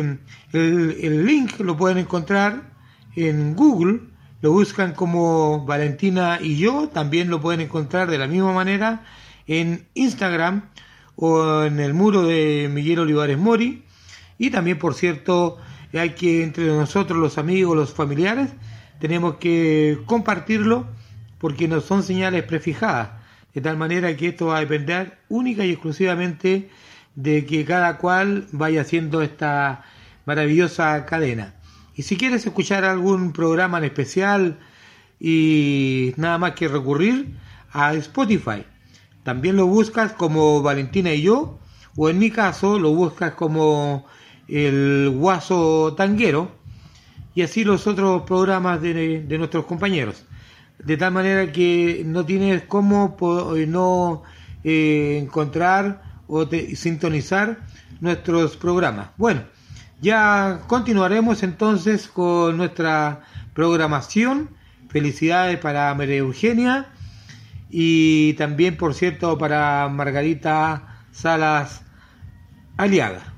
el, 0.53 0.97
el 1.01 1.25
link 1.25 1.59
lo 1.59 1.77
pueden 1.77 1.97
encontrar 1.97 2.71
en 3.15 3.55
Google, 3.55 4.01
lo 4.41 4.51
buscan 4.51 4.93
como 4.93 5.65
Valentina 5.65 6.39
y 6.41 6.57
yo, 6.57 6.89
también 6.89 7.29
lo 7.29 7.41
pueden 7.41 7.61
encontrar 7.61 8.09
de 8.09 8.17
la 8.17 8.27
misma 8.27 8.53
manera 8.53 9.03
en 9.47 9.87
Instagram 9.95 10.69
o 11.15 11.63
en 11.63 11.79
el 11.79 11.93
muro 11.93 12.23
de 12.23 12.69
Miguel 12.71 12.99
Olivares 12.99 13.37
Mori. 13.37 13.83
Y 14.37 14.51
también, 14.51 14.79
por 14.79 14.93
cierto, 14.93 15.57
hay 15.93 16.11
que 16.11 16.43
entre 16.43 16.67
nosotros, 16.67 17.19
los 17.19 17.37
amigos, 17.37 17.75
los 17.75 17.93
familiares, 17.93 18.49
tenemos 18.99 19.35
que 19.35 19.99
compartirlo 20.05 20.87
porque 21.39 21.67
no 21.67 21.81
son 21.81 22.03
señales 22.03 22.43
prefijadas. 22.43 23.09
De 23.53 23.61
tal 23.61 23.75
manera 23.75 24.15
que 24.15 24.29
esto 24.29 24.47
va 24.47 24.57
a 24.57 24.59
depender 24.61 25.17
única 25.27 25.65
y 25.65 25.71
exclusivamente 25.71 26.69
de 27.15 27.45
que 27.45 27.65
cada 27.65 27.97
cual 27.97 28.47
vaya 28.51 28.81
haciendo 28.81 29.21
esta 29.21 29.83
maravillosa 30.29 31.07
cadena. 31.07 31.55
Y 31.95 32.03
si 32.03 32.15
quieres 32.15 32.45
escuchar 32.45 32.85
algún 32.85 33.33
programa 33.33 33.79
en 33.79 33.85
especial 33.85 34.59
y 35.19 36.13
nada 36.17 36.37
más 36.37 36.51
que 36.51 36.67
recurrir 36.67 37.35
a 37.71 37.95
Spotify, 37.95 38.63
también 39.23 39.55
lo 39.55 39.65
buscas 39.65 40.13
como 40.13 40.61
Valentina 40.61 41.11
y 41.11 41.23
yo, 41.23 41.57
o 41.97 42.09
en 42.11 42.19
mi 42.19 42.29
caso 42.29 42.77
lo 42.77 42.93
buscas 42.93 43.33
como 43.33 44.05
el 44.47 45.09
Guaso 45.15 45.95
Tanguero, 45.97 46.51
y 47.33 47.41
así 47.41 47.63
los 47.63 47.87
otros 47.87 48.21
programas 48.21 48.83
de, 48.83 49.25
nuestros 49.39 49.65
compañeros. 49.65 50.25
De 50.77 50.95
tal 50.95 51.11
manera 51.11 51.51
que 51.51 52.03
no 52.05 52.23
tienes 52.23 52.63
cómo 52.67 53.17
po- 53.17 53.55
no 53.67 54.21
eh, 54.63 55.19
encontrar 55.23 56.03
o 56.27 56.47
te- 56.47 56.75
sintonizar 56.75 57.65
nuestros 57.99 58.57
programas. 58.57 59.09
Bueno, 59.17 59.41
ya 60.01 60.61
continuaremos 60.67 61.43
entonces 61.43 62.07
con 62.07 62.57
nuestra 62.57 63.21
programación. 63.53 64.49
Felicidades 64.89 65.59
para 65.59 65.93
María 65.93 66.17
Eugenia 66.17 66.87
y 67.69 68.33
también, 68.33 68.77
por 68.77 68.95
cierto, 68.95 69.37
para 69.37 69.87
Margarita 69.89 71.03
Salas 71.11 71.83
Aliaga. 72.77 73.33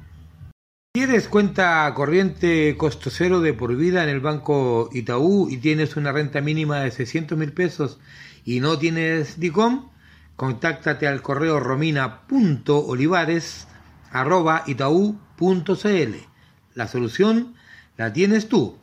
¿Tienes 0.94 1.28
cuenta 1.28 1.92
corriente 1.96 2.76
costo 2.78 3.10
cero 3.10 3.42
de 3.42 3.54
por 3.54 3.76
vida 3.76 4.04
en 4.04 4.10
el 4.10 4.20
banco 4.20 4.90
Itaú 4.94 5.48
y 5.50 5.58
tienes 5.58 5.96
una 5.96 6.12
renta 6.12 6.42
mínima 6.42 6.82
de 6.82 6.92
600 6.92 7.38
mil 7.38 7.54
pesos 7.54 8.00
y 8.46 8.60
no 8.60 8.78
tienes 8.78 9.40
DICOM? 9.40 9.90
Contáctate 10.36 11.08
al 11.08 11.22
correo 11.22 11.60
romina.olivares 11.60 13.68
arroba 14.12 14.64
itaú.cl. 14.68 16.31
La 16.76 16.88
solución 16.88 17.56
la 17.98 18.14
tienes 18.14 18.48
tú. 18.48 18.78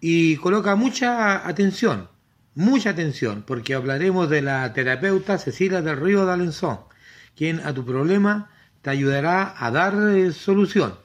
Y 0.00 0.36
coloca 0.36 0.74
mucha 0.74 1.46
atención, 1.46 2.08
mucha 2.54 2.90
atención, 2.90 3.44
porque 3.46 3.74
hablaremos 3.74 4.28
de 4.28 4.42
la 4.42 4.72
terapeuta 4.72 5.38
Cecilia 5.38 5.82
del 5.82 6.00
Río 6.00 6.26
de 6.26 6.32
quien 7.36 7.60
a 7.60 7.72
tu 7.72 7.84
problema 7.84 8.50
te 8.82 8.90
ayudará 8.90 9.54
a 9.56 9.70
dar 9.70 9.94
eh, 9.94 10.32
solución. 10.32 10.96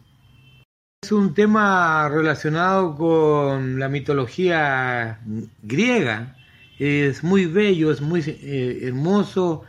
Es 1.01 1.13
un 1.13 1.33
tema 1.33 2.09
relacionado 2.09 2.97
con 2.97 3.79
la 3.79 3.87
mitología 3.87 5.21
griega. 5.63 6.35
Es 6.77 7.23
muy 7.23 7.45
bello, 7.45 7.89
es 7.89 8.01
muy 8.01 8.21
eh, 8.27 8.81
hermoso 8.83 9.63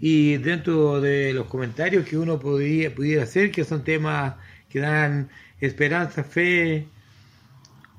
y 0.00 0.36
dentro 0.38 1.00
de 1.00 1.32
los 1.32 1.46
comentarios 1.46 2.06
que 2.06 2.18
uno 2.18 2.38
podría, 2.38 2.94
pudiera 2.94 3.22
hacer, 3.22 3.50
que 3.50 3.64
son 3.64 3.84
temas 3.84 4.34
que 4.68 4.80
dan 4.80 5.28
esperanza, 5.60 6.24
fe, 6.24 6.86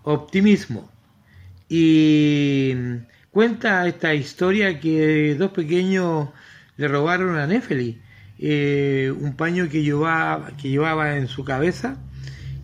optimismo. 0.03 0.89
Y 1.69 2.73
cuenta 3.31 3.87
esta 3.87 4.13
historia 4.13 4.79
que 4.79 5.35
dos 5.35 5.51
pequeños 5.51 6.29
le 6.77 6.87
robaron 6.87 7.37
a 7.37 7.47
Nefeli 7.47 8.01
eh, 8.37 9.13
un 9.17 9.35
paño 9.35 9.69
que 9.69 9.81
llevaba, 9.81 10.51
que 10.57 10.69
llevaba 10.69 11.17
en 11.17 11.27
su 11.27 11.45
cabeza 11.45 11.97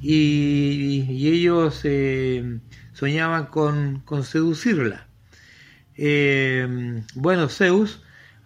y, 0.02 1.06
y 1.10 1.28
ellos 1.30 1.82
eh, 1.84 2.60
soñaban 2.94 3.46
con, 3.46 4.02
con 4.02 4.24
seducirla. 4.24 5.08
Eh, 5.96 7.02
bueno, 7.16 7.48
Zeus, 7.48 8.02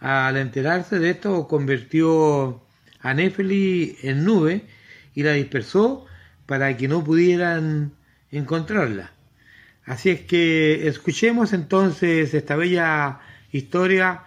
al 0.05 0.37
enterarse 0.37 0.99
de 0.99 1.09
esto, 1.09 1.47
convirtió 1.47 2.61
a 2.99 3.15
Nefeli 3.15 3.97
en 4.03 4.23
nube 4.23 4.61
y 5.15 5.23
la 5.23 5.31
dispersó 5.31 6.05
para 6.45 6.77
que 6.77 6.87
no 6.87 7.03
pudieran 7.03 7.91
encontrarla. 8.29 9.11
Así 9.83 10.11
es 10.11 10.21
que 10.21 10.87
escuchemos 10.87 11.53
entonces 11.53 12.35
esta 12.35 12.55
bella 12.55 13.19
historia, 13.51 14.21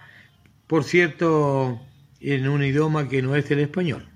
por 0.67 0.83
cierto, 0.83 1.79
en 2.19 2.49
un 2.49 2.61
idioma 2.61 3.07
que 3.07 3.21
no 3.21 3.37
es 3.37 3.49
el 3.49 3.59
español. 3.59 4.08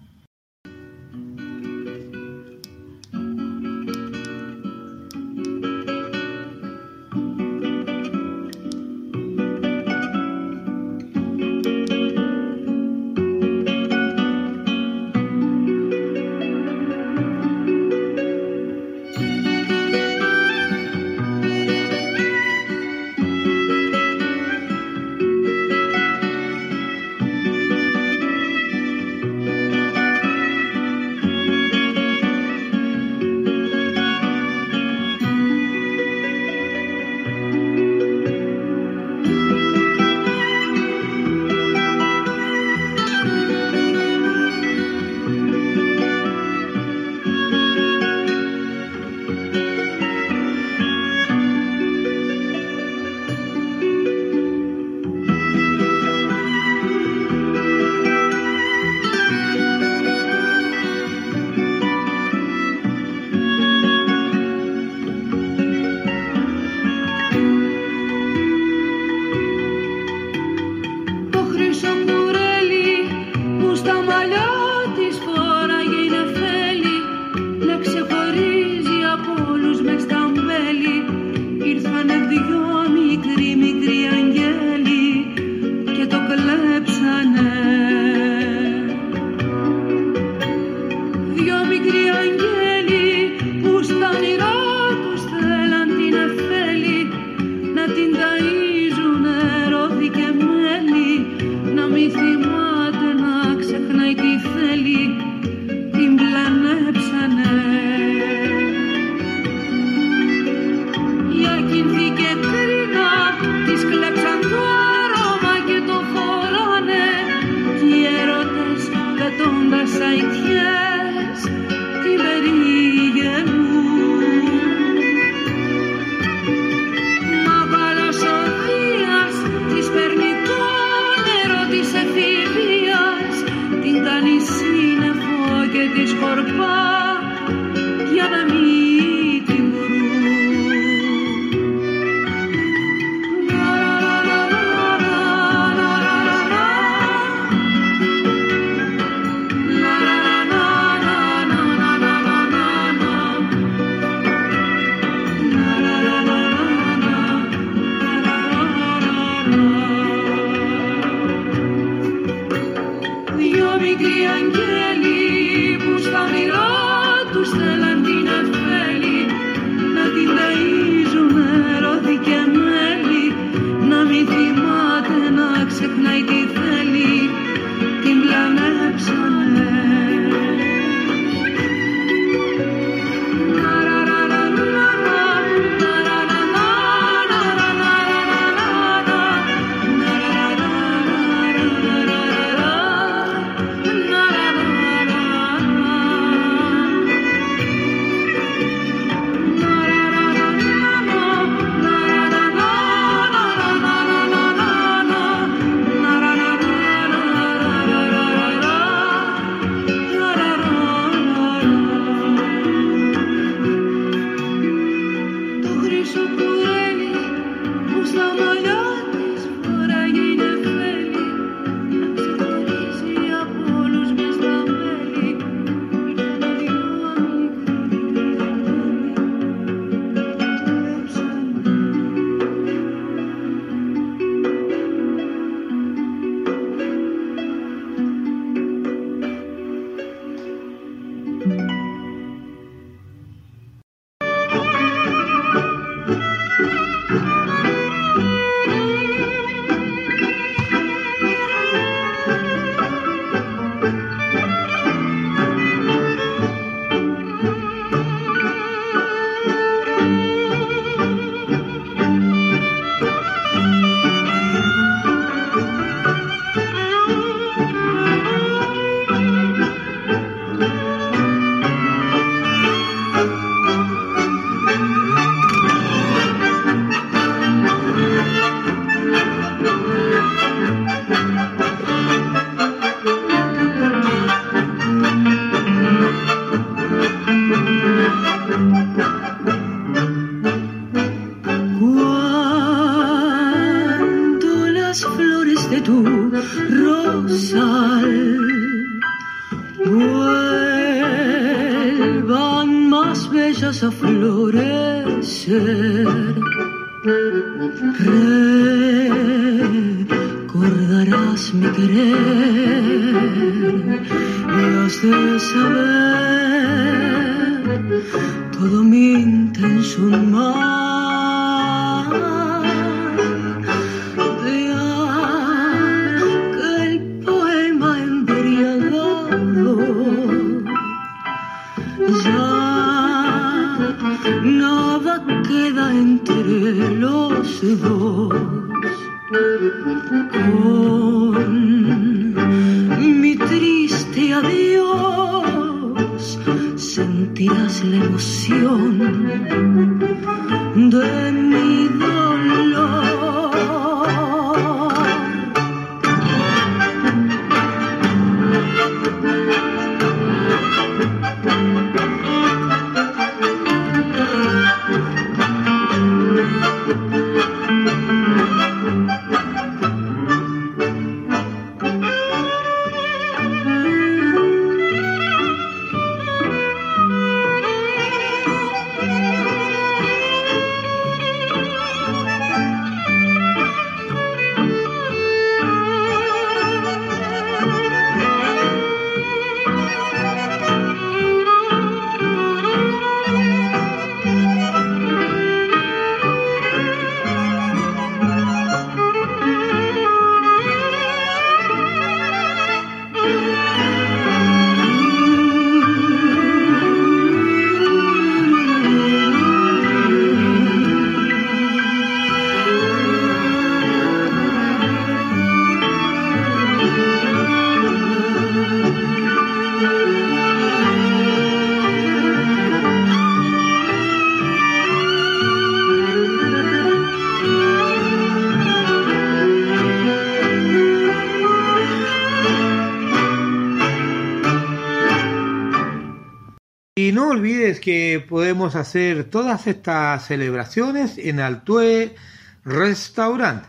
Que 437.83 438.25
podemos 438.29 438.77
hacer 438.77 439.25
todas 439.25 439.67
estas 439.67 440.25
celebraciones 440.25 441.17
en 441.17 441.41
Altue 441.41 442.15
Restaurant. 442.63 443.65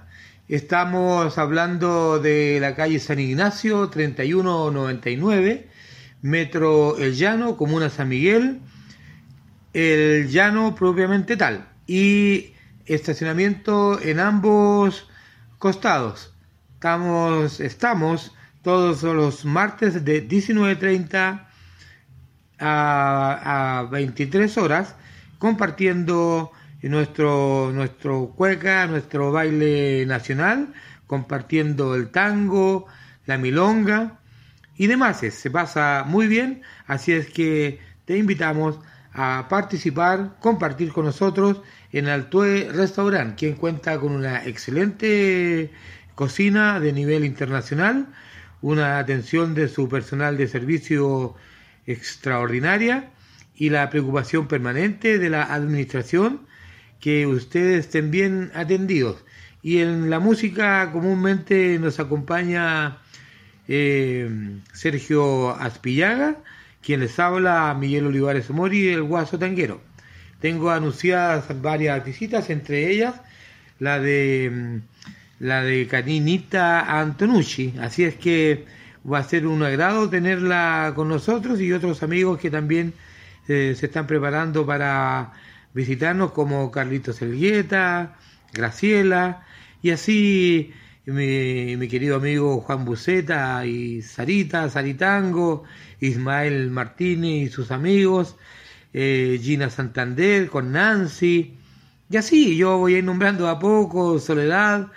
Estamos 0.47 1.36
hablando 1.36 2.20
de 2.20 2.61
la 2.61 2.77
calle 2.77 3.01
San 3.01 3.19
Ignacio 3.19 3.89
3199, 3.89 5.69
Metro 6.23 6.97
El 6.97 7.16
Llano, 7.16 7.57
Comuna 7.57 7.91
San 7.91 8.09
Miguel, 8.09 8.61
El 9.73 10.28
Llano 10.28 10.77
propiamente 10.77 11.36
tal, 11.36 11.66
y 11.89 12.53
estacionamiento 12.86 14.01
en 14.01 14.20
ambos 14.20 15.09
costados. 15.59 16.32
Estamos, 16.74 17.59
estamos 17.59 18.32
todos 18.62 19.03
los 19.03 19.45
martes 19.45 20.05
de 20.05 20.28
19.30 20.28 21.49
a, 22.59 23.81
a 23.81 23.83
23 23.85 24.57
horas 24.59 24.95
compartiendo 25.39 26.53
nuestro, 26.89 27.71
nuestro 27.73 28.33
cueca, 28.37 28.87
nuestro 28.87 29.33
baile 29.33 30.05
nacional, 30.07 30.73
compartiendo 31.07 31.95
el 31.95 32.11
tango, 32.11 32.87
la 33.27 33.39
milonga 33.39 34.19
y 34.77 34.87
demás. 34.87 35.19
Se 35.19 35.51
pasa 35.51 36.05
muy 36.07 36.27
bien, 36.27 36.63
así 36.87 37.13
es 37.13 37.29
que 37.29 37.79
te 38.05 38.19
invitamos 38.19 38.79
a 39.13 39.47
participar, 39.49 40.37
compartir 40.41 40.93
con 40.93 41.07
nosotros 41.07 41.63
en 41.93 42.09
Altue 42.09 42.69
Restaurant, 42.73 43.39
quien 43.39 43.55
cuenta 43.55 43.99
con 43.99 44.13
una 44.13 44.45
excelente 44.45 45.71
cocina 46.15 46.81
de 46.81 46.93
nivel 46.93 47.25
internacional, 47.25 48.09
una 48.61 48.99
atención 48.99 49.55
de 49.55 49.69
su 49.69 49.89
personal 49.89 50.37
de 50.37 50.49
servicio 50.49 51.35
extraordinaria 51.86 53.11
y 53.56 53.70
la 53.70 53.90
preocupación 53.90 54.48
permanente 54.48 55.19
de 55.19 55.31
la 55.31 55.43
administración 55.43 56.40
que 57.01 57.27
ustedes 57.27 57.86
estén 57.86 58.11
bien 58.11 58.51
atendidos. 58.55 59.24
Y 59.62 59.81
en 59.81 60.11
la 60.11 60.20
música 60.20 60.90
comúnmente 60.93 61.78
nos 61.78 62.01
acompaña 62.01 62.98
eh, 63.69 64.59
Sergio 64.73 65.51
Aspillaga, 65.51 66.36
quien 66.82 67.01
les 67.01 67.19
habla 67.19 67.74
Miguel 67.78 68.06
Olivares 68.06 68.51
Mori, 68.51 68.89
el 68.89 69.02
Guaso 69.02 69.39
Tanguero. 69.39 69.81
Tengo 70.40 70.70
anunciadas 70.70 71.47
varias 71.62 72.05
visitas, 72.05 72.51
entre 72.51 72.90
ellas 72.90 73.15
la 73.78 73.98
de 73.98 74.81
la 75.40 75.62
de 75.62 75.86
Caninita 75.86 77.01
Antonucci. 77.01 77.74
Así 77.81 78.05
es 78.05 78.15
que 78.16 78.66
va 79.11 79.19
a 79.19 79.25
ser 79.25 79.47
un 79.47 79.63
agrado 79.63 80.09
tenerla 80.09 80.93
con 80.95 81.09
nosotros 81.09 81.61
y 81.61 81.73
otros 81.73 82.03
amigos 82.03 82.39
que 82.39 82.51
también 82.51 82.95
eh, 83.49 83.75
se 83.77 83.87
están 83.87 84.07
preparando 84.07 84.65
para 84.65 85.33
visitarnos 85.75 86.33
como 86.33 86.71
Carlitos 86.71 87.21
Elgueta, 87.21 88.17
Graciela 88.53 89.45
y 89.83 89.91
así 89.91 90.73
mi, 91.05 91.77
mi 91.77 91.89
querido 91.89 92.17
amigo 92.17 92.61
Juan 92.61 92.85
Buceta 92.85 93.67
y 93.67 94.01
Sarita, 94.01 94.71
Saritango, 94.71 95.65
Ismael 96.01 96.71
Martínez 96.71 97.49
y 97.49 97.49
sus 97.49 97.71
amigos, 97.71 98.37
eh, 98.95 99.39
Gina 99.43 99.69
Santander 99.69 100.49
con 100.49 100.73
Nancy 100.73 101.55
y 102.09 102.17
así 102.17 102.57
yo 102.57 102.79
voy 102.79 102.95
a 102.95 102.99
ir 102.99 103.05
nombrando 103.05 103.49
a 103.49 103.59
poco 103.59 104.19
Soledad 104.19 104.89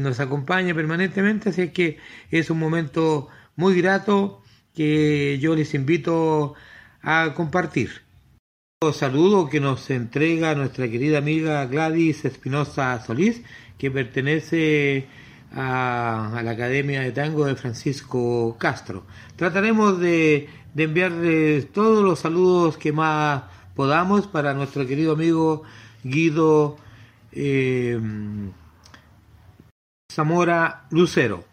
nos 0.00 0.20
acompaña 0.20 0.74
permanentemente, 0.74 1.50
así 1.50 1.68
que 1.70 1.98
es 2.30 2.50
un 2.50 2.58
momento 2.58 3.28
muy 3.56 3.80
grato 3.80 4.42
que 4.74 5.38
yo 5.40 5.54
les 5.54 5.74
invito 5.74 6.54
a 7.02 7.32
compartir. 7.34 8.02
Un 8.82 8.94
saludo 8.94 9.48
que 9.48 9.60
nos 9.60 9.90
entrega 9.90 10.54
nuestra 10.54 10.88
querida 10.88 11.18
amiga 11.18 11.66
Gladys 11.66 12.24
Espinosa 12.24 13.02
Solís, 13.04 13.42
que 13.78 13.90
pertenece 13.90 15.06
a, 15.52 16.38
a, 16.38 16.42
la 16.42 16.52
Academia 16.52 17.02
de 17.02 17.12
Tango 17.12 17.44
de 17.44 17.56
Francisco 17.56 18.56
Castro. 18.58 19.04
Trataremos 19.36 19.98
de, 20.00 20.48
de 20.74 20.82
enviarles 20.84 21.72
todos 21.72 22.02
los 22.04 22.20
saludos 22.20 22.76
que 22.76 22.92
más 22.92 23.42
podamos 23.74 24.26
para 24.26 24.54
nuestro 24.54 24.86
querido 24.86 25.12
amigo 25.12 25.62
Guido 26.02 26.78
eh, 27.32 28.00
Zamora 30.10 30.88
Lucero 30.90 31.44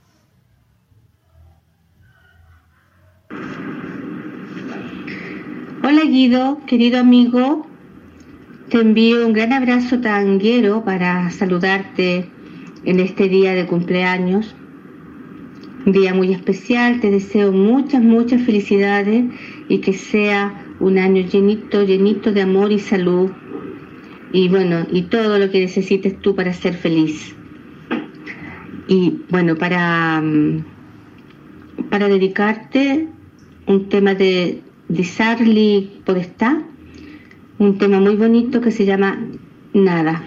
Hola 5.84 6.04
Guido, 6.06 6.60
querido 6.66 7.00
amigo, 7.00 7.68
te 8.70 8.80
envío 8.80 9.28
un 9.28 9.34
gran 9.34 9.54
abrazo 9.54 10.02
tanguero 10.02 10.84
para 10.84 11.30
saludarte 11.30 12.28
en 12.84 13.00
este 13.00 13.30
día 13.30 13.54
de 13.54 13.68
cumpleaños. 13.68 14.56
Un 15.86 15.92
día 15.94 16.16
muy 16.16 16.34
especial, 16.34 17.00
te 17.00 17.12
deseo 17.12 17.52
muchas, 17.52 18.02
muchas 18.02 18.42
felicidades 18.42 19.26
y 19.70 19.78
que 19.82 19.94
sea 19.94 20.66
un 20.80 20.98
año 20.98 21.22
llenito, 21.22 21.84
llenito 21.84 22.32
de 22.32 22.42
amor 22.42 22.72
y 22.72 22.80
salud. 22.80 23.30
Y 24.34 24.50
bueno, 24.50 24.88
y 24.92 25.04
todo 25.04 25.38
lo 25.38 25.52
que 25.52 25.60
necesites 25.60 26.20
tú 26.20 26.36
para 26.36 26.54
ser 26.54 26.74
feliz. 26.74 27.37
Y 28.88 29.22
bueno, 29.30 29.56
para, 29.56 30.22
mm, 30.22 30.64
para 31.90 32.08
dedicarte 32.08 33.08
un 33.66 33.90
tema 33.90 34.14
de, 34.14 34.62
Disarli 34.90 36.02
Podestá, 36.06 36.64
un 37.60 37.78
tema 37.78 38.00
muy 38.00 38.16
bonito 38.16 38.62
que 38.62 38.72
se 38.72 38.86
llama 38.86 39.20
Nada. 39.74 40.24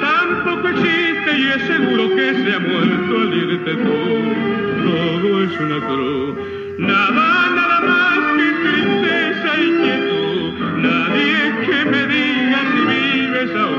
tampoco 0.00 0.68
existe 0.68 1.38
y 1.38 1.46
es 1.46 1.62
seguro 1.66 2.08
que 2.14 2.34
se 2.34 2.54
ha 2.54 2.60
muerto 2.60 3.20
al 3.20 3.34
irte 3.34 3.74
tú. 3.74 3.98
Todo 4.84 5.42
es 5.42 5.60
una 5.60 5.80
cruz, 5.86 6.34
nada, 6.78 7.50
nada 7.54 7.80
más 7.80 8.18
que 8.36 8.48
tristeza 8.64 9.50
y 9.60 9.68
quietud. 9.82 10.52
Nadie 10.78 11.36
que 11.66 11.84
me 11.90 12.06
diga 12.06 12.60
si 12.72 12.80
vives 12.86 13.50
ahora. 13.56 13.73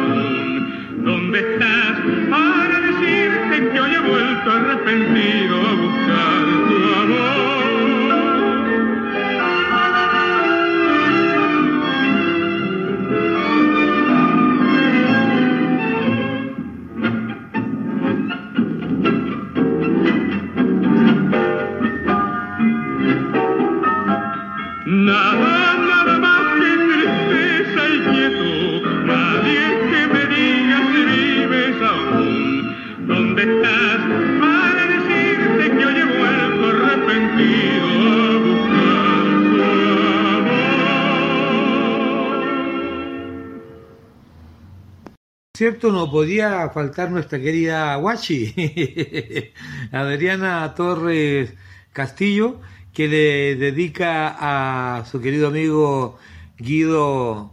cierto, 45.72 45.92
no 45.92 46.12
podía 46.12 46.70
faltar 46.70 47.10
nuestra 47.10 47.40
querida 47.40 47.96
Guachi, 47.96 49.52
Adriana 49.92 50.76
Torres 50.76 51.56
Castillo, 51.92 52.62
que 52.94 53.08
le 53.08 53.56
dedica 53.56 54.36
a 54.38 55.06
su 55.06 55.20
querido 55.20 55.48
amigo 55.48 56.20
Guido 56.60 57.52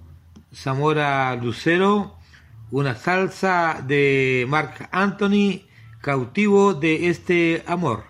Zamora 0.54 1.34
Lucero 1.36 2.18
una 2.70 2.96
salsa 2.96 3.82
de 3.82 4.44
Mark 4.46 4.90
Anthony, 4.92 5.62
cautivo 6.02 6.74
de 6.74 7.08
este 7.08 7.64
amor. 7.66 8.04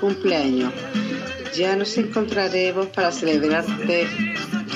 cumpleaños. 0.00 0.72
Ya 1.54 1.76
nos 1.76 1.96
encontraremos 1.98 2.86
para 2.88 3.12
celebrarte, 3.12 4.08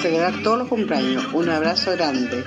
celebrar 0.02 0.42
todos 0.42 0.58
los 0.58 0.68
cumpleaños. 0.68 1.24
Un 1.32 1.48
abrazo 1.48 1.92
grande. 1.92 2.44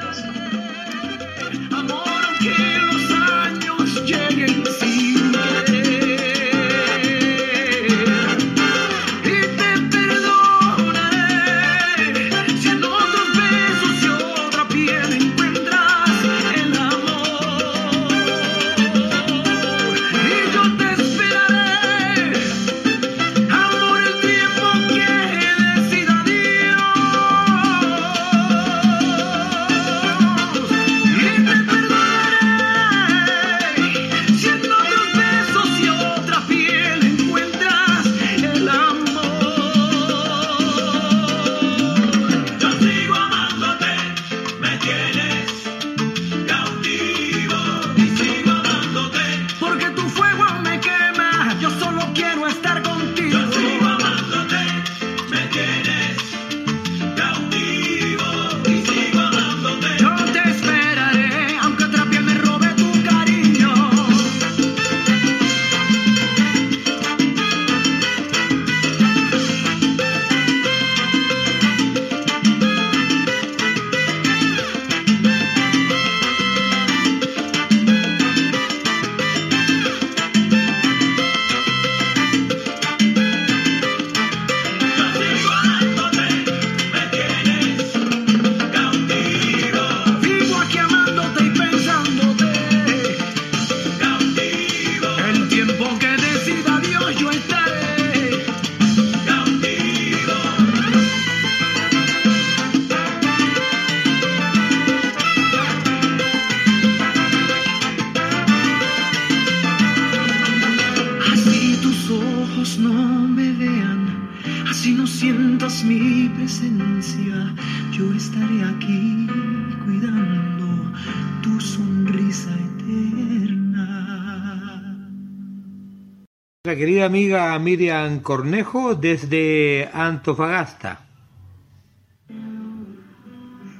Querida 126.78 127.06
amiga 127.06 127.58
Miriam 127.60 128.20
Cornejo 128.20 128.96
desde 128.96 129.90
Antofagasta. 129.94 131.02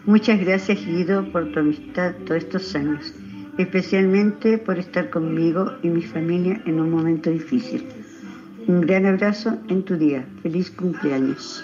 Muchas 0.06 0.40
gracias 0.40 0.86
Guido 0.86 1.32
por 1.32 1.52
tu 1.52 1.60
amistad 1.60 2.16
todos 2.26 2.44
estos 2.44 2.76
años, 2.76 3.14
especialmente 3.58 4.58
por 4.58 4.80
estar 4.80 5.10
conmigo 5.10 5.74
y 5.84 5.90
mi 5.90 6.02
familia 6.02 6.62
en 6.66 6.80
un 6.80 6.90
momento 6.90 7.30
difícil. 7.30 7.88
Un 8.68 8.82
gran 8.82 9.06
abrazo 9.06 9.58
en 9.70 9.84
tu 9.84 9.96
día. 9.98 10.26
Feliz 10.42 10.72
cumpleaños. 10.72 11.64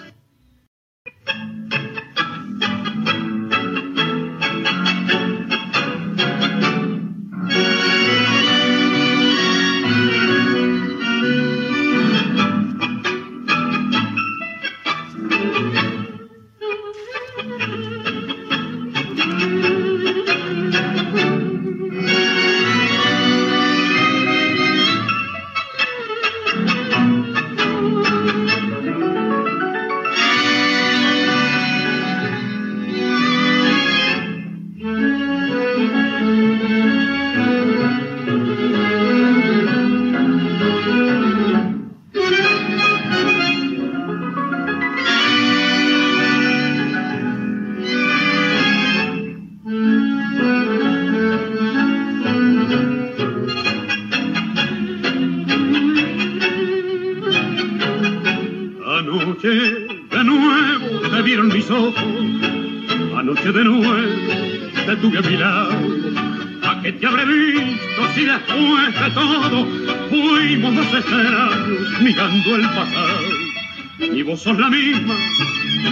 Vos 74.24 74.40
sos 74.40 74.58
la 74.58 74.68
misma 74.68 75.14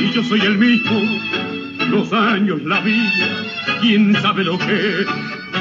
y 0.01 0.11
yo 0.13 0.25
soy 0.25 0.41
el 0.41 0.59
mismo, 0.59 1.01
los 1.91 2.13
años, 2.13 2.63
la 2.63 2.81
vida, 2.81 3.45
quién 3.81 4.15
sabe 4.21 4.45
lo 4.45 4.59
que 4.59 5.05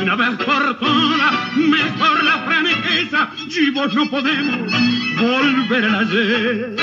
Una 0.02 0.16
vez 0.16 0.30
por 0.38 0.80
todas, 0.80 1.58
mejor 1.58 2.24
la 2.24 2.40
franqueza, 2.46 3.30
y 3.50 3.70
vos 3.72 3.94
no 3.94 4.10
podemos 4.10 4.72
volver 5.20 5.86
al 5.86 5.96
ayer 5.96 6.76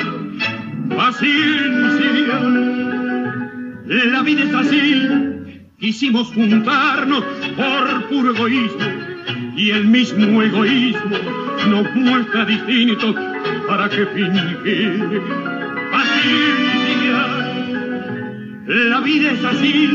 paciencia. 0.95 2.41
La 3.87 4.23
vida 4.23 4.43
es 4.45 4.55
así, 4.55 5.09
quisimos 5.81 6.29
juntarnos 6.29 7.25
por 7.57 8.09
puro 8.09 8.35
egoísmo 8.35 9.09
y 9.57 9.71
el 9.71 9.87
mismo 9.87 10.43
egoísmo 10.43 11.17
nos 11.69 11.95
muestra 11.97 12.45
distintos 12.45 13.17
para 13.67 13.89
que 13.89 14.07
fingir. 14.07 15.58
La 18.67 19.01
vida 19.01 19.33
es 19.33 19.45
así, 19.45 19.89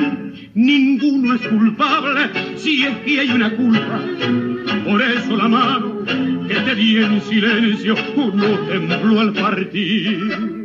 ninguno 0.55 1.35
es 1.35 1.47
culpable 1.47 2.57
si 2.57 2.83
es 2.83 2.97
que 2.99 3.19
hay 3.19 3.29
una 3.29 3.55
culpa. 3.55 3.99
Por 4.85 5.01
eso 5.01 5.37
la 5.37 5.47
mano 5.47 6.03
que 6.47 6.55
te 6.55 6.75
di 6.75 6.97
en 6.97 7.21
silencio 7.21 7.95
no 8.33 8.59
tembló 8.67 9.19
al 9.19 9.33
partir. 9.33 10.62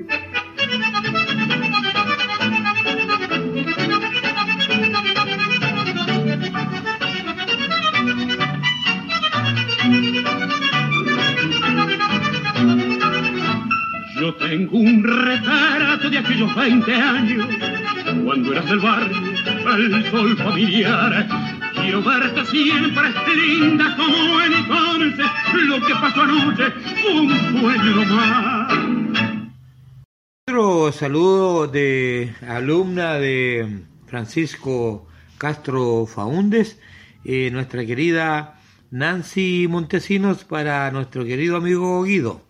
Aquellos 16.38 16.54
20 16.54 16.94
años, 16.94 17.48
cuando 18.24 18.52
eras 18.52 18.66
del 18.66 18.78
barrio, 18.78 19.16
el 19.76 20.10
sol 20.10 20.36
familiar. 20.36 21.26
Quiero 21.74 22.02
verte 22.02 22.44
siempre 22.46 23.02
linda 23.34 23.96
como 23.96 24.40
entonces, 24.42 25.26
lo 25.64 25.80
que 25.84 25.94
pasó 25.94 26.22
anoche 26.22 26.64
un 27.12 27.60
sueño 27.60 28.04
nomás. 28.04 28.72
Otro 30.46 30.92
saludo 30.92 31.66
de 31.66 32.32
alumna 32.46 33.14
de 33.14 33.82
Francisco 34.06 35.08
Castro 35.38 36.06
Faúndes, 36.06 36.80
eh, 37.24 37.50
nuestra 37.50 37.84
querida 37.84 38.60
Nancy 38.90 39.66
Montesinos 39.68 40.44
para 40.44 40.90
nuestro 40.92 41.24
querido 41.24 41.56
amigo 41.56 42.02
Guido. 42.04 42.42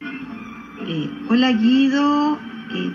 Eh, 0.00 1.10
hola 1.28 1.52
Guido, 1.52 2.38
eh, 2.74 2.92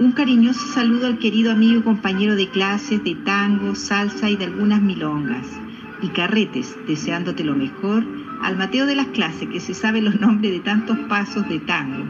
un 0.00 0.12
cariñoso 0.12 0.66
saludo 0.68 1.06
al 1.06 1.18
querido 1.18 1.50
amigo 1.52 1.80
y 1.80 1.82
compañero 1.82 2.36
de 2.36 2.48
clases 2.48 3.02
de 3.02 3.14
tango, 3.14 3.74
salsa 3.74 4.30
y 4.30 4.36
de 4.36 4.44
algunas 4.44 4.80
milongas 4.80 5.46
y 6.02 6.08
carretes, 6.08 6.76
deseándote 6.86 7.44
lo 7.44 7.56
mejor 7.56 8.04
al 8.42 8.56
Mateo 8.56 8.86
de 8.86 8.94
las 8.94 9.08
clases 9.08 9.48
que 9.48 9.60
se 9.60 9.74
sabe 9.74 10.00
los 10.00 10.20
nombres 10.20 10.52
de 10.52 10.60
tantos 10.60 10.98
pasos 11.08 11.48
de 11.48 11.58
tango. 11.58 12.04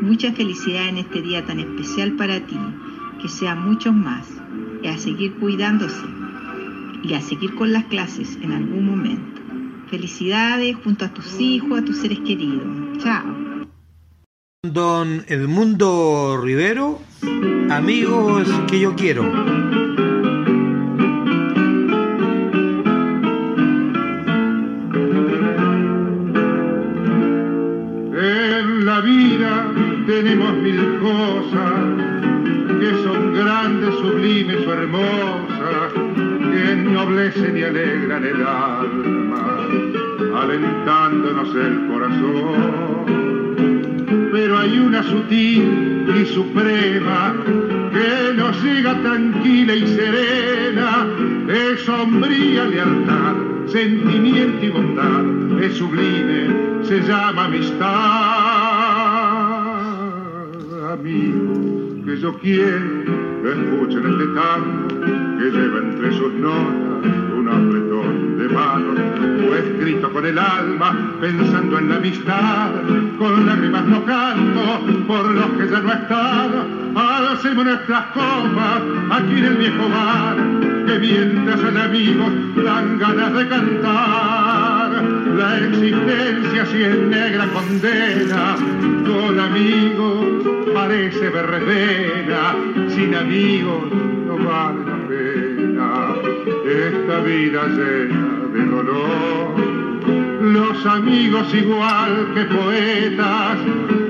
Mucha 0.00 0.32
felicidad 0.32 0.88
en 0.88 0.98
este 0.98 1.20
día 1.20 1.44
tan 1.44 1.60
especial 1.60 2.12
para 2.12 2.40
ti, 2.40 2.58
que 3.20 3.28
sean 3.28 3.68
muchos 3.68 3.94
más, 3.94 4.26
y 4.82 4.86
a 4.86 4.96
seguir 4.96 5.34
cuidándose 5.34 6.06
y 7.02 7.14
a 7.14 7.20
seguir 7.20 7.54
con 7.54 7.72
las 7.72 7.84
clases 7.84 8.38
en 8.42 8.52
algún 8.52 8.86
momento. 8.86 9.40
Felicidades 9.88 10.76
junto 10.82 11.04
a 11.04 11.08
tus 11.08 11.40
hijos, 11.40 11.80
a 11.80 11.84
tus 11.84 11.98
seres 11.98 12.20
queridos. 12.20 12.64
Chao. 12.98 13.49
Don 14.62 15.24
Edmundo 15.26 16.38
Rivero, 16.38 16.98
amigos 17.70 18.46
que 18.68 18.78
yo 18.78 18.94
quiero. 18.94 19.22
En 28.12 28.84
la 28.84 29.00
vida 29.00 29.72
tenemos 30.06 30.52
mil 30.58 31.00
cosas 31.00 31.72
que 32.80 33.02
son 33.02 33.32
grandes, 33.32 33.94
sublimes 33.94 34.66
o 34.66 34.72
hermosas, 34.74 35.92
que 36.52 36.72
ennoblecen 36.72 37.56
y 37.56 37.62
alegran 37.62 38.24
el 38.26 38.46
alma, 38.46 39.66
alentándonos 40.38 41.48
el 41.56 41.88
corazón. 41.88 43.29
Pero 44.10 44.58
hay 44.58 44.78
una 44.78 45.02
sutil 45.04 46.04
y 46.08 46.24
suprema 46.26 47.32
que 47.92 48.34
nos 48.34 48.60
llega 48.62 49.00
tranquila 49.02 49.74
y 49.76 49.86
serena, 49.86 51.06
es 51.48 51.80
sombría 51.82 52.64
lealtad, 52.64 53.34
sentimiento 53.66 54.66
y 54.66 54.70
bondad, 54.70 55.62
es 55.62 55.74
sublime, 55.74 56.82
se 56.82 57.00
llama 57.02 57.44
amistad. 57.44 57.86
Amigo, 60.92 62.04
que 62.04 62.20
yo 62.20 62.36
quiero, 62.38 63.14
escuchen 63.44 64.06
este 64.10 64.26
tango 64.34 64.88
que 65.38 65.50
lleva 65.50 65.78
entre 65.78 66.12
sus 66.16 66.32
notas 66.34 67.29
fue 69.46 69.58
escrito 69.58 70.12
con 70.12 70.26
el 70.26 70.38
alma, 70.38 71.16
pensando 71.20 71.78
en 71.78 71.88
la 71.88 71.96
amistad, 71.96 72.70
con 73.18 73.46
lágrimas 73.46 73.84
no 73.86 74.04
canto 74.04 74.80
por 75.06 75.30
los 75.30 75.46
que 75.56 75.68
ya 75.68 75.80
no 75.80 75.92
están, 75.92 76.96
hacemos 77.32 77.64
nuestras 77.64 78.06
copas 78.06 78.82
aquí 79.10 79.38
en 79.38 79.44
el 79.44 79.56
viejo 79.56 79.88
bar, 79.88 80.36
que 80.86 80.98
mientras 80.98 81.64
al 81.64 81.76
amigo 81.76 82.24
dan 82.64 82.98
ganas 82.98 83.34
de 83.34 83.48
cantar. 83.48 85.02
La 85.36 85.58
existencia 85.58 86.66
si 86.66 86.82
es 86.82 86.98
negra 86.98 87.46
condena, 87.52 88.56
con 89.06 89.40
amigos 89.40 90.26
parece 90.74 91.28
verdadera, 91.30 92.54
sin 92.88 93.14
amigos 93.14 93.84
no 94.26 94.36
vale 94.36 94.84
la 94.84 95.08
pena. 95.08 96.14
Esta 96.64 97.20
vida 97.20 97.66
llena 97.68 98.39
de 98.52 98.64
dolor. 98.64 99.54
Los 100.42 100.86
amigos 100.86 101.54
igual 101.54 102.32
que 102.34 102.44
poetas 102.44 103.58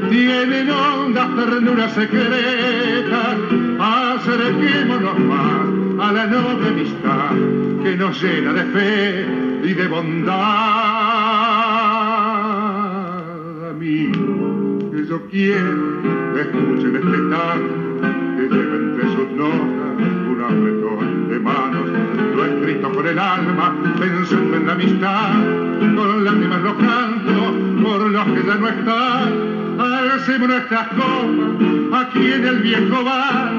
tienen 0.09 0.71
hondas 0.71 1.29
ternuras 1.37 1.93
secretas. 1.93 3.37
Acerquémonos 3.79 5.19
más 5.19 6.09
a 6.09 6.13
la 6.13 6.27
noble 6.27 6.69
amistad 6.69 7.35
que 7.83 7.97
nos 7.97 8.23
llena 8.23 8.53
de 8.53 8.65
fe 8.65 9.27
y 9.65 9.73
de 9.75 9.87
bondad. 9.89 10.37
Amigo, 13.71 14.91
que 14.93 15.07
yo 15.07 15.21
quiero 15.31 16.03
que 16.35 16.41
escuchen 16.41 16.97
este 16.97 17.19
tango 17.31 17.90
que 18.41 18.49
lleva 18.49 18.77
sus 19.15 19.31
notas 19.37 20.01
un 20.01 20.41
apretón 20.43 21.29
de 21.29 21.39
manos, 21.41 21.87
lo 22.35 22.45
escrito 22.47 22.91
con 22.91 23.07
el 23.07 23.19
alma, 23.19 23.75
pensando 23.99 24.57
en 24.57 24.67
la 24.67 24.73
amistad, 24.73 25.33
con 25.95 26.25
lágrimas 26.25 26.63
lo 26.63 26.75
canto 26.79 27.55
por 27.83 28.11
los 28.11 28.25
que 28.25 28.43
ya 28.47 28.55
no 28.55 28.69
están. 28.69 29.61
Alcemos 29.79 30.49
nuestras 30.49 30.89
copas 30.89 32.07
aquí 32.07 32.33
en 32.33 32.47
el 32.47 32.59
viejo 32.61 33.05
bar, 33.05 33.53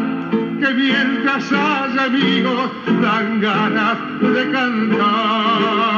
que 0.60 0.74
mientras 0.74 1.52
haya 1.52 2.06
amigos 2.06 2.72
dan 3.02 3.40
ganas 3.40 3.98
de 4.22 4.52
cantar. 4.52 5.92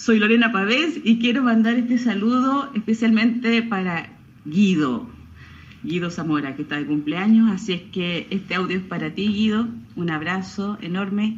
Soy 0.00 0.18
Lorena 0.18 0.50
Pavés 0.50 0.98
y 1.04 1.18
quiero 1.18 1.42
mandar 1.42 1.74
este 1.74 1.98
saludo 1.98 2.70
especialmente 2.74 3.62
para 3.62 4.08
Guido, 4.46 5.06
Guido 5.82 6.10
Zamora, 6.10 6.56
que 6.56 6.62
está 6.62 6.76
de 6.76 6.86
cumpleaños. 6.86 7.50
Así 7.50 7.74
es 7.74 7.82
que 7.92 8.26
este 8.30 8.54
audio 8.54 8.78
es 8.78 8.82
para 8.82 9.10
ti, 9.10 9.28
Guido. 9.28 9.68
Un 9.96 10.08
abrazo 10.08 10.78
enorme, 10.80 11.36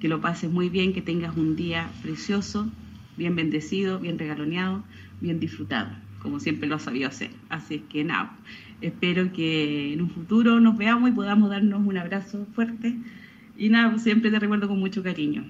que 0.00 0.08
lo 0.08 0.22
pases 0.22 0.50
muy 0.50 0.70
bien, 0.70 0.94
que 0.94 1.02
tengas 1.02 1.36
un 1.36 1.54
día 1.54 1.90
precioso, 2.00 2.72
bien 3.18 3.36
bendecido, 3.36 3.98
bien 3.98 4.18
regaloneado, 4.18 4.82
bien 5.20 5.38
disfrutado, 5.38 5.90
como 6.22 6.40
siempre 6.40 6.66
lo 6.66 6.76
has 6.76 6.84
sabido 6.84 7.08
hacer. 7.08 7.28
Así 7.50 7.74
es 7.74 7.82
que 7.90 8.04
nada, 8.04 8.34
espero 8.80 9.34
que 9.34 9.92
en 9.92 10.00
un 10.00 10.08
futuro 10.08 10.60
nos 10.60 10.78
veamos 10.78 11.10
y 11.10 11.12
podamos 11.12 11.50
darnos 11.50 11.86
un 11.86 11.98
abrazo 11.98 12.46
fuerte. 12.54 12.96
Y 13.58 13.68
nada, 13.68 13.98
siempre 13.98 14.30
te 14.30 14.38
recuerdo 14.38 14.66
con 14.66 14.78
mucho 14.78 15.02
cariño. 15.02 15.44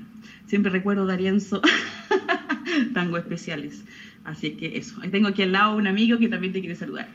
Siempre 0.47 0.73
recuerdo 0.73 1.07
Darienzo 1.07 1.63
tango 2.95 3.17
especiales. 3.17 3.85
Así 4.25 4.53
que 4.53 4.77
eso. 4.77 5.01
Ahí 5.03 5.11
tengo 5.11 5.29
aquí 5.29 5.43
al 5.43 5.53
lado 5.53 5.77
un 5.77 5.87
amigo 5.87 6.19
que 6.19 6.29
también 6.29 6.53
te 6.53 6.61
quiere 6.61 6.75
saludar. 6.75 7.09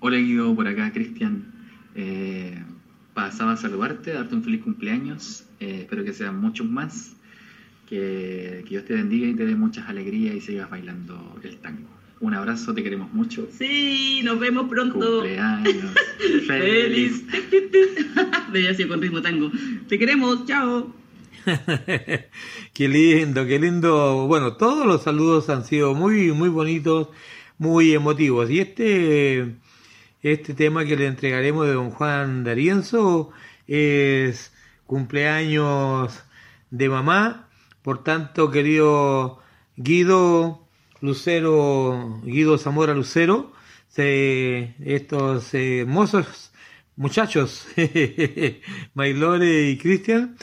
Hola 0.00 0.16
Guido, 0.16 0.54
por 0.54 0.68
acá 0.68 0.92
Cristian. 0.92 1.44
Eh, 1.94 2.62
pasaba 3.14 3.52
a 3.52 3.56
saludarte, 3.56 4.12
darte 4.12 4.34
un 4.34 4.42
feliz 4.42 4.62
cumpleaños. 4.62 5.44
Eh, 5.60 5.80
espero 5.80 6.04
que 6.04 6.12
sean 6.12 6.40
muchos 6.40 6.68
más. 6.68 7.14
Que, 7.88 8.64
que 8.64 8.70
Dios 8.70 8.84
te 8.84 8.94
bendiga 8.94 9.26
y 9.26 9.34
te 9.34 9.46
dé 9.46 9.54
muchas 9.54 9.88
alegrías 9.88 10.34
y 10.34 10.40
sigas 10.40 10.68
bailando 10.68 11.40
el 11.42 11.56
tango. 11.56 11.88
Un 12.20 12.34
abrazo, 12.34 12.74
te 12.74 12.82
queremos 12.82 13.12
mucho. 13.12 13.48
Sí, 13.56 14.20
nos 14.24 14.40
vemos 14.40 14.68
pronto. 14.68 14.98
Cumpleaños. 14.98 15.92
Feliz. 16.46 17.24
Veía 18.52 18.70
así 18.72 18.84
con 18.86 19.00
ritmo 19.00 19.22
tango. 19.22 19.52
Te 19.88 19.98
queremos, 19.98 20.44
chao. 20.44 20.97
qué 22.74 22.88
lindo, 22.88 23.46
qué 23.46 23.58
lindo. 23.58 24.26
Bueno, 24.26 24.56
todos 24.56 24.86
los 24.86 25.02
saludos 25.02 25.48
han 25.48 25.64
sido 25.64 25.94
muy, 25.94 26.32
muy 26.32 26.48
bonitos, 26.48 27.08
muy 27.58 27.92
emotivos. 27.94 28.50
Y 28.50 28.60
este, 28.60 29.56
este 30.22 30.54
tema 30.54 30.84
que 30.84 30.96
le 30.96 31.06
entregaremos 31.06 31.66
de 31.66 31.74
don 31.74 31.90
Juan 31.90 32.44
D'Arienzo 32.44 33.30
es 33.66 34.52
cumpleaños 34.86 36.22
de 36.70 36.88
mamá. 36.88 37.48
Por 37.82 38.04
tanto, 38.04 38.50
querido 38.50 39.40
Guido 39.76 40.66
Lucero, 41.00 42.20
Guido 42.24 42.58
Zamora 42.58 42.94
Lucero, 42.94 43.52
se- 43.88 44.74
estos 44.84 45.54
hermosos 45.54 46.52
muchachos, 46.96 47.66
Maylore 48.94 49.70
y 49.70 49.78
Cristian, 49.78 50.36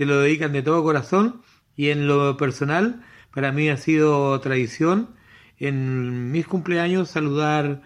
te 0.00 0.06
lo 0.06 0.18
dedican 0.18 0.54
de 0.54 0.62
todo 0.62 0.82
corazón 0.82 1.42
y 1.76 1.90
en 1.90 2.06
lo 2.06 2.38
personal, 2.38 3.04
para 3.34 3.52
mí 3.52 3.68
ha 3.68 3.76
sido 3.76 4.40
tradición 4.40 5.10
en 5.58 6.32
mis 6.32 6.46
cumpleaños 6.46 7.10
saludar 7.10 7.82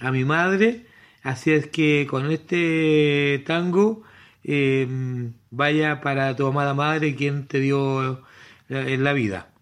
a 0.00 0.10
mi 0.10 0.24
madre, 0.24 0.88
así 1.22 1.52
es 1.52 1.68
que 1.68 2.08
con 2.10 2.28
este 2.32 3.44
tango 3.46 4.02
eh, 4.42 5.30
vaya 5.52 6.00
para 6.00 6.34
tu 6.34 6.44
amada 6.48 6.74
madre 6.74 7.14
quien 7.14 7.46
te 7.46 7.60
dio 7.60 8.24
la 8.66 9.12
vida. 9.12 9.53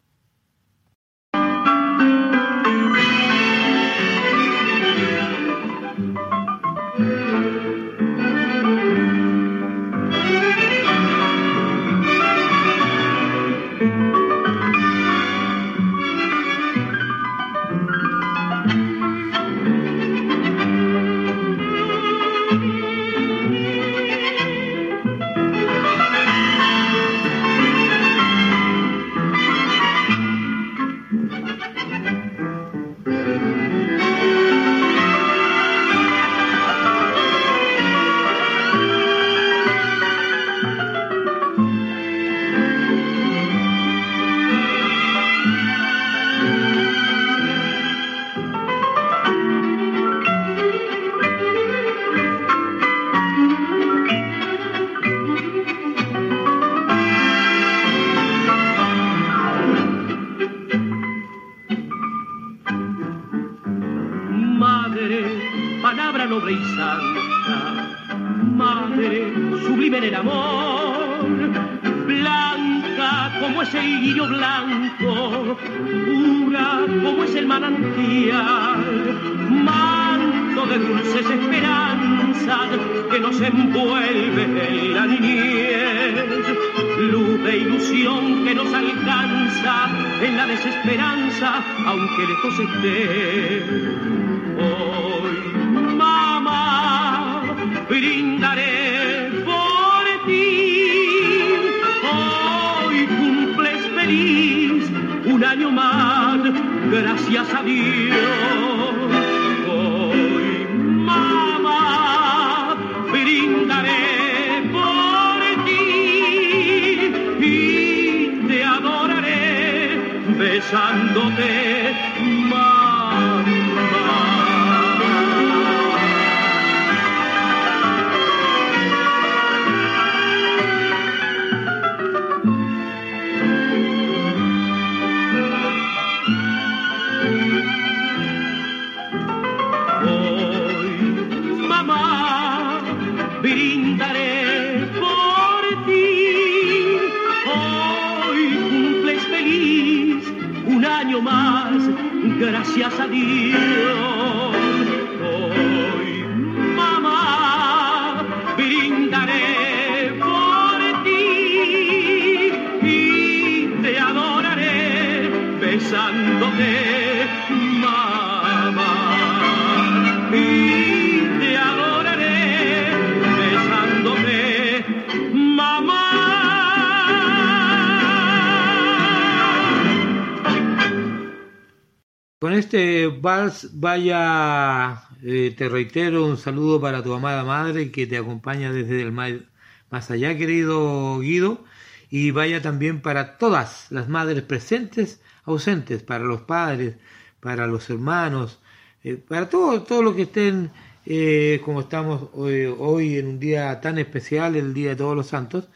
Con 182.43 182.55
este 182.55 183.07
vals, 183.07 183.71
vaya, 183.75 185.05
eh, 185.23 185.55
te 185.57 185.69
reitero 185.69 186.27
un 186.27 186.37
saludo 186.37 186.81
para 186.81 187.01
tu 187.01 187.15
amada 187.15 187.45
madre 187.45 187.93
que 187.93 188.09
te 188.09 188.19
acompaña 188.19 188.73
desde 188.73 189.01
el 189.01 189.13
más 189.13 190.11
allá, 190.11 190.37
querido 190.37 191.21
Guido, 191.21 191.65
y 192.11 192.33
vaya 192.33 192.61
también 192.61 193.01
para 193.01 193.39
todas 193.39 193.87
las 193.93 194.09
madres 194.09 194.43
presentes, 194.43 195.21
ausentes, 195.45 196.03
para 196.03 196.25
los 196.25 196.41
padres, 196.41 196.97
para 197.39 197.69
los 197.69 197.89
hermanos, 197.91 198.59
eh, 199.05 199.15
para 199.15 199.49
todos 199.49 199.87
todo 199.87 200.03
lo 200.03 200.17
que 200.17 200.23
estén, 200.23 200.73
eh, 201.07 201.61
como 201.65 201.83
estamos 201.83 202.29
hoy, 202.33 202.65
hoy 202.77 203.19
en 203.19 203.29
un 203.29 203.39
día 203.39 203.81
tan 203.81 203.99
especial, 203.99 204.57
el 204.57 204.75
Día 204.75 204.91
de 204.91 204.97
Todos 204.97 205.15
los 205.15 205.29
Santos, 205.29 205.69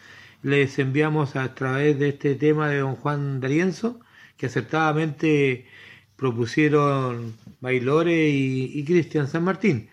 les 0.43 0.81
enviamos 0.81 1.37
a 1.37 1.55
través 1.55 1.97
de 2.01 2.09
este 2.09 2.35
tema 2.35 2.69
de 2.69 2.81
don 2.81 2.97
Juan 2.97 3.39
D'Arienzo, 3.39 4.01
que 4.37 4.47
acertadamente 4.47 5.67
propusieron 6.17 7.35
Bailore 7.61 8.29
y, 8.29 8.85
Cristian 8.85 9.29
San 9.29 9.45
Martín. 9.45 9.89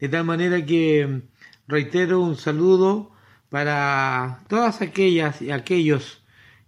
De 0.00 0.08
tal 0.08 0.24
manera 0.24 0.64
que 0.64 1.22
reitero 1.68 2.20
un 2.20 2.36
saludo 2.36 3.12
para 3.48 4.40
todas 4.48 4.82
aquellas 4.82 5.42
y 5.42 5.50
aquellos 5.50 6.22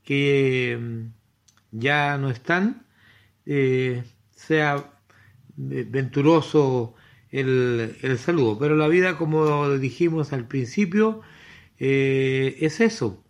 que 0.05 0.79
mm, 0.81 1.79
ya 1.81 2.19
no 2.19 2.31
están, 2.31 2.87
eh, 3.47 4.05
sea 4.35 4.93
venturoso 5.57 6.95
el, 7.31 7.97
el 8.03 8.19
saludo. 8.19 8.59
Pero 8.59 8.77
la 8.77 8.89
vida, 8.89 9.19
como 9.19 9.71
dijimos 9.79 10.33
al 10.33 10.47
principio, 10.49 11.23
eh, 11.79 12.57
es 12.61 12.81
eso. 12.81 13.25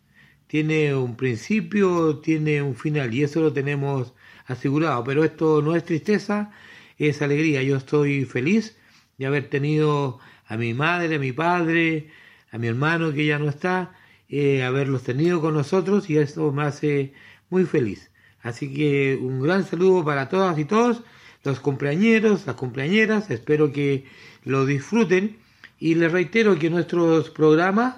Tiene 0.47 0.95
un 0.95 1.17
principio, 1.17 2.19
tiene 2.21 2.63
un 2.63 2.75
final 2.75 3.13
y 3.15 3.23
eso 3.25 3.41
lo 3.41 3.53
tenemos 3.53 4.15
asegurado. 4.49 5.05
Pero 5.05 5.25
esto 5.25 5.63
no 5.63 5.77
es 5.77 5.85
tristeza, 5.85 6.51
es 6.99 7.23
alegría. 7.23 7.63
Yo 7.63 7.77
estoy 7.77 8.25
feliz 8.25 8.77
de 9.19 9.27
haber 9.27 9.49
tenido 9.49 10.19
a 10.47 10.57
mi 10.57 10.75
madre, 10.75 11.17
a 11.17 11.19
mi 11.19 11.33
padre, 11.33 12.11
a 12.51 12.59
mi 12.59 12.67
hermano 12.67 13.13
que 13.13 13.27
ya 13.27 13.39
no 13.39 13.49
está, 13.49 13.95
eh, 14.29 14.63
haberlos 14.65 15.05
tenido 15.05 15.41
con 15.41 15.55
nosotros 15.55 16.09
y 16.11 16.19
eso 16.19 16.51
me 16.53 16.63
hace 16.63 17.13
muy 17.51 17.65
feliz. 17.65 18.11
Así 18.43 18.73
que 18.73 19.19
un 19.21 19.41
gran 19.41 19.65
saludo 19.65 20.05
para 20.05 20.29
todas 20.29 20.59
y 20.59 20.65
todos, 20.65 21.03
los 21.45 21.61
cumpleañeros, 21.61 22.47
las 22.47 22.57
cumpleañeras, 22.57 23.31
espero 23.31 23.73
que 23.73 24.07
lo 24.45 24.67
disfruten 24.67 25.39
y 25.79 25.95
les 25.95 26.11
reitero 26.11 26.59
que 26.59 26.71
nuestros 26.71 27.31
programas 27.31 27.97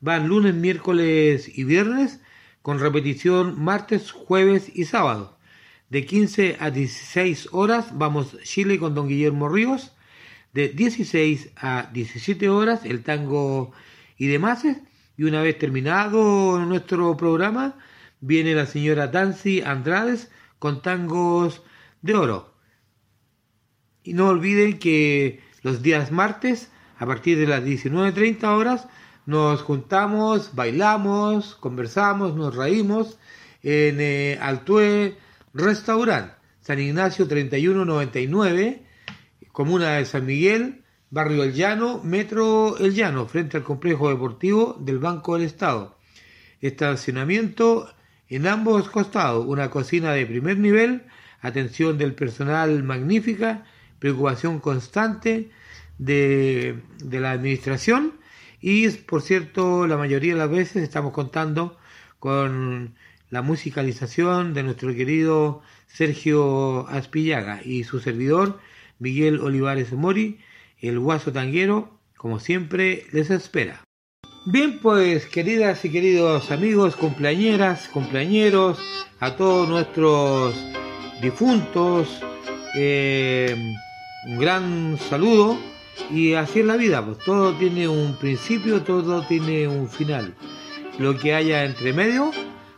van 0.00 0.28
lunes, 0.28 0.54
miércoles 0.54 1.50
y 1.58 1.64
viernes 1.64 2.20
con 2.62 2.78
repetición 2.78 3.62
martes, 3.62 4.10
jueves 4.12 4.70
y 4.74 4.84
sábado. 4.84 5.38
De 5.90 6.06
15 6.06 6.56
a 6.60 6.70
16 6.70 7.48
horas 7.50 7.98
vamos 7.98 8.40
Chile 8.44 8.78
con 8.78 8.94
don 8.94 9.08
Guillermo 9.08 9.48
Ríos. 9.48 9.92
De 10.52 10.68
16 10.68 11.50
a 11.56 11.90
17 11.92 12.48
horas 12.48 12.84
el 12.84 13.02
tango 13.02 13.72
y 14.16 14.28
demás. 14.28 14.64
Y 15.16 15.24
una 15.24 15.42
vez 15.42 15.58
terminado 15.58 16.60
nuestro 16.60 17.16
programa, 17.16 17.76
viene 18.20 18.54
la 18.54 18.66
señora 18.66 19.08
Dancy 19.08 19.62
Andrades 19.62 20.30
con 20.60 20.80
tangos 20.80 21.62
de 22.02 22.14
oro. 22.14 22.54
Y 24.04 24.14
no 24.14 24.28
olviden 24.28 24.78
que 24.78 25.42
los 25.62 25.82
días 25.82 26.12
martes, 26.12 26.70
a 26.98 27.06
partir 27.06 27.36
de 27.36 27.48
las 27.48 27.64
19.30 27.64 28.44
horas, 28.44 28.86
nos 29.26 29.62
juntamos, 29.62 30.54
bailamos, 30.54 31.56
conversamos, 31.56 32.36
nos 32.36 32.54
reímos 32.54 33.18
en 33.62 34.00
eh, 34.00 34.38
Restaurant, 35.52 36.32
San 36.60 36.78
Ignacio 36.78 37.26
3199, 37.26 38.82
Comuna 39.52 39.96
de 39.96 40.04
San 40.04 40.26
Miguel, 40.26 40.84
Barrio 41.10 41.42
El 41.42 41.54
Llano, 41.54 42.00
Metro 42.04 42.78
El 42.78 42.94
Llano, 42.94 43.26
frente 43.26 43.56
al 43.56 43.64
complejo 43.64 44.08
deportivo 44.10 44.76
del 44.80 44.98
Banco 44.98 45.36
del 45.36 45.46
Estado. 45.46 45.98
Estacionamiento 46.60 47.92
en 48.28 48.46
ambos 48.46 48.88
costados, 48.90 49.44
una 49.46 49.70
cocina 49.70 50.12
de 50.12 50.24
primer 50.26 50.58
nivel, 50.58 51.02
atención 51.40 51.98
del 51.98 52.14
personal 52.14 52.82
magnífica, 52.84 53.64
preocupación 53.98 54.60
constante 54.60 55.50
de, 55.98 56.78
de 57.02 57.20
la 57.20 57.32
administración 57.32 58.20
y 58.60 58.88
por 58.88 59.22
cierto 59.22 59.86
la 59.86 59.96
mayoría 59.96 60.34
de 60.34 60.38
las 60.38 60.50
veces 60.50 60.82
estamos 60.82 61.12
contando 61.12 61.76
con 62.20 62.94
la 63.30 63.42
musicalización 63.42 64.54
de 64.54 64.64
nuestro 64.64 64.94
querido 64.94 65.62
Sergio 65.86 66.86
Aspillaga 66.88 67.60
y 67.64 67.84
su 67.84 68.00
servidor 68.00 68.60
Miguel 68.98 69.40
Olivares 69.40 69.92
Mori, 69.92 70.38
el 70.80 70.98
guaso 70.98 71.32
tanguero, 71.32 71.98
como 72.16 72.38
siempre 72.38 73.06
les 73.12 73.30
espera. 73.30 73.84
Bien, 74.46 74.78
pues 74.80 75.26
queridas 75.26 75.84
y 75.84 75.90
queridos 75.90 76.50
amigos, 76.50 76.96
cumpleañeras, 76.96 77.88
cumpleañeros, 77.88 78.78
a 79.20 79.36
todos 79.36 79.68
nuestros 79.68 80.54
difuntos, 81.22 82.20
eh, 82.74 83.74
un 84.26 84.38
gran 84.38 84.98
saludo 84.98 85.58
y 86.10 86.34
así 86.34 86.60
es 86.60 86.66
la 86.66 86.76
vida, 86.76 87.04
pues 87.04 87.18
todo 87.18 87.54
tiene 87.54 87.86
un 87.86 88.16
principio, 88.16 88.82
todo 88.82 89.22
tiene 89.26 89.68
un 89.68 89.88
final. 89.88 90.34
Lo 90.98 91.18
que 91.18 91.34
haya 91.34 91.64
entre 91.64 91.92
medio 91.92 92.30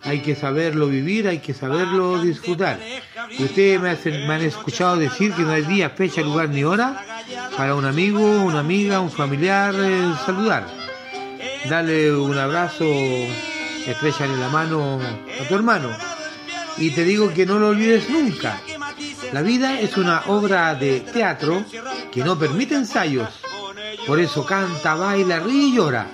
hay 0.04 0.20
que 0.20 0.34
saberlo 0.34 0.88
vivir, 0.88 1.28
hay 1.28 1.38
que 1.38 1.54
saberlo 1.54 2.20
disfrutar. 2.22 2.78
Y 3.30 3.44
ustedes 3.44 3.80
me, 3.80 3.90
hacen- 3.90 4.26
me 4.26 4.34
han 4.34 4.42
escuchado 4.42 4.96
decir 4.96 5.32
que 5.32 5.42
no 5.42 5.52
hay 5.52 5.62
día, 5.62 5.90
fecha, 5.90 6.20
lugar 6.22 6.48
ni 6.48 6.64
hora 6.64 7.04
para 7.56 7.74
un 7.74 7.84
amigo, 7.84 8.20
una 8.42 8.60
amiga, 8.60 9.00
un 9.00 9.10
familiar 9.10 9.74
eh, 9.78 10.12
saludar. 10.26 10.66
Dale 11.68 12.12
un 12.14 12.36
abrazo, 12.36 12.84
estrechale 13.86 14.36
la 14.36 14.48
mano 14.48 15.00
a 15.40 15.48
tu 15.48 15.54
hermano. 15.54 15.90
Y 16.78 16.90
te 16.90 17.04
digo 17.04 17.32
que 17.32 17.46
no 17.46 17.58
lo 17.58 17.68
olvides 17.68 18.08
nunca. 18.10 18.58
La 19.32 19.42
vida 19.42 19.78
es 19.80 19.96
una 19.96 20.22
obra 20.26 20.74
de 20.74 21.00
teatro 21.00 21.64
que 22.10 22.24
no 22.24 22.38
permite 22.38 22.74
ensayos. 22.74 23.28
Por 24.06 24.18
eso 24.18 24.44
canta, 24.44 24.94
baila, 24.94 25.38
ríe 25.38 25.68
y 25.68 25.76
llora. 25.76 26.06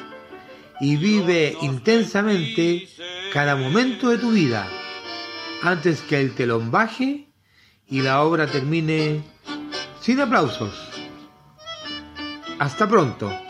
Y 0.81 0.97
vive 0.97 1.57
intensamente 1.63 2.87
cada 3.33 3.57
momento 3.57 4.09
de 4.09 4.19
tu 4.19 4.31
vida 4.31 4.69
antes 5.63 6.01
que 6.03 6.21
el 6.21 6.35
telón 6.35 6.71
baje 6.71 7.29
y 7.87 8.01
la 8.01 8.23
obra 8.23 8.47
termine 8.47 9.23
sin 10.01 10.21
aplausos. 10.21 10.73
Hasta 12.59 12.89
pronto. 12.89 13.48